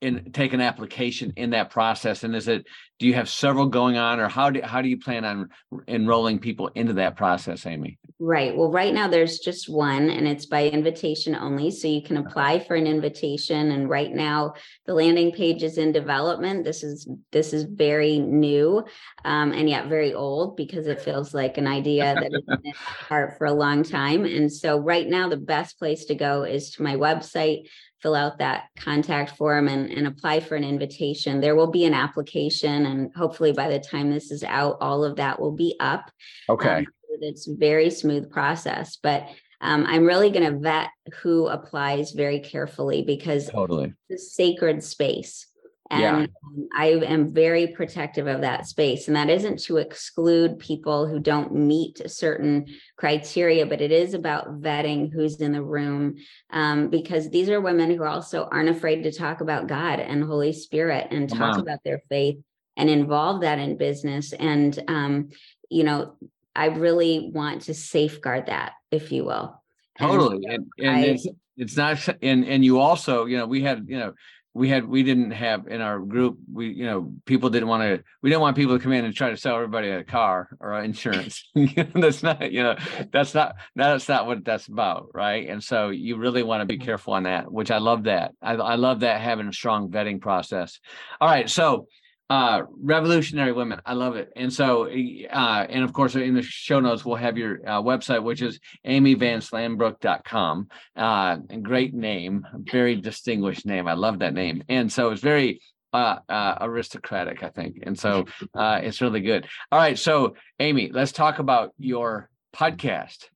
in 0.01 0.31
take 0.31 0.53
an 0.53 0.61
application 0.61 1.33
in 1.35 1.49
that 1.49 1.69
process? 1.69 2.23
And 2.23 2.35
is 2.35 2.47
it 2.47 2.65
do 2.99 3.05
you 3.05 3.13
have 3.15 3.29
several 3.29 3.67
going 3.67 3.97
on, 3.97 4.19
or 4.19 4.27
how 4.27 4.49
do 4.49 4.61
how 4.61 4.81
do 4.81 4.87
you 4.87 4.97
plan 4.97 5.25
on 5.25 5.49
enrolling 5.87 6.39
people 6.39 6.69
into 6.75 6.93
that 6.93 7.17
process, 7.17 7.65
Amy? 7.65 7.97
Right. 8.17 8.55
Well, 8.55 8.71
right 8.71 8.93
now 8.93 9.09
there's 9.09 9.39
just 9.39 9.67
one, 9.67 10.09
and 10.09 10.25
it's 10.25 10.45
by 10.45 10.69
invitation 10.69 11.35
only. 11.35 11.69
So 11.69 11.89
you 11.89 12.01
can 12.01 12.15
apply 12.15 12.59
for 12.59 12.75
an 12.75 12.87
invitation. 12.87 13.71
And 13.71 13.89
right 13.89 14.11
now 14.11 14.53
the 14.85 14.93
landing 14.93 15.33
page 15.33 15.63
is 15.63 15.77
in 15.77 15.91
development. 15.91 16.63
This 16.63 16.81
is 16.81 17.09
this 17.33 17.51
is 17.51 17.63
very 17.63 18.19
new, 18.19 18.85
um, 19.25 19.51
and 19.51 19.69
yet 19.69 19.89
very 19.89 20.13
old 20.13 20.55
because 20.55 20.87
it 20.87 21.01
feels 21.01 21.33
like 21.33 21.57
an 21.57 21.67
idea 21.67 22.13
that 22.15 22.31
has 22.31 22.41
been 22.43 22.61
in 22.63 22.71
my 22.71 23.05
heart 23.09 23.37
for 23.37 23.47
a 23.47 23.53
long 23.53 23.83
time. 23.83 24.23
And 24.23 24.49
so 24.51 24.77
right 24.77 25.07
now 25.07 25.27
the 25.27 25.35
best 25.35 25.77
place 25.77 26.05
to 26.05 26.15
go 26.15 26.43
is 26.43 26.71
to 26.71 26.83
my 26.83 26.95
website 26.95 27.67
fill 28.01 28.15
out 28.15 28.37
that 28.37 28.65
contact 28.77 29.35
form 29.35 29.67
and, 29.67 29.89
and 29.89 30.05
apply 30.05 30.39
for 30.39 30.55
an 30.55 30.63
invitation. 30.63 31.41
There 31.41 31.55
will 31.55 31.71
be 31.71 31.85
an 31.85 31.93
application, 31.95 32.85
and 32.85 33.11
hopefully 33.15 33.51
by 33.51 33.67
the 33.67 33.79
time 33.79 34.11
this 34.11 34.29
is 34.31 34.43
out, 34.43 34.77
all 34.79 35.03
of 35.03 35.15
that 35.15 35.39
will 35.39 35.53
be 35.53 35.75
up. 35.79 36.11
Okay. 36.47 36.77
Um, 36.77 36.85
it's 37.21 37.47
a 37.47 37.55
very 37.55 37.89
smooth 37.89 38.29
process, 38.31 38.97
but 39.01 39.27
um, 39.61 39.85
I'm 39.87 40.05
really 40.05 40.29
going 40.29 40.51
to 40.51 40.59
vet 40.59 40.89
who 41.21 41.47
applies 41.47 42.11
very 42.11 42.39
carefully 42.39 43.03
because 43.03 43.49
totally 43.49 43.93
it's 44.09 44.23
a 44.23 44.29
sacred 44.29 44.83
space. 44.83 45.47
And 45.91 46.01
yeah. 46.01 46.15
Um, 46.15 46.67
I 46.75 46.87
am 46.87 47.31
very 47.31 47.67
protective 47.67 48.25
of 48.25 48.41
that 48.41 48.65
space. 48.65 49.07
And 49.07 49.15
that 49.15 49.29
isn't 49.29 49.59
to 49.63 49.77
exclude 49.77 50.57
people 50.57 51.07
who 51.07 51.19
don't 51.19 51.53
meet 51.53 52.01
certain 52.09 52.65
criteria, 52.97 53.67
but 53.67 53.81
it 53.81 53.91
is 53.91 54.15
about 54.15 54.61
vetting 54.61 55.11
who's 55.13 55.35
in 55.41 55.51
the 55.51 55.61
room 55.61 56.15
um, 56.49 56.89
because 56.89 57.29
these 57.29 57.49
are 57.49 57.61
women 57.61 57.95
who 57.95 58.03
also 58.03 58.49
aren't 58.51 58.69
afraid 58.69 59.03
to 59.03 59.11
talk 59.11 59.41
about 59.41 59.67
God 59.67 59.99
and 59.99 60.23
Holy 60.23 60.53
Spirit 60.53 61.09
and 61.11 61.29
talk 61.29 61.59
about 61.59 61.79
their 61.85 62.01
faith 62.09 62.37
and 62.75 62.89
involve 62.89 63.41
that 63.41 63.59
in 63.59 63.77
business. 63.77 64.33
And, 64.33 64.77
um, 64.87 65.29
you 65.69 65.83
know, 65.83 66.15
I 66.55 66.67
really 66.67 67.31
want 67.33 67.63
to 67.63 67.73
safeguard 67.73 68.47
that, 68.47 68.73
if 68.91 69.11
you 69.11 69.25
will. 69.25 69.61
Totally. 69.99 70.45
And, 70.45 70.67
and, 70.77 70.87
and 70.87 70.89
I, 70.89 71.01
it's, 71.01 71.27
it's 71.57 71.77
not, 71.77 72.07
and, 72.21 72.45
and 72.45 72.63
you 72.63 72.79
also, 72.79 73.25
you 73.25 73.37
know, 73.37 73.47
we 73.47 73.61
had, 73.63 73.85
you 73.87 73.97
know, 73.97 74.13
we 74.55 74.69
had 74.69 74.87
we 74.87 75.03
didn't 75.03 75.31
have 75.31 75.67
in 75.67 75.81
our 75.81 75.99
group 75.99 76.37
we 76.51 76.69
you 76.69 76.85
know 76.85 77.13
people 77.25 77.49
didn't 77.49 77.67
want 77.67 77.83
to 77.83 78.01
we 78.21 78.29
didn't 78.29 78.41
want 78.41 78.55
people 78.55 78.75
to 78.75 78.81
come 78.81 78.93
in 78.93 79.03
and 79.03 79.13
try 79.13 79.29
to 79.29 79.37
sell 79.37 79.55
everybody 79.55 79.89
a 79.89 80.03
car 80.03 80.49
or 80.61 80.81
insurance 80.81 81.51
that's 81.93 82.23
not 82.23 82.51
you 82.51 82.63
know 82.63 82.75
that's 83.11 83.33
not 83.33 83.55
that's 83.75 84.07
not 84.07 84.25
what 84.25 84.43
that's 84.45 84.67
about 84.67 85.09
right 85.13 85.49
and 85.49 85.61
so 85.61 85.89
you 85.89 86.15
really 86.15 86.41
want 86.41 86.61
to 86.61 86.65
be 86.65 86.77
mm-hmm. 86.77 86.85
careful 86.85 87.13
on 87.13 87.23
that 87.23 87.51
which 87.51 87.69
i 87.69 87.77
love 87.77 88.03
that 88.03 88.31
i, 88.41 88.53
I 88.53 88.75
love 88.75 89.01
that 89.01 89.19
having 89.19 89.47
a 89.47 89.53
strong 89.53 89.91
vetting 89.91 90.21
process 90.21 90.79
all 91.19 91.27
right 91.27 91.49
so 91.49 91.87
uh 92.29 92.63
revolutionary 92.81 93.51
women 93.51 93.79
i 93.85 93.93
love 93.93 94.15
it 94.15 94.31
and 94.35 94.51
so 94.51 94.85
uh 94.87 95.65
and 95.69 95.83
of 95.83 95.93
course 95.93 96.15
in 96.15 96.33
the 96.33 96.41
show 96.41 96.79
notes 96.79 97.05
we'll 97.05 97.15
have 97.15 97.37
your 97.37 97.59
uh, 97.67 97.81
website 97.81 98.23
which 98.23 98.41
is 98.41 98.59
amyvanslambrook.com 98.85 100.67
uh 100.95 101.35
great 101.61 101.93
name 101.93 102.45
very 102.63 102.95
distinguished 102.95 103.65
name 103.65 103.87
i 103.87 103.93
love 103.93 104.19
that 104.19 104.33
name 104.33 104.63
and 104.69 104.91
so 104.91 105.11
it's 105.11 105.21
very 105.21 105.59
uh, 105.93 106.19
uh, 106.27 106.57
aristocratic, 106.59 107.41
I 107.41 107.47
think, 107.47 107.77
and 107.83 107.97
so 107.97 108.25
uh, 108.53 108.81
it's 108.83 108.99
really 108.99 109.21
good. 109.21 109.47
All 109.71 109.79
right, 109.79 109.97
so 109.97 110.35
Amy, 110.59 110.91
let's 110.91 111.13
talk 111.13 111.39
about 111.39 111.73
your 111.77 112.29
podcast. 112.53 113.29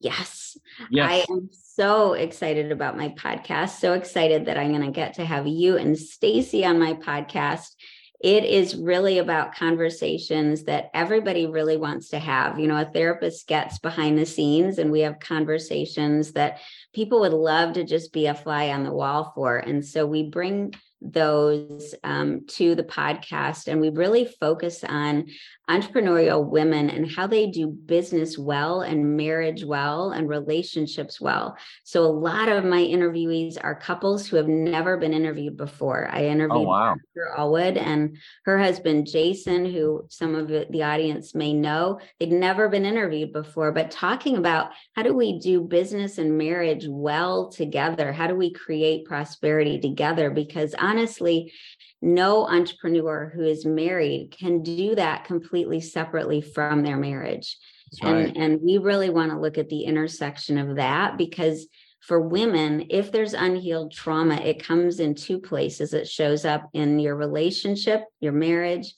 Yes. 0.00 0.56
Yes. 0.90 1.10
I 1.10 1.32
am 1.32 1.50
so 1.52 2.14
excited 2.14 2.72
about 2.72 2.96
my 2.96 3.10
podcast. 3.10 3.80
So 3.80 3.92
excited 3.92 4.46
that 4.46 4.56
I'm 4.56 4.70
going 4.70 4.86
to 4.86 4.90
get 4.90 5.14
to 5.14 5.24
have 5.24 5.46
you 5.46 5.76
and 5.76 5.98
Stacy 5.98 6.64
on 6.64 6.78
my 6.78 6.94
podcast 6.94 7.74
it 8.20 8.44
is 8.44 8.76
really 8.76 9.18
about 9.18 9.54
conversations 9.54 10.64
that 10.64 10.90
everybody 10.92 11.46
really 11.46 11.78
wants 11.78 12.10
to 12.10 12.18
have. 12.18 12.58
You 12.58 12.66
know, 12.66 12.76
a 12.76 12.84
therapist 12.84 13.46
gets 13.46 13.78
behind 13.78 14.18
the 14.18 14.26
scenes 14.26 14.78
and 14.78 14.92
we 14.92 15.00
have 15.00 15.20
conversations 15.20 16.32
that 16.32 16.58
people 16.94 17.20
would 17.20 17.32
love 17.32 17.74
to 17.74 17.84
just 17.84 18.12
be 18.12 18.26
a 18.26 18.34
fly 18.34 18.70
on 18.70 18.84
the 18.84 18.92
wall 18.92 19.32
for. 19.34 19.56
And 19.56 19.84
so 19.84 20.06
we 20.06 20.28
bring 20.28 20.74
those 21.00 21.94
um, 22.04 22.46
to 22.46 22.74
the 22.74 22.82
podcast 22.84 23.68
and 23.68 23.80
we 23.80 23.90
really 23.90 24.26
focus 24.38 24.84
on 24.84 25.26
entrepreneurial 25.70 26.44
women 26.44 26.90
and 26.90 27.10
how 27.10 27.28
they 27.28 27.46
do 27.46 27.68
business 27.68 28.36
well 28.36 28.80
and 28.80 29.16
marriage 29.16 29.64
well 29.64 30.10
and 30.10 30.28
relationships 30.28 31.20
well. 31.20 31.56
So 31.84 32.04
a 32.04 32.10
lot 32.10 32.48
of 32.48 32.64
my 32.64 32.80
interviewees 32.80 33.56
are 33.62 33.76
couples 33.76 34.26
who 34.26 34.36
have 34.36 34.48
never 34.48 34.96
been 34.96 35.14
interviewed 35.14 35.56
before. 35.56 36.08
I 36.10 36.24
oh, 36.24 36.30
interviewed 36.30 36.66
oh, 36.66 36.68
wow. 36.68 36.96
Allwood 37.38 37.80
and 37.80 38.16
her 38.46 38.58
husband 38.58 39.06
Jason, 39.06 39.64
who 39.64 40.06
some 40.08 40.34
of 40.34 40.48
the 40.48 40.82
audience 40.82 41.34
may 41.34 41.52
know. 41.52 42.00
They'd 42.18 42.32
never 42.32 42.68
been 42.68 42.84
interviewed 42.84 43.32
before, 43.32 43.70
but 43.70 43.92
talking 43.92 44.36
about 44.36 44.70
how 44.96 45.02
do 45.04 45.14
we 45.14 45.38
do 45.38 45.60
business 45.60 46.18
and 46.18 46.36
marriage 46.36 46.86
well 46.88 47.48
together? 47.48 48.12
How 48.12 48.26
do 48.26 48.34
we 48.34 48.52
create 48.52 49.04
prosperity 49.04 49.78
together? 49.78 50.30
Because 50.30 50.74
honestly, 50.90 51.52
no 52.02 52.46
entrepreneur 52.46 53.30
who 53.34 53.42
is 53.42 53.64
married 53.64 54.34
can 54.36 54.62
do 54.62 54.94
that 54.94 55.24
completely 55.24 55.80
separately 55.80 56.40
from 56.40 56.82
their 56.82 56.96
marriage. 56.96 57.56
Right. 58.02 58.28
And, 58.28 58.36
and 58.36 58.60
we 58.62 58.78
really 58.78 59.10
want 59.10 59.32
to 59.32 59.38
look 59.38 59.58
at 59.58 59.68
the 59.68 59.84
intersection 59.84 60.58
of 60.58 60.76
that 60.76 61.18
because 61.18 61.66
for 62.00 62.20
women, 62.20 62.86
if 62.88 63.12
there's 63.12 63.34
unhealed 63.34 63.92
trauma, 63.92 64.36
it 64.36 64.64
comes 64.64 65.00
in 65.00 65.14
two 65.14 65.38
places. 65.38 65.92
It 65.92 66.08
shows 66.08 66.44
up 66.44 66.70
in 66.72 66.98
your 66.98 67.16
relationship, 67.16 68.04
your 68.20 68.32
marriage, 68.32 68.94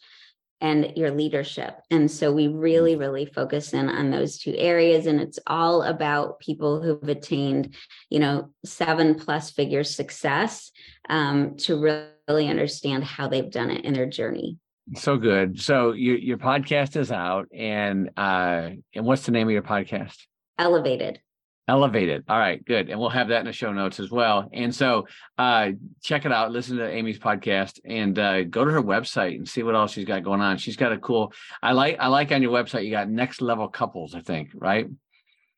and 0.63 0.93
your 0.97 1.11
leadership. 1.11 1.75
And 1.91 2.09
so 2.09 2.33
we 2.33 2.47
really, 2.47 2.95
really 2.95 3.27
focus 3.27 3.75
in 3.75 3.89
on 3.89 4.11
those 4.11 4.39
two 4.39 4.55
areas. 4.57 5.07
And 5.07 5.21
it's 5.21 5.41
all 5.47 5.83
about 5.83 6.39
people 6.39 6.81
who've 6.81 7.09
attained, 7.09 7.75
you 8.09 8.21
know, 8.21 8.51
seven 8.65 9.17
plus 9.17 9.51
figure 9.51 9.83
success 9.83 10.71
um, 11.11 11.57
to 11.59 11.81
really 11.81 12.49
understand 12.49 13.03
how 13.03 13.27
they've 13.27 13.51
done 13.51 13.71
it 13.73 13.85
in 13.85 13.93
their 13.93 14.07
journey. 14.07 14.57
So 14.95 15.17
good. 15.17 15.61
So 15.61 15.93
your 15.93 16.17
your 16.17 16.39
podcast 16.39 16.97
is 16.97 17.13
out, 17.13 17.49
and 17.53 18.11
uh, 18.17 18.71
and 18.95 19.05
what's 19.05 19.27
the 19.27 19.33
name 19.33 19.47
of 19.47 19.53
your 19.53 19.63
podcast? 19.63 20.17
Elevated. 20.59 21.21
Elevated. 21.69 22.25
All 22.29 22.39
right, 22.39 22.65
good. 22.65 22.91
And 22.91 22.99
we'll 22.99 23.09
have 23.11 23.29
that 23.29 23.41
in 23.41 23.47
the 23.47 23.53
show 23.53 23.73
notes 23.73 24.01
as 24.01 24.11
well. 24.11 24.49
And 24.53 24.75
so 24.75 25.07
uh 25.39 25.71
check 26.03 26.25
it 26.25 26.33
out, 26.33 26.51
listen 26.51 26.77
to 26.79 26.91
Amy's 26.91 27.21
podcast 27.21 27.79
and 27.85 28.19
uh 28.19 28.43
go 28.43 28.65
to 28.65 28.71
her 28.73 28.83
website 28.83 29.37
and 29.37 29.49
see 29.49 29.63
what 29.63 29.77
else 29.77 29.93
she's 29.93 30.05
got 30.05 30.25
going 30.25 30.41
on. 30.41 30.59
She's 30.59 30.77
got 30.77 30.93
a 30.93 30.99
cool 30.99 31.33
I 31.63 31.73
like 31.73 31.99
I 32.01 32.09
like 32.09 32.33
on 32.33 32.43
your 32.43 32.53
website 32.53 32.85
you 32.85 32.91
got 32.91 33.09
next 33.09 33.41
level 33.41 33.69
couples, 33.69 34.15
I 34.15 34.23
think, 34.23 34.51
right? 34.55 34.89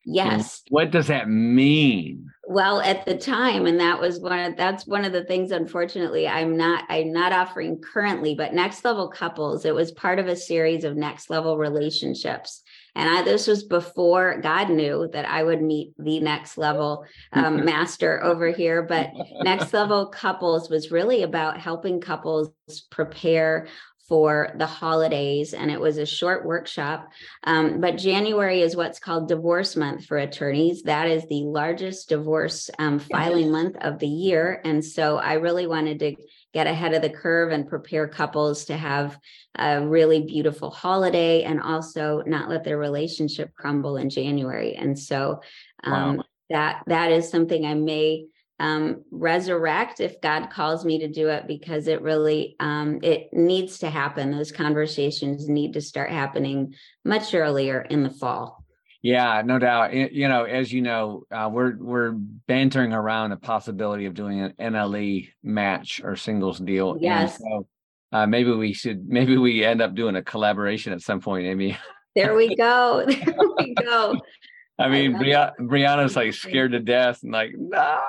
Yes. 0.05 0.61
And 0.67 0.71
what 0.71 0.91
does 0.91 1.07
that 1.07 1.27
mean? 1.27 2.29
Well, 2.47 2.79
at 2.81 3.05
the 3.07 3.17
time, 3.17 3.65
and 3.65 3.79
that 3.79 3.99
was 3.99 4.19
one 4.19 4.39
of 4.39 4.55
that's 4.55 4.85
one 4.85 5.03
of 5.03 5.11
the 5.11 5.23
things 5.23 5.49
unfortunately 5.49 6.27
I'm 6.27 6.55
not 6.55 6.83
I'm 6.87 7.11
not 7.11 7.33
offering 7.33 7.81
currently, 7.81 8.35
but 8.35 8.53
next 8.53 8.85
level 8.85 9.09
couples, 9.09 9.65
it 9.65 9.73
was 9.73 9.91
part 9.91 10.19
of 10.19 10.27
a 10.27 10.35
series 10.35 10.83
of 10.83 10.95
next 10.95 11.31
level 11.31 11.57
relationships. 11.57 12.61
And 12.95 13.09
I, 13.09 13.21
this 13.23 13.47
was 13.47 13.63
before 13.63 14.39
God 14.41 14.69
knew 14.69 15.09
that 15.11 15.27
I 15.27 15.43
would 15.43 15.61
meet 15.61 15.93
the 15.99 16.19
next 16.19 16.57
level 16.57 17.05
um, 17.33 17.65
master 17.65 18.23
over 18.23 18.49
here. 18.49 18.83
But 18.83 19.11
next 19.41 19.73
level 19.73 20.07
couples 20.07 20.69
was 20.69 20.91
really 20.91 21.23
about 21.23 21.59
helping 21.59 21.99
couples 21.99 22.51
prepare 22.89 23.67
for 24.07 24.51
the 24.57 24.67
holidays 24.67 25.53
and 25.53 25.71
it 25.71 25.79
was 25.79 25.97
a 25.97 26.05
short 26.05 26.45
workshop. 26.45 27.09
Um, 27.43 27.81
but 27.81 27.97
january 27.97 28.61
is 28.61 28.75
what's 28.75 28.99
called 28.99 29.27
divorce 29.27 29.75
month 29.75 30.05
for 30.05 30.17
attorneys. 30.17 30.83
That 30.83 31.07
is 31.07 31.27
the 31.27 31.43
largest 31.43 32.09
divorce 32.09 32.69
um, 32.77 32.99
filing 32.99 33.51
month 33.51 33.77
of 33.81 33.97
the 33.99 34.07
year. 34.07 34.61
And 34.63 34.85
so 34.85 35.17
i 35.17 35.33
really 35.33 35.65
wanted 35.65 35.99
to 35.99 36.15
get 36.55 36.67
ahead 36.67 36.93
of 36.93 37.01
the 37.01 37.09
curve 37.09 37.51
and 37.51 37.67
prepare 37.67 38.07
couples 38.07 38.63
to 38.65 38.77
have 38.77 39.19
a 39.59 39.85
really 39.85 40.21
beautiful 40.21 40.71
holiday 40.71 41.43
and 41.43 41.61
also 41.61 42.23
not 42.25 42.49
let 42.49 42.63
their 42.63 42.77
relationship 42.77 43.53
crumble 43.55 43.97
in 43.97 44.09
january 44.09 44.73
and 44.75 44.97
so 44.97 45.41
um, 45.83 46.17
wow. 46.17 46.23
that 46.49 46.81
that 46.87 47.11
is 47.11 47.29
something 47.29 47.65
i 47.65 47.73
may 47.73 48.25
um, 48.57 49.03
resurrect 49.11 49.99
if 49.99 50.21
God 50.21 50.49
calls 50.49 50.85
me 50.85 50.99
to 50.99 51.09
do 51.09 51.27
it 51.27 51.45
because 51.45 51.89
it 51.89 52.01
really 52.01 52.55
um, 52.61 52.99
it 53.03 53.33
needs 53.33 53.79
to 53.79 53.89
happen. 53.89 54.31
Those 54.31 54.53
conversations 54.53 55.49
need 55.49 55.73
to 55.73 55.81
start 55.81 56.09
happening 56.09 56.73
much 57.03 57.33
earlier 57.33 57.81
in 57.81 58.03
the 58.03 58.09
fall. 58.09 58.64
Yeah, 59.05 59.43
no 59.45 59.59
doubt. 59.59 59.93
You 59.93 60.27
know, 60.27 60.45
as 60.45 60.73
you 60.73 60.81
know, 60.81 61.25
uh, 61.29 61.47
we're 61.53 61.77
we're 61.77 62.13
bantering 62.13 62.91
around 62.91 63.29
the 63.29 63.37
possibility 63.37 64.07
of 64.07 64.15
doing 64.15 64.41
an 64.41 64.53
NLE 64.59 65.29
match 65.43 66.01
or 66.03 66.15
singles 66.15 66.57
deal. 66.57 66.97
Yes. 66.99 67.37
So, 67.37 67.67
uh, 68.11 68.25
maybe 68.25 68.49
we 68.49 68.73
should. 68.73 69.07
Maybe 69.07 69.37
we 69.37 69.63
end 69.63 69.79
up 69.79 69.93
doing 69.93 70.15
a 70.15 70.23
collaboration 70.23 70.91
at 70.91 71.01
some 71.01 71.21
point, 71.21 71.45
Amy. 71.45 71.77
There 72.15 72.33
we 72.33 72.55
go. 72.55 73.05
There 73.25 73.35
we 73.59 73.75
go. 73.75 74.19
I 74.79 74.89
mean, 74.89 75.19
Bri- 75.19 75.51
Brianna's 75.59 76.15
like 76.15 76.33
scared 76.33 76.71
to 76.71 76.79
death 76.79 77.21
and 77.21 77.31
like, 77.31 77.51
no. 77.55 78.01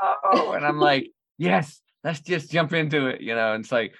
And 0.54 0.64
I'm 0.64 0.80
like, 0.80 1.10
yes, 1.36 1.78
let's 2.04 2.20
just 2.20 2.50
jump 2.50 2.72
into 2.72 3.08
it, 3.08 3.20
you 3.20 3.34
know. 3.34 3.52
And 3.52 3.62
it's 3.62 3.70
like, 3.70 3.92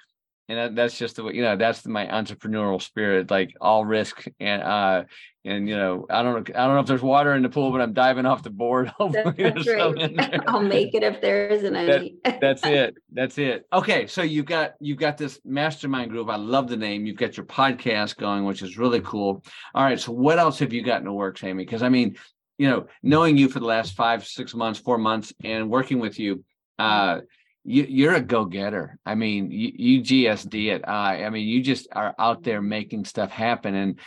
and 0.49 0.59
that, 0.59 0.77
that's 0.77 0.99
just 0.99 1.17
the 1.17 1.25
way, 1.25 1.35
you 1.35 1.43
know, 1.43 1.57
that's 1.57 1.87
my 1.87 2.07
entrepreneurial 2.07 2.81
spirit, 2.81 3.31
like 3.31 3.55
all 3.61 3.85
risk 3.85 4.25
and 4.39 4.63
uh 4.63 5.05
and 5.45 5.69
you 5.69 5.77
know, 5.77 6.07
I 6.11 6.23
don't 6.25 6.49
know, 6.49 6.55
I 6.57 6.67
don't 6.67 6.75
know 6.75 6.81
if 6.81 6.87
there's 6.87 7.03
water 7.03 7.33
in 7.35 7.43
the 7.43 7.49
pool, 7.49 7.71
but 7.71 7.81
I'm 7.81 7.93
diving 7.93 8.27
off 8.27 8.43
the 8.43 8.51
board. 8.51 8.93
that's 8.99 9.67
right. 9.69 10.41
I'll 10.49 10.61
make 10.61 10.93
it 10.95 11.05
if 11.05 11.21
there 11.21 11.47
isn't 11.49 11.77
any. 11.77 12.17
That, 12.25 12.41
that's 12.41 12.63
it. 12.67 12.97
That's 13.13 13.39
it. 13.39 13.65
Okay, 13.73 14.09
so 14.09 14.23
you've 14.23 14.47
got 14.47 14.73
you've 14.81 14.99
got 14.99 15.17
this 15.17 15.39
mastermind 15.45 16.11
group. 16.11 16.29
I 16.29 16.37
love 16.37 16.69
the 16.69 16.77
name. 16.77 17.07
You've 17.07 17.17
got 17.17 17.37
your 17.37 17.47
podcast 17.47 18.17
going, 18.17 18.45
which 18.45 18.63
is 18.63 18.77
really 18.77 19.01
cool. 19.03 19.45
All 19.75 19.85
right, 19.85 20.01
so 20.01 20.11
what 20.11 20.39
else 20.41 20.59
have 20.59 20.73
you 20.73 20.83
got 20.83 20.99
in 20.99 21.05
the 21.05 21.13
works, 21.13 21.45
Amy? 21.45 21.65
Because 21.65 21.83
I 21.83 21.91
mean, 21.91 22.17
you 22.59 22.69
know, 22.69 22.87
knowing 23.05 23.37
you 23.37 23.49
for 23.49 23.61
the 23.61 23.67
last 23.67 23.95
five, 23.95 24.27
six 24.27 24.53
months, 24.53 24.81
four 24.81 24.99
months, 24.99 25.33
and 25.45 25.71
working 25.71 26.01
with 26.01 26.19
you, 26.19 26.45
Uh, 26.79 27.21
you, 27.67 27.87
you're 27.89 28.15
a 28.15 28.21
go-getter. 28.21 28.99
I 29.05 29.17
mean, 29.17 29.51
you, 29.51 29.73
you 29.75 30.01
GSD 30.03 30.75
it. 30.75 30.89
Uh, 30.89 30.91
I 30.91 31.31
mean, 31.31 31.47
you 31.47 31.63
just 31.63 31.89
are 31.93 32.14
out 32.19 32.45
there 32.45 32.62
making 32.62 33.05
stuff 33.05 33.31
happen, 33.31 33.75
and 33.75 33.99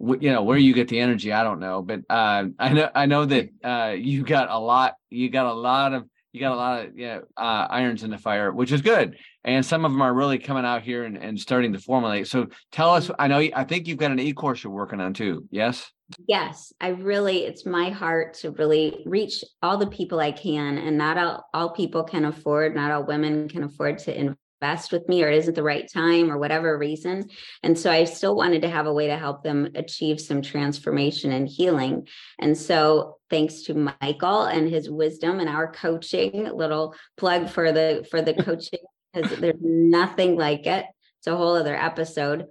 you 0.00 0.30
know 0.32 0.44
where 0.44 0.56
you 0.56 0.72
get 0.72 0.88
the 0.88 1.00
energy. 1.00 1.32
I 1.32 1.42
don't 1.42 1.58
know, 1.58 1.82
but 1.82 2.00
uh, 2.08 2.44
I 2.58 2.72
know 2.72 2.90
I 2.94 3.06
know 3.06 3.24
that 3.24 3.48
uh, 3.64 3.94
you 3.98 4.22
got 4.22 4.48
a 4.50 4.58
lot. 4.58 4.94
You 5.10 5.30
got 5.30 5.46
a 5.46 5.52
lot 5.52 5.94
of 5.94 6.08
you 6.38 6.44
got 6.46 6.52
a 6.52 6.56
lot 6.56 6.86
of 6.86 6.96
yeah 6.96 7.18
uh, 7.36 7.66
irons 7.68 8.04
in 8.04 8.10
the 8.10 8.18
fire, 8.18 8.52
which 8.52 8.70
is 8.70 8.80
good. 8.80 9.16
And 9.44 9.64
some 9.64 9.84
of 9.84 9.90
them 9.90 10.00
are 10.02 10.14
really 10.14 10.38
coming 10.38 10.64
out 10.64 10.82
here 10.82 11.04
and, 11.04 11.16
and 11.16 11.38
starting 11.38 11.72
to 11.72 11.78
formulate. 11.78 12.28
So 12.28 12.46
tell 12.70 12.94
us. 12.94 13.10
I 13.18 13.26
know. 13.26 13.38
I 13.38 13.64
think 13.64 13.88
you've 13.88 13.98
got 13.98 14.12
an 14.12 14.20
e-course 14.20 14.62
you're 14.62 14.72
working 14.72 15.00
on 15.00 15.14
too. 15.14 15.46
Yes. 15.50 15.90
Yes, 16.26 16.72
I 16.80 16.88
really. 16.88 17.44
It's 17.44 17.66
my 17.66 17.90
heart 17.90 18.34
to 18.34 18.52
really 18.52 19.02
reach 19.04 19.44
all 19.62 19.76
the 19.76 19.88
people 19.88 20.20
I 20.20 20.32
can, 20.32 20.78
and 20.78 20.96
not 20.96 21.18
all 21.18 21.44
all 21.52 21.70
people 21.70 22.04
can 22.04 22.24
afford. 22.24 22.74
Not 22.74 22.92
all 22.92 23.04
women 23.04 23.48
can 23.48 23.64
afford 23.64 23.98
to 24.00 24.16
invest 24.60 24.92
with 24.92 25.08
me 25.08 25.22
or 25.22 25.28
it 25.28 25.38
isn't 25.38 25.54
the 25.54 25.62
right 25.62 25.90
time 25.92 26.30
or 26.30 26.38
whatever 26.38 26.76
reason. 26.76 27.28
And 27.62 27.78
so 27.78 27.90
I 27.90 28.04
still 28.04 28.36
wanted 28.36 28.62
to 28.62 28.70
have 28.70 28.86
a 28.86 28.92
way 28.92 29.06
to 29.08 29.16
help 29.16 29.42
them 29.42 29.68
achieve 29.74 30.20
some 30.20 30.42
transformation 30.42 31.32
and 31.32 31.48
healing. 31.48 32.08
And 32.38 32.56
so 32.56 33.18
thanks 33.30 33.62
to 33.62 33.92
Michael 34.00 34.44
and 34.44 34.68
his 34.68 34.90
wisdom 34.90 35.40
and 35.40 35.48
our 35.48 35.70
coaching, 35.70 36.50
little 36.52 36.94
plug 37.16 37.48
for 37.48 37.72
the 37.72 38.06
for 38.10 38.22
the 38.22 38.34
coaching 38.44 38.80
because 39.12 39.38
there's 39.38 39.60
nothing 39.60 40.36
like 40.36 40.66
it. 40.66 40.86
It's 41.18 41.26
a 41.26 41.36
whole 41.36 41.54
other 41.54 41.76
episode. 41.76 42.46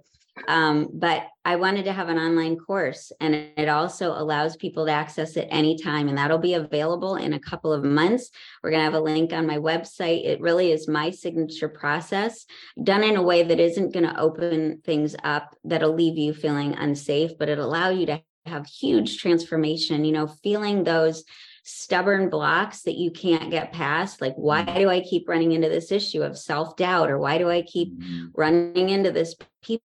Um, 0.46 0.88
but 0.92 1.26
I 1.44 1.56
wanted 1.56 1.84
to 1.86 1.92
have 1.92 2.08
an 2.08 2.18
online 2.18 2.56
course 2.56 3.10
and 3.20 3.34
it 3.34 3.68
also 3.68 4.12
allows 4.12 4.56
people 4.56 4.86
to 4.86 4.92
access 4.92 5.36
it 5.36 5.48
anytime. 5.50 6.08
And 6.08 6.18
that'll 6.18 6.38
be 6.38 6.54
available 6.54 7.16
in 7.16 7.32
a 7.32 7.40
couple 7.40 7.72
of 7.72 7.84
months. 7.84 8.30
We're 8.62 8.70
going 8.70 8.80
to 8.80 8.84
have 8.84 8.94
a 8.94 9.00
link 9.00 9.32
on 9.32 9.46
my 9.46 9.56
website. 9.56 10.26
It 10.26 10.40
really 10.40 10.72
is 10.72 10.88
my 10.88 11.10
signature 11.10 11.68
process 11.68 12.44
done 12.82 13.02
in 13.02 13.16
a 13.16 13.22
way 13.22 13.42
that 13.42 13.60
isn't 13.60 13.92
going 13.92 14.06
to 14.06 14.20
open 14.20 14.82
things 14.84 15.16
up 15.24 15.56
that'll 15.64 15.94
leave 15.94 16.18
you 16.18 16.34
feeling 16.34 16.74
unsafe, 16.74 17.32
but 17.38 17.48
it'll 17.48 17.66
allow 17.66 17.90
you 17.90 18.06
to 18.06 18.20
have 18.46 18.66
huge 18.66 19.18
transformation, 19.18 20.04
you 20.04 20.12
know, 20.12 20.26
feeling 20.26 20.84
those 20.84 21.24
stubborn 21.70 22.30
blocks 22.30 22.82
that 22.82 22.96
you 22.96 23.10
can't 23.10 23.50
get 23.50 23.74
past 23.74 24.22
like 24.22 24.32
why 24.36 24.62
mm-hmm. 24.62 24.78
do 24.78 24.88
i 24.88 25.00
keep 25.00 25.28
running 25.28 25.52
into 25.52 25.68
this 25.68 25.92
issue 25.92 26.22
of 26.22 26.38
self-doubt 26.38 27.10
or 27.10 27.18
why 27.18 27.36
do 27.36 27.50
i 27.50 27.60
keep 27.60 27.92
mm-hmm. 28.00 28.28
running 28.34 28.88
into 28.88 29.12
this 29.12 29.34
people 29.60 29.84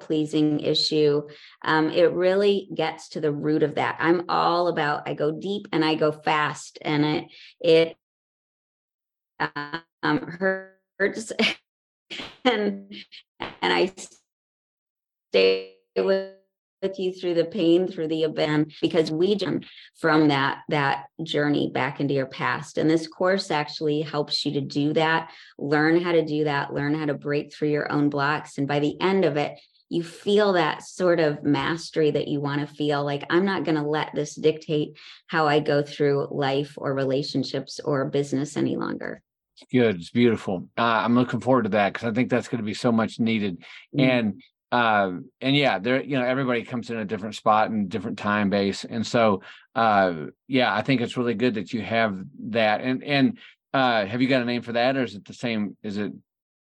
pleasing 0.00 0.60
issue 0.60 1.22
um, 1.62 1.90
it 1.90 2.12
really 2.12 2.68
gets 2.74 3.10
to 3.10 3.20
the 3.20 3.32
root 3.32 3.62
of 3.62 3.74
that. 3.74 3.96
I'm 4.00 4.24
all 4.28 4.68
about 4.68 5.06
i 5.06 5.14
go 5.14 5.30
deep 5.30 5.66
and 5.72 5.84
i 5.84 5.94
go 5.94 6.10
fast 6.10 6.78
and 6.82 7.04
it 7.04 7.24
it 7.60 7.96
um, 10.02 10.22
hurts 10.98 11.32
and 12.44 12.94
and 13.40 13.72
i 13.72 13.92
stay 15.30 15.74
with 15.96 16.37
through 16.80 17.34
the 17.34 17.48
pain 17.50 17.88
through 17.88 18.08
the 18.08 18.22
event 18.22 18.72
because 18.80 19.10
we 19.10 19.34
jump 19.34 19.64
from 19.96 20.28
that 20.28 20.60
that 20.68 21.06
journey 21.22 21.70
back 21.72 22.00
into 22.00 22.14
your 22.14 22.26
past. 22.26 22.78
And 22.78 22.88
this 22.88 23.08
course 23.08 23.50
actually 23.50 24.02
helps 24.02 24.44
you 24.44 24.52
to 24.52 24.60
do 24.60 24.92
that 24.92 25.30
learn 25.58 26.00
how 26.00 26.12
to 26.12 26.24
do 26.24 26.44
that 26.44 26.72
learn 26.72 26.94
how 26.94 27.06
to 27.06 27.14
break 27.14 27.52
through 27.52 27.70
your 27.70 27.90
own 27.90 28.08
blocks. 28.08 28.58
And 28.58 28.68
by 28.68 28.78
the 28.78 29.00
end 29.00 29.24
of 29.24 29.36
it 29.36 29.58
you 29.90 30.02
feel 30.02 30.52
that 30.52 30.82
sort 30.82 31.18
of 31.18 31.42
mastery 31.42 32.10
that 32.10 32.28
you 32.28 32.40
want 32.40 32.60
to 32.60 32.74
feel 32.74 33.02
like 33.02 33.24
i'm 33.30 33.46
not 33.46 33.64
going 33.64 33.74
to 33.74 33.82
let 33.82 34.14
this 34.14 34.34
dictate 34.34 34.90
how 35.28 35.48
i 35.48 35.60
go 35.60 35.82
through 35.82 36.28
life 36.30 36.74
or 36.76 36.92
relationships 36.92 37.80
or 37.82 38.04
business 38.04 38.56
any 38.56 38.76
longer. 38.76 39.22
Good. 39.72 39.96
It's 39.96 40.10
beautiful. 40.10 40.68
Uh, 40.76 40.82
i'm 40.82 41.14
looking 41.14 41.40
forward 41.40 41.62
to 41.62 41.70
that 41.70 41.94
because 41.94 42.06
i 42.06 42.12
think 42.12 42.28
that's 42.28 42.48
going 42.48 42.58
to 42.58 42.66
be 42.66 42.74
so 42.74 42.92
much 42.92 43.18
needed. 43.18 43.64
Mm-hmm. 43.96 44.00
and 44.00 44.42
uh, 44.70 45.12
and 45.40 45.56
yeah, 45.56 45.78
there, 45.78 46.02
you 46.02 46.18
know, 46.18 46.24
everybody 46.24 46.62
comes 46.62 46.90
in 46.90 46.98
a 46.98 47.04
different 47.04 47.34
spot 47.34 47.70
and 47.70 47.88
different 47.88 48.18
time 48.18 48.50
base. 48.50 48.84
And 48.84 49.06
so, 49.06 49.42
uh, 49.74 50.26
yeah, 50.46 50.74
I 50.74 50.82
think 50.82 51.00
it's 51.00 51.16
really 51.16 51.34
good 51.34 51.54
that 51.54 51.72
you 51.72 51.82
have 51.82 52.22
that. 52.50 52.80
And, 52.82 53.02
and, 53.02 53.38
uh, 53.72 54.04
have 54.06 54.20
you 54.22 54.28
got 54.28 54.42
a 54.42 54.46
name 54.46 54.62
for 54.62 54.72
that 54.72 54.96
or 54.96 55.04
is 55.04 55.14
it 55.14 55.24
the 55.24 55.34
same? 55.34 55.76
Is 55.82 55.98
it 55.98 56.12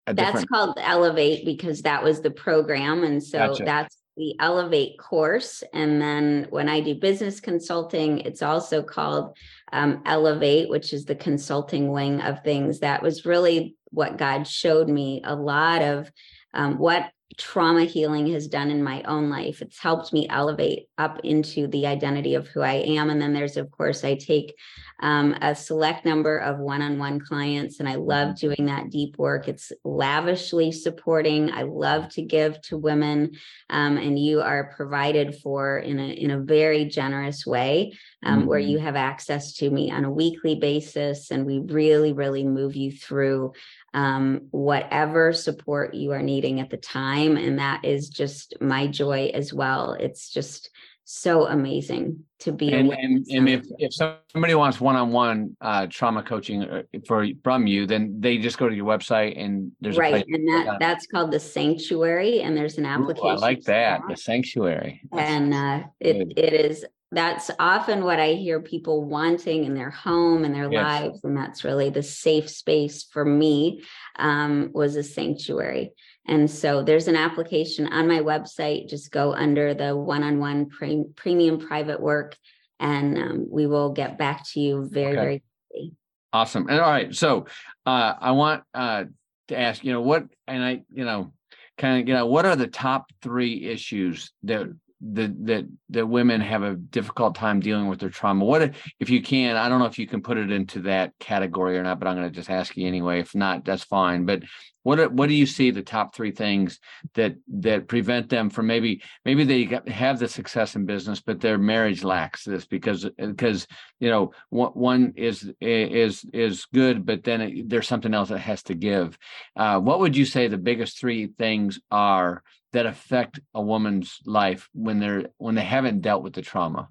that's 0.05 0.17
different... 0.17 0.49
called 0.49 0.77
Elevate 0.81 1.45
because 1.45 1.81
that 1.81 2.03
was 2.03 2.21
the 2.21 2.31
program. 2.31 3.03
And 3.03 3.23
so 3.23 3.47
gotcha. 3.47 3.63
that's 3.63 3.97
the 4.17 4.35
Elevate 4.39 4.97
course. 4.97 5.63
And 5.73 6.01
then 6.01 6.47
when 6.49 6.69
I 6.69 6.79
do 6.79 6.95
business 6.95 7.39
consulting, 7.39 8.19
it's 8.19 8.41
also 8.41 8.81
called 8.81 9.35
um, 9.73 10.01
Elevate, 10.05 10.69
which 10.69 10.93
is 10.93 11.05
the 11.05 11.15
consulting 11.15 11.91
wing 11.91 12.21
of 12.21 12.43
things. 12.43 12.79
That 12.79 13.01
was 13.01 13.25
really 13.25 13.75
what 13.91 14.17
God 14.17 14.47
showed 14.47 14.87
me 14.87 15.21
a 15.23 15.35
lot 15.35 15.81
of 15.81 16.11
um, 16.53 16.77
what 16.77 17.11
trauma 17.37 17.83
healing 17.83 18.27
has 18.31 18.47
done 18.47 18.71
in 18.71 18.83
my 18.83 19.01
own 19.03 19.29
life. 19.29 19.61
It's 19.61 19.79
helped 19.79 20.13
me 20.13 20.27
elevate 20.29 20.87
up 20.97 21.19
into 21.23 21.67
the 21.67 21.87
identity 21.87 22.35
of 22.35 22.47
who 22.47 22.61
I 22.61 22.73
am. 22.73 23.09
And 23.09 23.21
then 23.21 23.33
there's, 23.33 23.57
of 23.57 23.71
course, 23.71 24.03
I 24.03 24.15
take 24.15 24.55
um, 25.01 25.35
a 25.41 25.53
select 25.53 26.05
number 26.05 26.37
of 26.37 26.59
one 26.59 26.81
on 26.81 26.97
one 26.97 27.19
clients, 27.19 27.79
and 27.79 27.89
I 27.89 27.95
love 27.95 28.37
doing 28.37 28.65
that 28.67 28.89
deep 28.89 29.17
work. 29.17 29.49
It's 29.49 29.73
lavishly 29.83 30.71
supporting. 30.71 31.51
I 31.51 31.63
love 31.63 32.07
to 32.09 32.21
give 32.21 32.61
to 32.63 32.77
women, 32.77 33.31
um, 33.69 33.97
and 33.97 34.17
you 34.17 34.39
are 34.41 34.71
provided 34.75 35.35
for 35.35 35.79
in 35.79 35.99
a, 35.99 36.07
in 36.07 36.31
a 36.31 36.39
very 36.39 36.85
generous 36.85 37.45
way 37.45 37.91
um, 38.23 38.39
mm-hmm. 38.39 38.47
where 38.47 38.59
you 38.59 38.79
have 38.79 38.95
access 38.95 39.53
to 39.55 39.69
me 39.69 39.91
on 39.91 40.05
a 40.05 40.11
weekly 40.11 40.55
basis. 40.55 41.29
And 41.29 41.45
we 41.45 41.59
really, 41.59 42.13
really 42.13 42.45
move 42.45 42.75
you 42.77 42.91
through 42.91 43.51
um, 43.95 44.41
whatever 44.51 45.31
support 45.31 45.93
you 45.93 46.11
are 46.11 46.21
needing 46.21 46.59
at 46.59 46.69
the 46.69 46.77
time. 46.77 47.37
And 47.37 47.57
that 47.59 47.85
is 47.85 48.09
just 48.09 48.53
my 48.59 48.87
joy 48.87 49.31
as 49.33 49.53
well. 49.53 49.93
It's 49.93 50.29
just 50.29 50.69
so 51.05 51.47
amazing 51.47 52.23
to 52.39 52.51
be 52.51 52.73
and, 52.73 52.91
and, 52.91 53.25
and 53.29 53.47
if, 53.47 53.63
if 53.77 53.93
somebody 53.93 54.55
wants 54.55 54.81
one-on-one 54.81 55.55
uh, 55.61 55.85
trauma 55.87 56.23
coaching 56.23 56.63
uh, 56.63 56.81
for 57.07 57.27
from 57.43 57.67
you 57.67 57.85
then 57.85 58.19
they 58.19 58.39
just 58.39 58.57
go 58.57 58.67
to 58.67 58.75
your 58.75 58.87
website 58.87 59.39
and 59.39 59.71
there's 59.79 59.99
right 59.99 60.25
and 60.27 60.47
that 60.47 60.77
that's 60.79 61.05
called 61.05 61.31
the 61.31 61.39
sanctuary 61.39 62.41
and 62.41 62.57
there's 62.57 62.79
an 62.79 62.87
application 62.87 63.27
Ooh, 63.27 63.33
i 63.33 63.35
like 63.35 63.61
that 63.65 64.01
the 64.09 64.17
sanctuary 64.17 64.99
that's 65.11 65.29
and 65.29 65.53
uh, 65.53 65.83
it, 65.99 66.33
it 66.35 66.53
is 66.53 66.83
that's 67.15 67.49
often 67.59 68.03
what 68.03 68.19
I 68.19 68.33
hear 68.33 68.59
people 68.59 69.05
wanting 69.05 69.63
in 69.63 69.73
their 69.73 69.89
home 69.89 70.43
and 70.43 70.53
their 70.53 70.69
yes. 70.71 70.83
lives. 70.83 71.23
And 71.23 71.35
that's 71.35 71.63
really 71.63 71.89
the 71.89 72.03
safe 72.03 72.49
space 72.49 73.03
for 73.03 73.23
me 73.23 73.83
um, 74.17 74.71
was 74.73 74.97
a 74.97 75.03
sanctuary. 75.03 75.93
And 76.27 76.51
so 76.51 76.83
there's 76.83 77.07
an 77.07 77.15
application 77.15 77.87
on 77.87 78.07
my 78.07 78.19
website. 78.19 78.89
Just 78.89 79.11
go 79.11 79.33
under 79.33 79.73
the 79.73 79.95
one 79.95 80.23
on 80.23 80.39
one 80.39 80.69
premium 81.15 81.59
private 81.59 82.01
work, 82.01 82.35
and 82.79 83.17
um, 83.17 83.47
we 83.49 83.65
will 83.65 83.91
get 83.93 84.17
back 84.17 84.45
to 84.49 84.59
you 84.59 84.89
very, 84.91 85.07
okay. 85.07 85.15
very 85.15 85.43
quickly. 85.71 85.93
Awesome. 86.33 86.67
And 86.67 86.79
all 86.81 86.91
right. 86.91 87.15
So 87.15 87.45
uh, 87.85 88.13
I 88.19 88.31
want 88.31 88.63
uh, 88.73 89.05
to 89.47 89.57
ask, 89.57 89.85
you 89.85 89.93
know, 89.93 90.01
what, 90.01 90.25
and 90.47 90.63
I, 90.63 90.81
you 90.91 91.05
know, 91.05 91.31
kind 91.77 92.01
of, 92.01 92.07
you 92.07 92.13
know, 92.13 92.25
what 92.25 92.45
are 92.45 92.55
the 92.57 92.67
top 92.67 93.11
three 93.21 93.65
issues 93.65 94.31
that 94.43 94.67
that 95.13 95.45
that 95.45 95.65
that 95.89 96.07
women 96.07 96.41
have 96.41 96.63
a 96.63 96.75
difficult 96.75 97.35
time 97.35 97.59
dealing 97.59 97.87
with 97.87 97.99
their 97.99 98.09
trauma. 98.09 98.43
What 98.43 98.73
if 98.99 99.09
you 99.09 99.21
can 99.21 99.55
i 99.55 99.69
don't 99.69 99.79
know 99.79 99.85
if 99.85 99.99
you 99.99 100.07
can 100.07 100.21
put 100.21 100.37
it 100.37 100.51
into 100.51 100.81
that 100.81 101.13
category 101.19 101.77
or 101.77 101.83
not 101.83 101.99
but 101.99 102.07
i'm 102.07 102.15
going 102.15 102.27
to 102.27 102.35
just 102.35 102.49
ask 102.49 102.75
you 102.75 102.87
anyway. 102.87 103.19
If 103.19 103.35
not 103.35 103.65
that's 103.65 103.83
fine. 103.83 104.25
But 104.25 104.43
what 104.83 105.11
what 105.13 105.29
do 105.29 105.35
you 105.35 105.45
see 105.45 105.71
the 105.71 105.81
top 105.81 106.15
three 106.15 106.31
things 106.31 106.79
that 107.15 107.35
that 107.47 107.87
prevent 107.87 108.29
them 108.29 108.49
from 108.49 108.67
maybe 108.67 109.01
maybe 109.25 109.43
they 109.43 109.91
have 109.91 110.19
the 110.19 110.27
success 110.27 110.75
in 110.75 110.85
business 110.85 111.21
but 111.21 111.41
their 111.41 111.57
marriage 111.57 112.03
lacks 112.03 112.43
this 112.43 112.65
because 112.65 113.09
because 113.17 113.65
you 113.99 114.09
know 114.09 114.31
one 114.49 115.13
is 115.15 115.51
is 115.59 116.23
is 116.33 116.65
good 116.73 117.05
but 117.05 117.23
then 117.23 117.41
it, 117.41 117.69
there's 117.69 117.87
something 117.87 118.13
else 118.13 118.29
that 118.29 118.39
has 118.39 118.63
to 118.63 118.75
give. 118.75 119.17
Uh, 119.55 119.79
what 119.79 119.99
would 119.99 120.15
you 120.15 120.25
say 120.25 120.47
the 120.47 120.57
biggest 120.57 120.99
three 120.99 121.27
things 121.37 121.79
are 121.89 122.43
that 122.75 122.85
affect 122.85 123.39
a 123.53 123.61
woman's 123.61 124.19
life 124.25 124.69
when 124.73 124.99
they're 124.99 125.27
when 125.37 125.55
they 125.55 125.63
haven't 125.63 126.01
dealt 126.01 126.23
with 126.23 126.33
the 126.33 126.41
trauma. 126.41 126.89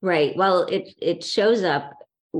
Right. 0.00 0.34
Well 0.34 0.62
it 0.64 0.94
it 1.00 1.22
shows 1.22 1.62
up 1.62 1.92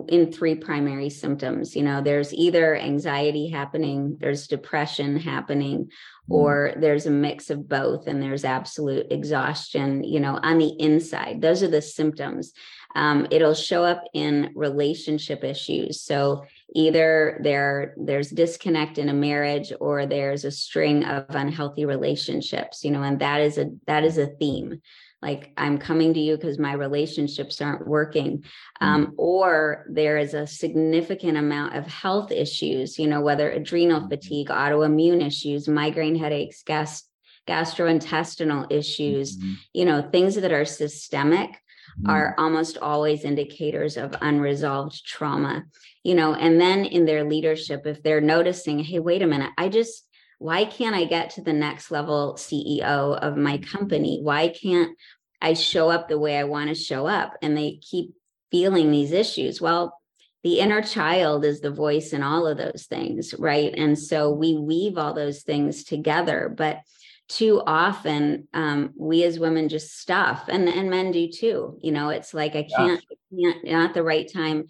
in 0.08 0.32
three 0.32 0.54
primary 0.54 1.10
symptoms. 1.10 1.76
You 1.76 1.82
know 1.82 2.00
there's 2.00 2.32
either 2.32 2.74
anxiety 2.74 3.50
happening 3.50 4.16
there's 4.18 4.46
depression 4.46 5.18
happening 5.18 5.84
mm-hmm. 5.84 6.34
or 6.34 6.72
there's 6.78 7.04
a 7.04 7.10
mix 7.10 7.50
of 7.50 7.68
both 7.68 8.06
and 8.06 8.22
there's 8.22 8.46
absolute 8.46 9.08
exhaustion 9.10 10.02
you 10.02 10.18
know 10.18 10.40
on 10.42 10.56
the 10.56 10.74
inside. 10.80 11.42
Those 11.42 11.62
are 11.62 11.68
the 11.68 11.82
symptoms. 11.82 12.54
Um, 12.96 13.26
it'll 13.30 13.54
show 13.54 13.84
up 13.84 14.04
in 14.14 14.52
relationship 14.54 15.44
issues. 15.44 16.00
So 16.00 16.44
either 16.74 17.40
there 17.42 17.94
there's 17.96 18.30
disconnect 18.30 18.98
in 18.98 19.08
a 19.08 19.14
marriage 19.14 19.72
or 19.80 20.06
there's 20.06 20.44
a 20.44 20.50
string 20.50 21.04
of 21.04 21.24
unhealthy 21.30 21.84
relationships, 21.84 22.84
you 22.84 22.90
know, 22.90 23.02
and 23.02 23.20
that 23.20 23.40
is 23.40 23.58
a 23.58 23.70
that 23.86 24.04
is 24.04 24.18
a 24.18 24.26
theme. 24.26 24.80
like 25.22 25.52
i'm 25.56 25.78
coming 25.78 26.12
to 26.12 26.20
you 26.20 26.36
because 26.36 26.58
my 26.58 26.74
relationships 26.74 27.60
aren't 27.60 27.86
working 27.86 28.44
um, 28.80 29.06
mm-hmm. 29.06 29.12
or 29.16 29.86
there 29.88 30.18
is 30.18 30.34
a 30.34 30.46
significant 30.46 31.38
amount 31.38 31.74
of 31.74 31.86
health 31.86 32.30
issues 32.30 32.98
you 32.98 33.06
know 33.06 33.22
whether 33.22 33.50
adrenal 33.50 34.00
mm-hmm. 34.00 34.08
fatigue 34.10 34.48
autoimmune 34.48 35.26
issues 35.26 35.66
migraine 35.66 36.16
headaches 36.16 36.62
gas 36.62 37.04
gastrointestinal 37.46 38.70
issues 38.70 39.36
mm-hmm. 39.36 39.54
you 39.72 39.84
know 39.84 40.02
things 40.02 40.34
that 40.34 40.52
are 40.52 40.64
systemic. 40.64 41.60
Are 42.06 42.34
mm. 42.36 42.42
almost 42.42 42.78
always 42.78 43.24
indicators 43.24 43.96
of 43.96 44.14
unresolved 44.20 45.04
trauma 45.06 45.64
you 46.02 46.14
know 46.14 46.34
and 46.34 46.60
then 46.60 46.84
in 46.84 47.04
their 47.04 47.24
leadership 47.24 47.86
if 47.86 48.02
they're 48.02 48.20
noticing 48.20 48.78
hey 48.78 48.98
wait 48.98 49.22
a 49.22 49.26
minute 49.26 49.50
i 49.58 49.68
just 49.68 50.04
why 50.38 50.64
can't 50.64 50.94
I 50.94 51.04
get 51.04 51.30
to 51.30 51.42
the 51.42 51.54
next 51.54 51.90
level 51.90 52.34
CEO 52.34 52.82
of 53.18 53.36
my 53.36 53.58
mm. 53.58 53.66
company? 53.66 54.20
Why 54.22 54.48
can't 54.48 54.96
I 55.40 55.54
show 55.54 55.90
up 55.90 56.08
the 56.08 56.18
way 56.18 56.36
I 56.36 56.44
want 56.44 56.68
to 56.68 56.74
show 56.74 57.06
up? 57.06 57.36
And 57.40 57.56
they 57.56 57.80
keep 57.80 58.14
feeling 58.50 58.90
these 58.90 59.12
issues. 59.12 59.60
Well, 59.60 59.98
the 60.42 60.60
inner 60.60 60.82
child 60.82 61.46
is 61.46 61.60
the 61.60 61.70
voice 61.70 62.12
in 62.12 62.22
all 62.22 62.46
of 62.46 62.58
those 62.58 62.86
things, 62.88 63.34
right? 63.38 63.72
And 63.74 63.98
so 63.98 64.30
we 64.30 64.54
weave 64.54 64.98
all 64.98 65.14
those 65.14 65.42
things 65.42 65.84
together. 65.84 66.52
But 66.54 66.80
too 67.28 67.62
often 67.66 68.48
um, 68.52 68.92
we 68.96 69.24
as 69.24 69.38
women 69.38 69.68
just 69.68 69.98
stuff 69.98 70.44
and 70.48 70.68
and 70.68 70.90
men 70.90 71.10
do 71.10 71.28
too 71.28 71.78
you 71.82 71.90
know 71.90 72.10
it's 72.10 72.34
like 72.34 72.54
i 72.54 72.66
can't, 72.76 73.02
yeah. 73.30 73.52
Can't 73.52 73.64
not 73.64 73.94
the 73.94 74.02
right 74.02 74.30
time 74.30 74.66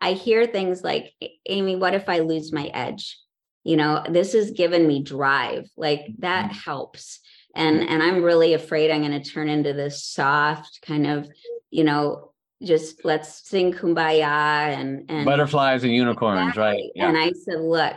i 0.00 0.12
hear 0.12 0.46
things 0.46 0.84
like 0.84 1.12
amy 1.46 1.74
what 1.76 1.94
if 1.94 2.08
i 2.08 2.20
lose 2.20 2.52
my 2.52 2.66
edge 2.66 3.18
you 3.64 3.76
know 3.76 4.04
this 4.08 4.32
has 4.34 4.52
given 4.52 4.86
me 4.86 5.02
drive 5.02 5.68
like 5.76 6.06
that 6.18 6.50
mm-hmm. 6.50 6.58
helps 6.58 7.18
and 7.56 7.80
and 7.82 8.02
i'm 8.02 8.22
really 8.22 8.54
afraid 8.54 8.90
i'm 8.90 9.02
going 9.02 9.20
to 9.20 9.30
turn 9.30 9.48
into 9.48 9.72
this 9.72 10.04
soft 10.04 10.80
kind 10.82 11.06
of 11.06 11.28
you 11.70 11.82
know 11.82 12.32
just 12.62 13.04
let's 13.04 13.48
sing 13.48 13.72
kumbaya 13.72 14.72
and 14.78 15.10
and 15.10 15.24
butterflies 15.24 15.82
and 15.82 15.92
unicorns 15.92 16.38
exactly. 16.50 16.62
right 16.62 16.90
yeah. 16.94 17.08
and 17.08 17.18
i 17.18 17.32
said 17.32 17.60
look 17.60 17.94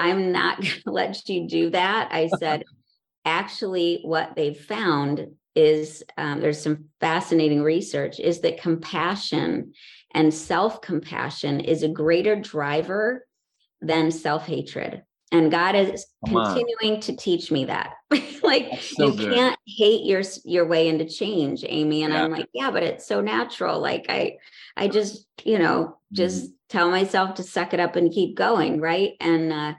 i'm 0.00 0.32
not 0.32 0.60
going 0.60 0.80
to 0.82 0.90
let 0.90 1.28
you 1.28 1.46
do 1.46 1.70
that 1.70 2.08
i 2.10 2.28
said 2.38 2.64
actually 3.24 4.00
what 4.02 4.34
they've 4.36 4.58
found 4.58 5.28
is 5.54 6.02
um, 6.18 6.40
there's 6.40 6.60
some 6.60 6.86
fascinating 7.00 7.62
research 7.62 8.18
is 8.18 8.40
that 8.40 8.60
compassion 8.60 9.72
and 10.12 10.32
self-compassion 10.32 11.60
is 11.60 11.82
a 11.82 11.88
greater 11.88 12.36
driver 12.36 13.26
than 13.80 14.10
self 14.10 14.46
hatred. 14.46 15.02
And 15.32 15.50
God 15.50 15.74
is 15.74 16.06
Come 16.26 16.44
continuing 16.44 16.96
on. 16.96 17.00
to 17.00 17.16
teach 17.16 17.50
me 17.50 17.64
that. 17.64 17.94
like 18.42 18.80
so 18.80 19.06
you 19.06 19.16
good. 19.16 19.34
can't 19.34 19.58
hate 19.66 20.04
your 20.04 20.22
your 20.44 20.66
way 20.66 20.86
into 20.88 21.06
change, 21.06 21.64
Amy. 21.66 22.04
And 22.04 22.12
yeah. 22.12 22.22
I'm 22.22 22.30
like, 22.30 22.48
yeah, 22.54 22.70
but 22.70 22.84
it's 22.84 23.06
so 23.06 23.20
natural. 23.20 23.80
Like 23.80 24.06
I 24.08 24.36
I 24.76 24.86
just, 24.86 25.26
you 25.44 25.58
know, 25.58 25.98
just 26.12 26.44
mm-hmm. 26.44 26.52
tell 26.68 26.90
myself 26.90 27.34
to 27.34 27.42
suck 27.42 27.74
it 27.74 27.80
up 27.80 27.96
and 27.96 28.12
keep 28.12 28.36
going, 28.36 28.80
right? 28.80 29.14
And 29.20 29.52
uh 29.52 29.74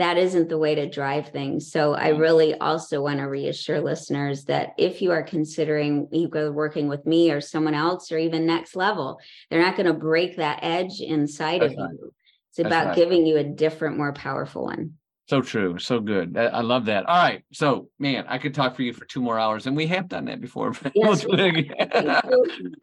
that 0.00 0.16
isn't 0.16 0.48
the 0.48 0.58
way 0.58 0.74
to 0.74 0.88
drive 0.88 1.28
things. 1.28 1.70
So 1.70 1.94
I 1.94 2.08
really 2.08 2.54
also 2.54 3.02
want 3.02 3.18
to 3.18 3.24
reassure 3.24 3.80
listeners 3.80 4.44
that 4.44 4.74
if 4.78 5.02
you 5.02 5.12
are 5.12 5.22
considering 5.22 6.08
either 6.12 6.52
working 6.52 6.88
with 6.88 7.04
me 7.06 7.30
or 7.30 7.40
someone 7.40 7.74
else 7.74 8.10
or 8.10 8.18
even 8.18 8.46
next 8.46 8.76
level, 8.76 9.18
they're 9.50 9.62
not 9.62 9.76
going 9.76 9.86
to 9.86 9.92
break 9.92 10.36
that 10.36 10.60
edge 10.62 11.00
inside 11.00 11.60
That's 11.60 11.72
of 11.72 11.78
right. 11.78 11.90
you. 11.92 12.12
It's 12.50 12.58
about 12.58 12.86
right. 12.88 12.96
giving 12.96 13.26
you 13.26 13.36
a 13.36 13.44
different, 13.44 13.96
more 13.96 14.12
powerful 14.12 14.64
one. 14.64 14.94
So 15.30 15.40
true. 15.40 15.78
So 15.78 16.00
good. 16.00 16.36
I 16.36 16.60
love 16.60 16.86
that. 16.86 17.06
All 17.06 17.16
right. 17.16 17.44
So, 17.52 17.88
man, 18.00 18.24
I 18.26 18.36
could 18.38 18.52
talk 18.52 18.74
for 18.74 18.82
you 18.82 18.92
for 18.92 19.04
two 19.04 19.22
more 19.22 19.38
hours, 19.38 19.68
and 19.68 19.76
we 19.76 19.86
have 19.86 20.08
done 20.08 20.24
that 20.24 20.40
before. 20.40 20.72
Yes, 20.92 21.24
uh, 21.24 22.20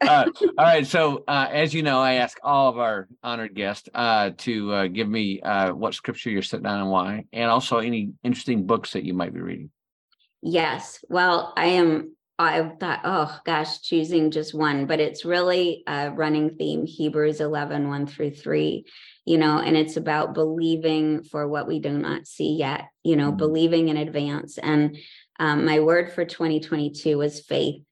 all 0.08 0.54
right. 0.56 0.86
So, 0.86 1.24
uh, 1.28 1.48
as 1.50 1.74
you 1.74 1.82
know, 1.82 2.00
I 2.00 2.14
ask 2.14 2.38
all 2.42 2.70
of 2.70 2.78
our 2.78 3.06
honored 3.22 3.54
guests 3.54 3.90
uh, 3.92 4.30
to 4.38 4.72
uh, 4.72 4.86
give 4.86 5.10
me 5.10 5.42
uh, 5.42 5.74
what 5.74 5.92
scripture 5.92 6.30
you're 6.30 6.40
sitting 6.40 6.64
on 6.64 6.80
and 6.80 6.90
why, 6.90 7.26
and 7.34 7.50
also 7.50 7.80
any 7.80 8.12
interesting 8.24 8.64
books 8.64 8.94
that 8.94 9.04
you 9.04 9.12
might 9.12 9.34
be 9.34 9.40
reading. 9.40 9.70
Yes. 10.40 11.04
Well, 11.10 11.52
I 11.54 11.66
am 11.66 12.16
I 12.40 12.70
thought, 12.78 13.00
oh 13.02 13.36
gosh, 13.44 13.80
choosing 13.80 14.30
just 14.30 14.54
one, 14.54 14.86
but 14.86 15.00
it's 15.00 15.24
really 15.24 15.82
a 15.88 16.12
running 16.12 16.50
theme 16.56 16.86
Hebrews 16.86 17.40
11, 17.40 17.88
1 17.88 18.06
through 18.06 18.30
3 18.30 18.86
you 19.28 19.36
know, 19.36 19.58
and 19.58 19.76
it's 19.76 19.98
about 19.98 20.32
believing 20.32 21.22
for 21.22 21.46
what 21.46 21.68
we 21.68 21.80
do 21.80 21.90
not 21.90 22.26
see 22.26 22.54
yet, 22.54 22.88
you 23.04 23.14
know, 23.14 23.28
mm-hmm. 23.28 23.36
believing 23.36 23.88
in 23.90 23.98
advance. 23.98 24.56
And 24.56 24.96
um, 25.38 25.66
my 25.66 25.80
word 25.80 26.10
for 26.10 26.24
2022 26.24 27.18
was 27.18 27.42
faith. 27.42 27.82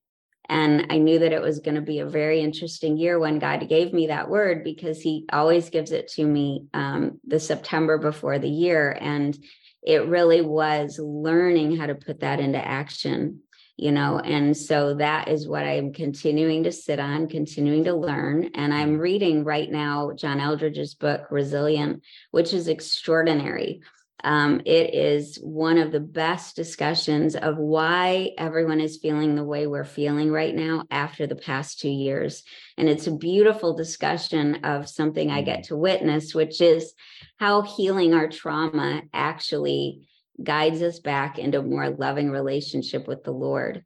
And 0.48 0.86
I 0.88 0.96
knew 0.96 1.18
that 1.18 1.34
it 1.34 1.42
was 1.42 1.58
going 1.58 1.74
to 1.74 1.82
be 1.82 1.98
a 1.98 2.06
very 2.06 2.40
interesting 2.40 2.96
year 2.96 3.18
when 3.18 3.38
God 3.38 3.68
gave 3.68 3.92
me 3.92 4.06
that 4.06 4.30
word 4.30 4.64
because 4.64 5.02
He 5.02 5.26
always 5.30 5.68
gives 5.68 5.92
it 5.92 6.08
to 6.12 6.24
me 6.24 6.68
um, 6.72 7.20
the 7.26 7.38
September 7.38 7.98
before 7.98 8.38
the 8.38 8.48
year. 8.48 8.96
And 8.98 9.36
it 9.82 10.06
really 10.06 10.40
was 10.40 10.98
learning 10.98 11.76
how 11.76 11.84
to 11.86 11.94
put 11.94 12.20
that 12.20 12.40
into 12.40 12.66
action 12.66 13.42
you 13.76 13.92
know 13.92 14.18
and 14.18 14.56
so 14.56 14.94
that 14.94 15.28
is 15.28 15.46
what 15.46 15.64
i'm 15.64 15.92
continuing 15.92 16.64
to 16.64 16.72
sit 16.72 16.98
on 16.98 17.28
continuing 17.28 17.84
to 17.84 17.94
learn 17.94 18.50
and 18.54 18.72
i'm 18.72 18.92
mm-hmm. 18.92 19.00
reading 19.00 19.44
right 19.44 19.70
now 19.70 20.12
john 20.14 20.40
eldredge's 20.40 20.94
book 20.94 21.26
resilient 21.30 22.02
which 22.30 22.52
is 22.52 22.68
extraordinary 22.68 23.80
um, 24.24 24.62
it 24.64 24.94
is 24.94 25.36
one 25.36 25.76
of 25.76 25.92
the 25.92 26.00
best 26.00 26.56
discussions 26.56 27.36
of 27.36 27.58
why 27.58 28.30
everyone 28.38 28.80
is 28.80 28.96
feeling 28.96 29.34
the 29.34 29.44
way 29.44 29.66
we're 29.66 29.84
feeling 29.84 30.32
right 30.32 30.54
now 30.54 30.84
after 30.90 31.26
the 31.26 31.36
past 31.36 31.78
two 31.78 31.90
years 31.90 32.42
and 32.78 32.88
it's 32.88 33.06
a 33.06 33.12
beautiful 33.12 33.76
discussion 33.76 34.64
of 34.64 34.88
something 34.88 35.30
i 35.30 35.42
get 35.42 35.60
mm-hmm. 35.60 35.74
to 35.74 35.76
witness 35.76 36.34
which 36.34 36.60
is 36.62 36.94
how 37.38 37.60
healing 37.60 38.14
our 38.14 38.28
trauma 38.28 39.02
actually 39.12 40.08
guides 40.42 40.82
us 40.82 40.98
back 40.98 41.38
into 41.38 41.60
a 41.60 41.62
more 41.62 41.90
loving 41.90 42.30
relationship 42.30 43.06
with 43.06 43.24
the 43.24 43.32
Lord. 43.32 43.84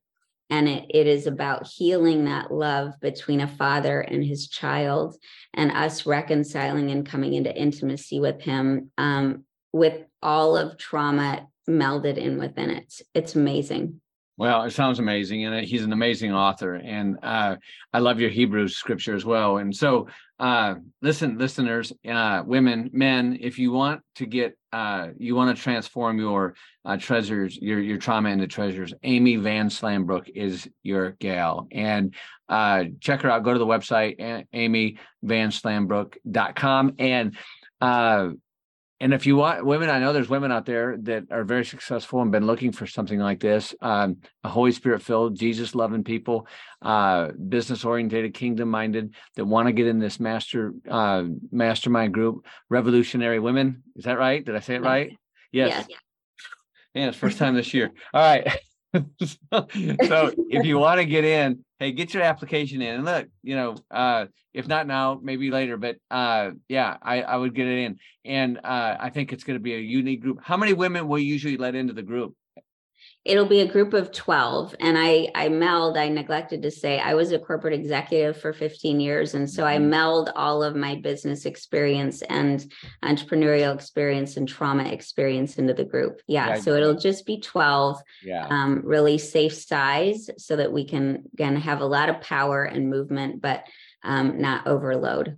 And 0.50 0.68
it, 0.68 0.86
it 0.90 1.06
is 1.06 1.26
about 1.26 1.66
healing 1.66 2.24
that 2.24 2.52
love 2.52 2.94
between 3.00 3.40
a 3.40 3.46
father 3.46 4.00
and 4.00 4.24
his 4.24 4.48
child 4.48 5.16
and 5.54 5.70
us 5.70 6.06
reconciling 6.06 6.90
and 6.90 7.06
coming 7.06 7.34
into 7.34 7.54
intimacy 7.54 8.18
with 8.18 8.42
him 8.42 8.90
um, 8.98 9.44
with 9.72 10.02
all 10.22 10.56
of 10.56 10.76
trauma 10.76 11.46
melded 11.68 12.16
in 12.16 12.38
within 12.38 12.70
it. 12.70 12.92
It's 13.14 13.36
amazing. 13.36 14.00
Well, 14.40 14.62
it 14.62 14.70
sounds 14.70 14.98
amazing, 14.98 15.44
and 15.44 15.66
he's 15.66 15.84
an 15.84 15.92
amazing 15.92 16.32
author, 16.32 16.76
and 16.76 17.18
uh, 17.22 17.56
I 17.92 17.98
love 17.98 18.20
your 18.20 18.30
Hebrew 18.30 18.68
scripture 18.68 19.14
as 19.14 19.22
well. 19.22 19.58
And 19.58 19.76
so, 19.76 20.08
uh, 20.38 20.76
listen, 21.02 21.36
listeners, 21.36 21.92
uh, 22.08 22.42
women, 22.46 22.88
men, 22.94 23.36
if 23.38 23.58
you 23.58 23.70
want 23.70 24.00
to 24.14 24.24
get, 24.24 24.56
uh, 24.72 25.08
you 25.18 25.34
want 25.34 25.54
to 25.54 25.62
transform 25.62 26.18
your 26.18 26.54
uh, 26.86 26.96
treasures, 26.96 27.58
your 27.58 27.80
your 27.80 27.98
trauma 27.98 28.30
into 28.30 28.46
treasures. 28.46 28.94
Amy 29.02 29.36
Van 29.36 29.68
Slambrook 29.68 30.30
is 30.34 30.66
your 30.82 31.10
gal, 31.20 31.68
and 31.70 32.14
uh, 32.48 32.84
check 32.98 33.20
her 33.20 33.30
out. 33.30 33.44
Go 33.44 33.52
to 33.52 33.58
the 33.58 33.66
website, 33.66 34.46
amyvanslambrook.com, 34.54 36.94
and 36.98 37.36
and 39.00 39.14
if 39.14 39.24
you 39.24 39.36
want 39.36 39.64
women, 39.64 39.88
I 39.88 39.98
know 39.98 40.12
there's 40.12 40.28
women 40.28 40.52
out 40.52 40.66
there 40.66 40.98
that 41.02 41.24
are 41.30 41.42
very 41.42 41.64
successful 41.64 42.20
and 42.20 42.30
been 42.30 42.46
looking 42.46 42.70
for 42.70 42.86
something 42.86 43.18
like 43.18 43.40
this. 43.40 43.74
Um, 43.80 44.18
a 44.44 44.48
Holy 44.50 44.72
Spirit 44.72 45.00
filled, 45.00 45.38
Jesus 45.38 45.74
loving 45.74 46.04
people, 46.04 46.46
uh, 46.82 47.28
business 47.48 47.84
oriented, 47.84 48.34
kingdom 48.34 48.68
minded 48.68 49.14
that 49.36 49.46
want 49.46 49.68
to 49.68 49.72
get 49.72 49.86
in 49.86 49.98
this 49.98 50.20
master 50.20 50.74
uh, 50.88 51.24
mastermind 51.50 52.12
group, 52.12 52.44
Revolutionary 52.68 53.38
Women. 53.38 53.82
Is 53.96 54.04
that 54.04 54.18
right? 54.18 54.44
Did 54.44 54.54
I 54.54 54.60
say 54.60 54.74
it 54.74 54.82
right? 54.82 55.16
Yes. 55.50 55.86
Yeah. 55.88 55.96
Man, 56.94 57.08
it's 57.08 57.16
first 57.16 57.38
time 57.38 57.54
this 57.54 57.72
year. 57.72 57.90
All 58.12 58.22
right. 58.22 58.46
so 59.22 60.32
if 60.48 60.64
you 60.64 60.78
want 60.78 60.98
to 60.98 61.04
get 61.04 61.24
in, 61.24 61.64
hey, 61.78 61.92
get 61.92 62.12
your 62.12 62.22
application 62.22 62.82
in. 62.82 62.96
And 62.96 63.04
look, 63.04 63.28
you 63.42 63.54
know, 63.54 63.76
uh, 63.90 64.26
if 64.52 64.66
not 64.66 64.86
now, 64.86 65.18
maybe 65.22 65.50
later. 65.50 65.76
But 65.76 65.96
uh, 66.10 66.50
yeah, 66.68 66.96
I, 67.02 67.22
I 67.22 67.36
would 67.36 67.54
get 67.54 67.66
it 67.66 67.78
in. 67.78 67.98
And 68.24 68.58
uh, 68.58 68.96
I 68.98 69.10
think 69.10 69.32
it's 69.32 69.44
going 69.44 69.58
to 69.58 69.62
be 69.62 69.74
a 69.74 69.78
unique 69.78 70.22
group. 70.22 70.40
How 70.42 70.56
many 70.56 70.72
women 70.72 71.08
will 71.08 71.18
usually 71.18 71.56
let 71.56 71.74
into 71.74 71.92
the 71.92 72.02
group? 72.02 72.34
It'll 73.24 73.46
be 73.46 73.60
a 73.60 73.70
group 73.70 73.92
of 73.92 74.12
12 74.12 74.74
and 74.80 74.96
i 74.96 75.28
i 75.34 75.48
meld 75.48 75.96
i 75.98 76.08
neglected 76.08 76.62
to 76.62 76.70
say 76.70 76.98
i 76.98 77.12
was 77.12 77.32
a 77.32 77.38
corporate 77.38 77.74
executive 77.74 78.40
for 78.40 78.52
15 78.52 78.98
years 78.98 79.34
and 79.34 79.48
so 79.48 79.66
i 79.66 79.76
mm-hmm. 79.76 79.90
meld 79.90 80.30
all 80.34 80.62
of 80.62 80.74
my 80.74 80.94
business 80.94 81.44
experience 81.44 82.22
and 82.22 82.72
entrepreneurial 83.04 83.74
experience 83.74 84.36
and 84.36 84.48
trauma 84.48 84.84
experience 84.84 85.58
into 85.58 85.74
the 85.74 85.84
group. 85.84 86.20
Yeah, 86.26 86.48
yeah 86.48 86.60
so 86.60 86.74
it'll 86.74 86.94
just 86.94 87.26
be 87.26 87.40
12 87.40 88.00
yeah. 88.22 88.46
um, 88.48 88.80
really 88.84 89.18
safe 89.18 89.54
size 89.54 90.30
so 90.38 90.56
that 90.56 90.72
we 90.72 90.84
can 90.84 91.24
again 91.34 91.56
have 91.56 91.80
a 91.80 91.86
lot 91.86 92.08
of 92.08 92.20
power 92.20 92.64
and 92.64 92.88
movement 92.88 93.42
but 93.42 93.64
um, 94.02 94.40
not 94.40 94.66
overload 94.66 95.36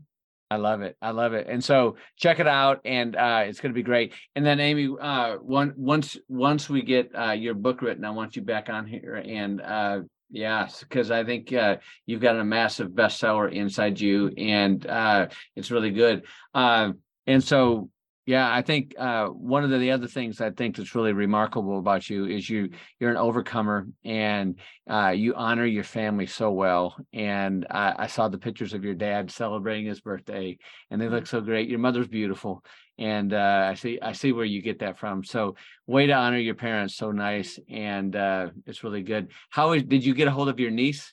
I 0.53 0.57
love 0.57 0.83
it. 0.83 0.97
I 1.01 1.11
love 1.11 1.33
it. 1.33 1.47
And 1.49 1.65
so 1.65 1.97
check 2.17 2.41
it 2.41 2.47
out, 2.47 2.81
and 2.85 3.17
uh, 3.17 3.45
it's 3.47 3.61
going 3.61 3.73
to 3.73 3.79
be 3.79 3.83
great. 3.83 4.13
And 4.37 4.45
then 4.45 4.61
Amy, 4.61 4.95
uh, 5.01 5.37
one 5.37 5.73
once 5.77 6.19
once 6.29 6.69
we 6.69 6.83
get 6.83 7.11
uh, 7.15 7.33
your 7.33 7.55
book 7.55 7.81
written, 7.81 8.05
I 8.05 8.11
want 8.11 8.37
you 8.37 8.43
back 8.43 8.69
on 8.69 8.87
here 8.87 9.15
and 9.15 9.61
uh, 9.61 10.01
Yes, 10.33 10.81
because 10.81 11.11
I 11.11 11.25
think 11.25 11.53
uh, 11.53 11.77
you've 12.07 12.23
got 12.23 12.39
a 12.39 12.45
massive 12.45 12.89
bestseller 12.89 13.53
inside 13.53 14.01
you, 14.01 14.33
and 14.39 14.85
uh, 14.87 15.27
it's 15.55 15.71
really 15.71 15.91
good. 15.91 16.25
Uh, 16.55 16.93
and 17.27 17.45
so, 17.45 17.91
yeah, 18.25 18.55
I 18.55 18.62
think 18.62 18.95
uh, 18.97 19.27
one 19.27 19.64
of 19.64 19.70
the, 19.70 19.79
the, 19.79 19.91
other 19.91 20.07
things 20.07 20.41
I 20.41 20.51
think 20.51 20.77
that's 20.77 20.95
really 20.95 21.12
remarkable 21.12 21.81
about 21.81 22.09
you 22.09 22.27
is 22.27 22.49
you 22.49 22.70
you're 23.01 23.11
an 23.11 23.16
overcomer, 23.16 23.89
and 24.05 24.61
uh, 24.89 25.09
you 25.09 25.35
honor 25.35 25.66
your 25.66 25.83
family 25.83 26.27
so 26.27 26.53
well. 26.53 26.97
And 27.12 27.66
I, 27.68 27.95
I 27.99 28.07
saw 28.07 28.29
the 28.29 28.39
pictures 28.39 28.75
of 28.75 28.85
your 28.85 28.95
dad 28.95 29.33
celebrating 29.33 29.87
his 29.87 30.01
birthday, 30.01 30.57
and 30.91 31.01
they 31.01 31.09
look 31.09 31.27
so 31.27 31.41
great. 31.41 31.68
Your 31.68 31.81
mother's 31.81 32.07
beautiful, 32.07 32.64
and 32.97 33.33
uh, 33.33 33.66
I 33.70 33.75
see 33.75 33.99
I 34.01 34.12
see 34.12 34.31
where 34.31 34.45
you 34.45 34.62
get 34.62 34.79
that 34.81 34.99
from. 34.99 35.25
So 35.25 35.57
way 35.89 36.07
to 36.07 36.12
honor 36.12 36.39
your 36.39 36.55
parents, 36.55 36.95
so 36.97 37.11
nice, 37.11 37.59
and 37.68 38.14
uh, 38.14 38.51
it's 38.66 38.85
really 38.85 39.03
good. 39.03 39.33
How 39.51 39.73
is, 39.73 39.83
did 39.83 40.05
you 40.05 40.14
get 40.14 40.29
a 40.29 40.33
hold 40.33 40.49
of 40.49 40.61
your 40.61 40.70
niece? 40.70 41.12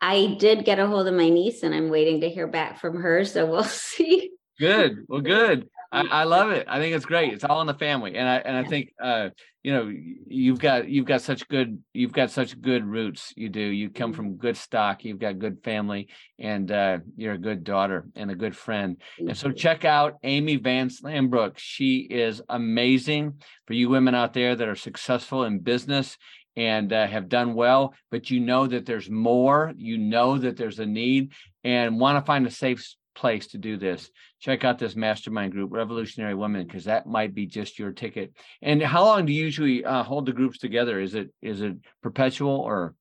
I 0.00 0.36
did 0.40 0.64
get 0.64 0.80
a 0.80 0.88
hold 0.88 1.06
of 1.06 1.14
my 1.14 1.28
niece, 1.28 1.62
and 1.62 1.72
I'm 1.72 1.88
waiting 1.88 2.22
to 2.22 2.30
hear 2.30 2.48
back 2.48 2.80
from 2.80 3.00
her. 3.00 3.24
So 3.24 3.46
we'll 3.46 3.62
see. 3.62 4.32
Good. 4.58 5.04
Well, 5.08 5.20
good. 5.20 5.68
I, 5.90 6.06
I, 6.10 6.24
love 6.24 6.50
it. 6.50 6.66
I 6.68 6.78
think 6.78 6.94
it's 6.94 7.06
great. 7.06 7.32
It's 7.32 7.44
all 7.44 7.60
in 7.60 7.66
the 7.66 7.74
family, 7.74 8.16
and 8.16 8.28
I 8.28 8.36
and 8.36 8.56
I 8.56 8.64
think 8.64 8.92
uh, 9.02 9.30
you 9.62 9.72
know 9.72 9.90
you've 9.90 10.58
got 10.58 10.88
you've 10.88 11.06
got 11.06 11.22
such 11.22 11.48
good 11.48 11.82
you've 11.94 12.12
got 12.12 12.30
such 12.30 12.60
good 12.60 12.84
roots. 12.84 13.32
You 13.36 13.48
do. 13.48 13.60
You 13.60 13.88
come 13.88 14.10
mm-hmm. 14.10 14.16
from 14.16 14.36
good 14.36 14.56
stock. 14.56 15.04
You've 15.04 15.18
got 15.18 15.38
good 15.38 15.62
family, 15.64 16.08
and 16.38 16.70
uh, 16.70 16.98
you're 17.16 17.34
a 17.34 17.38
good 17.38 17.64
daughter 17.64 18.04
and 18.16 18.30
a 18.30 18.34
good 18.34 18.54
friend. 18.54 19.00
And 19.18 19.36
so 19.36 19.50
check 19.50 19.86
out 19.86 20.18
Amy 20.24 20.56
Van 20.56 20.90
Slambrook. 20.90 21.56
She 21.56 22.00
is 22.00 22.42
amazing 22.50 23.40
for 23.66 23.72
you 23.72 23.88
women 23.88 24.14
out 24.14 24.34
there 24.34 24.56
that 24.56 24.68
are 24.68 24.76
successful 24.76 25.44
in 25.44 25.60
business 25.60 26.18
and 26.54 26.92
uh, 26.92 27.06
have 27.06 27.28
done 27.28 27.54
well, 27.54 27.94
but 28.10 28.30
you 28.30 28.40
know 28.40 28.66
that 28.66 28.84
there's 28.84 29.08
more. 29.08 29.72
You 29.76 29.96
know 29.96 30.36
that 30.36 30.56
there's 30.58 30.80
a 30.80 30.86
need, 30.86 31.32
and 31.64 31.98
want 31.98 32.18
to 32.18 32.26
find 32.26 32.46
a 32.46 32.50
safe 32.50 32.94
place 33.18 33.48
to 33.48 33.58
do 33.58 33.76
this, 33.76 34.10
check 34.40 34.64
out 34.64 34.78
this 34.78 34.94
mastermind 34.94 35.52
group, 35.52 35.72
Revolutionary 35.72 36.34
Women, 36.34 36.66
because 36.66 36.84
that 36.84 37.06
might 37.06 37.34
be 37.34 37.46
just 37.46 37.78
your 37.78 37.92
ticket. 37.92 38.32
And 38.62 38.80
how 38.80 39.04
long 39.04 39.26
do 39.26 39.32
you 39.32 39.44
usually 39.44 39.84
uh, 39.84 40.04
hold 40.04 40.26
the 40.26 40.32
groups 40.32 40.58
together? 40.58 41.00
Is 41.00 41.14
it 41.14 41.30
is 41.42 41.60
it 41.60 41.76
perpetual 42.02 42.56
or? 42.56 42.94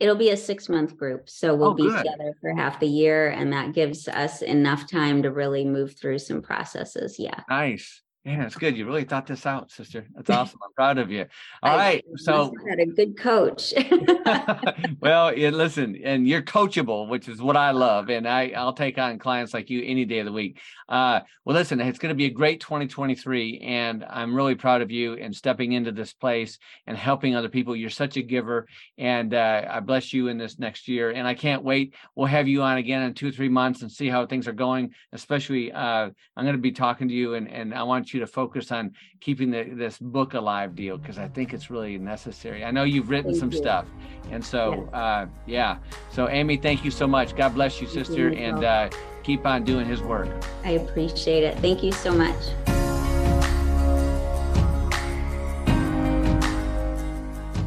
It'll 0.00 0.16
be 0.16 0.30
a 0.30 0.36
six 0.36 0.68
month 0.68 0.96
group. 0.96 1.30
So 1.30 1.54
we'll 1.54 1.70
oh, 1.70 1.74
be 1.74 1.84
together 1.84 2.34
for 2.40 2.52
half 2.52 2.80
the 2.80 2.88
year, 2.88 3.30
and 3.30 3.52
that 3.52 3.74
gives 3.74 4.08
us 4.08 4.42
enough 4.42 4.90
time 4.90 5.22
to 5.22 5.30
really 5.30 5.64
move 5.64 5.96
through 5.96 6.18
some 6.18 6.42
processes. 6.42 7.16
Yeah. 7.18 7.40
Nice. 7.48 8.02
Yeah, 8.24 8.46
it's 8.46 8.56
good. 8.56 8.74
You 8.74 8.86
really 8.86 9.04
thought 9.04 9.26
this 9.26 9.44
out, 9.44 9.70
sister. 9.70 10.06
That's 10.14 10.30
awesome. 10.30 10.58
I'm 10.64 10.72
proud 10.72 10.96
of 10.96 11.10
you. 11.10 11.26
All 11.62 11.74
I 11.74 11.76
right, 11.76 12.04
So 12.16 12.54
had 12.66 12.80
a 12.80 12.86
good 12.86 13.18
coach. 13.18 13.74
well, 15.00 15.36
yeah, 15.36 15.50
listen, 15.50 16.00
and 16.02 16.26
you're 16.26 16.40
coachable, 16.40 17.06
which 17.08 17.28
is 17.28 17.42
what 17.42 17.56
I 17.56 17.72
love. 17.72 18.08
And 18.08 18.26
I, 18.26 18.52
I'll 18.56 18.72
take 18.72 18.96
on 18.96 19.18
clients 19.18 19.52
like 19.52 19.68
you 19.68 19.82
any 19.84 20.06
day 20.06 20.20
of 20.20 20.26
the 20.26 20.32
week. 20.32 20.58
Uh, 20.88 21.20
well, 21.44 21.54
listen, 21.54 21.80
it's 21.80 21.98
going 21.98 22.10
to 22.10 22.16
be 22.16 22.24
a 22.24 22.30
great 22.30 22.60
2023. 22.60 23.58
And 23.58 24.04
I'm 24.08 24.34
really 24.34 24.54
proud 24.54 24.80
of 24.80 24.90
you 24.90 25.14
and 25.14 25.36
stepping 25.36 25.72
into 25.72 25.92
this 25.92 26.14
place 26.14 26.58
and 26.86 26.96
helping 26.96 27.36
other 27.36 27.50
people. 27.50 27.76
You're 27.76 27.90
such 27.90 28.16
a 28.16 28.22
giver. 28.22 28.66
And 28.96 29.34
uh, 29.34 29.66
I 29.68 29.80
bless 29.80 30.14
you 30.14 30.28
in 30.28 30.38
this 30.38 30.58
next 30.58 30.88
year. 30.88 31.10
And 31.10 31.28
I 31.28 31.34
can't 31.34 31.62
wait. 31.62 31.94
We'll 32.14 32.26
have 32.26 32.48
you 32.48 32.62
on 32.62 32.78
again 32.78 33.02
in 33.02 33.12
two 33.12 33.28
or 33.28 33.32
three 33.32 33.50
months 33.50 33.82
and 33.82 33.92
see 33.92 34.08
how 34.08 34.24
things 34.24 34.48
are 34.48 34.52
going. 34.52 34.94
Especially, 35.12 35.72
uh, 35.72 36.08
I'm 36.36 36.44
going 36.44 36.56
to 36.56 36.62
be 36.62 36.72
talking 36.72 37.08
to 37.08 37.14
you 37.14 37.34
and, 37.34 37.50
and 37.50 37.74
I 37.74 37.82
want 37.82 38.13
you 38.13 38.13
you 38.14 38.20
to 38.20 38.26
focus 38.26 38.72
on 38.72 38.92
keeping 39.20 39.50
the, 39.50 39.64
this 39.64 39.98
book 39.98 40.34
alive 40.34 40.74
deal 40.74 40.96
because 40.96 41.18
I 41.18 41.28
think 41.28 41.52
it's 41.52 41.70
really 41.70 41.98
necessary. 41.98 42.64
I 42.64 42.70
know 42.70 42.84
you've 42.84 43.10
written 43.10 43.32
thank 43.32 43.40
some 43.40 43.50
you. 43.50 43.58
stuff, 43.58 43.86
and 44.30 44.44
so 44.44 44.88
yeah. 44.92 44.98
Uh, 44.98 45.26
yeah. 45.46 45.78
So 46.12 46.28
Amy, 46.28 46.56
thank 46.56 46.84
you 46.84 46.90
so 46.90 47.06
much. 47.06 47.36
God 47.36 47.54
bless 47.54 47.80
you, 47.80 47.86
sister, 47.86 48.30
you 48.30 48.38
and 48.38 48.64
uh, 48.64 48.88
keep 49.22 49.44
on 49.44 49.64
doing 49.64 49.86
His 49.86 50.00
work. 50.00 50.28
I 50.64 50.70
appreciate 50.72 51.42
it. 51.42 51.58
Thank 51.58 51.82
you 51.82 51.92
so 51.92 52.12
much. 52.12 52.36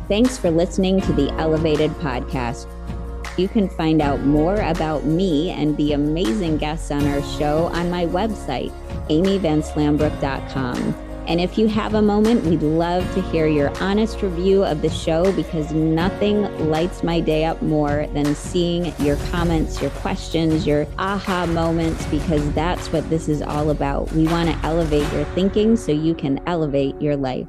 Thanks 0.07 0.37
for 0.37 0.49
listening 0.49 1.01
to 1.01 1.11
the 1.11 1.29
Elevated 1.33 1.91
Podcast. 1.95 2.65
You 3.37 3.49
can 3.49 3.67
find 3.67 4.01
out 4.01 4.21
more 4.21 4.55
about 4.55 5.03
me 5.03 5.51
and 5.51 5.75
the 5.75 5.91
amazing 5.93 6.57
guests 6.57 6.91
on 6.91 7.05
our 7.05 7.21
show 7.37 7.65
on 7.65 7.91
my 7.91 8.05
website, 8.05 8.71
amyvanslambrook.com. 9.09 11.03
And 11.27 11.41
if 11.41 11.57
you 11.57 11.67
have 11.67 11.93
a 11.93 12.01
moment, 12.01 12.45
we'd 12.45 12.61
love 12.61 13.03
to 13.13 13.21
hear 13.21 13.47
your 13.47 13.69
honest 13.83 14.21
review 14.21 14.63
of 14.63 14.81
the 14.81 14.89
show 14.89 15.29
because 15.33 15.73
nothing 15.73 16.43
lights 16.69 17.03
my 17.03 17.19
day 17.19 17.43
up 17.43 17.61
more 17.61 18.07
than 18.13 18.33
seeing 18.33 18.93
your 18.99 19.17
comments, 19.29 19.81
your 19.81 19.91
questions, 19.91 20.65
your 20.65 20.87
aha 20.97 21.45
moments, 21.47 22.05
because 22.05 22.49
that's 22.53 22.93
what 22.93 23.09
this 23.09 23.27
is 23.27 23.41
all 23.41 23.71
about. 23.71 24.09
We 24.13 24.25
want 24.27 24.49
to 24.49 24.65
elevate 24.65 25.11
your 25.11 25.25
thinking 25.35 25.75
so 25.75 25.91
you 25.91 26.15
can 26.15 26.39
elevate 26.47 27.01
your 27.01 27.17
life. 27.17 27.47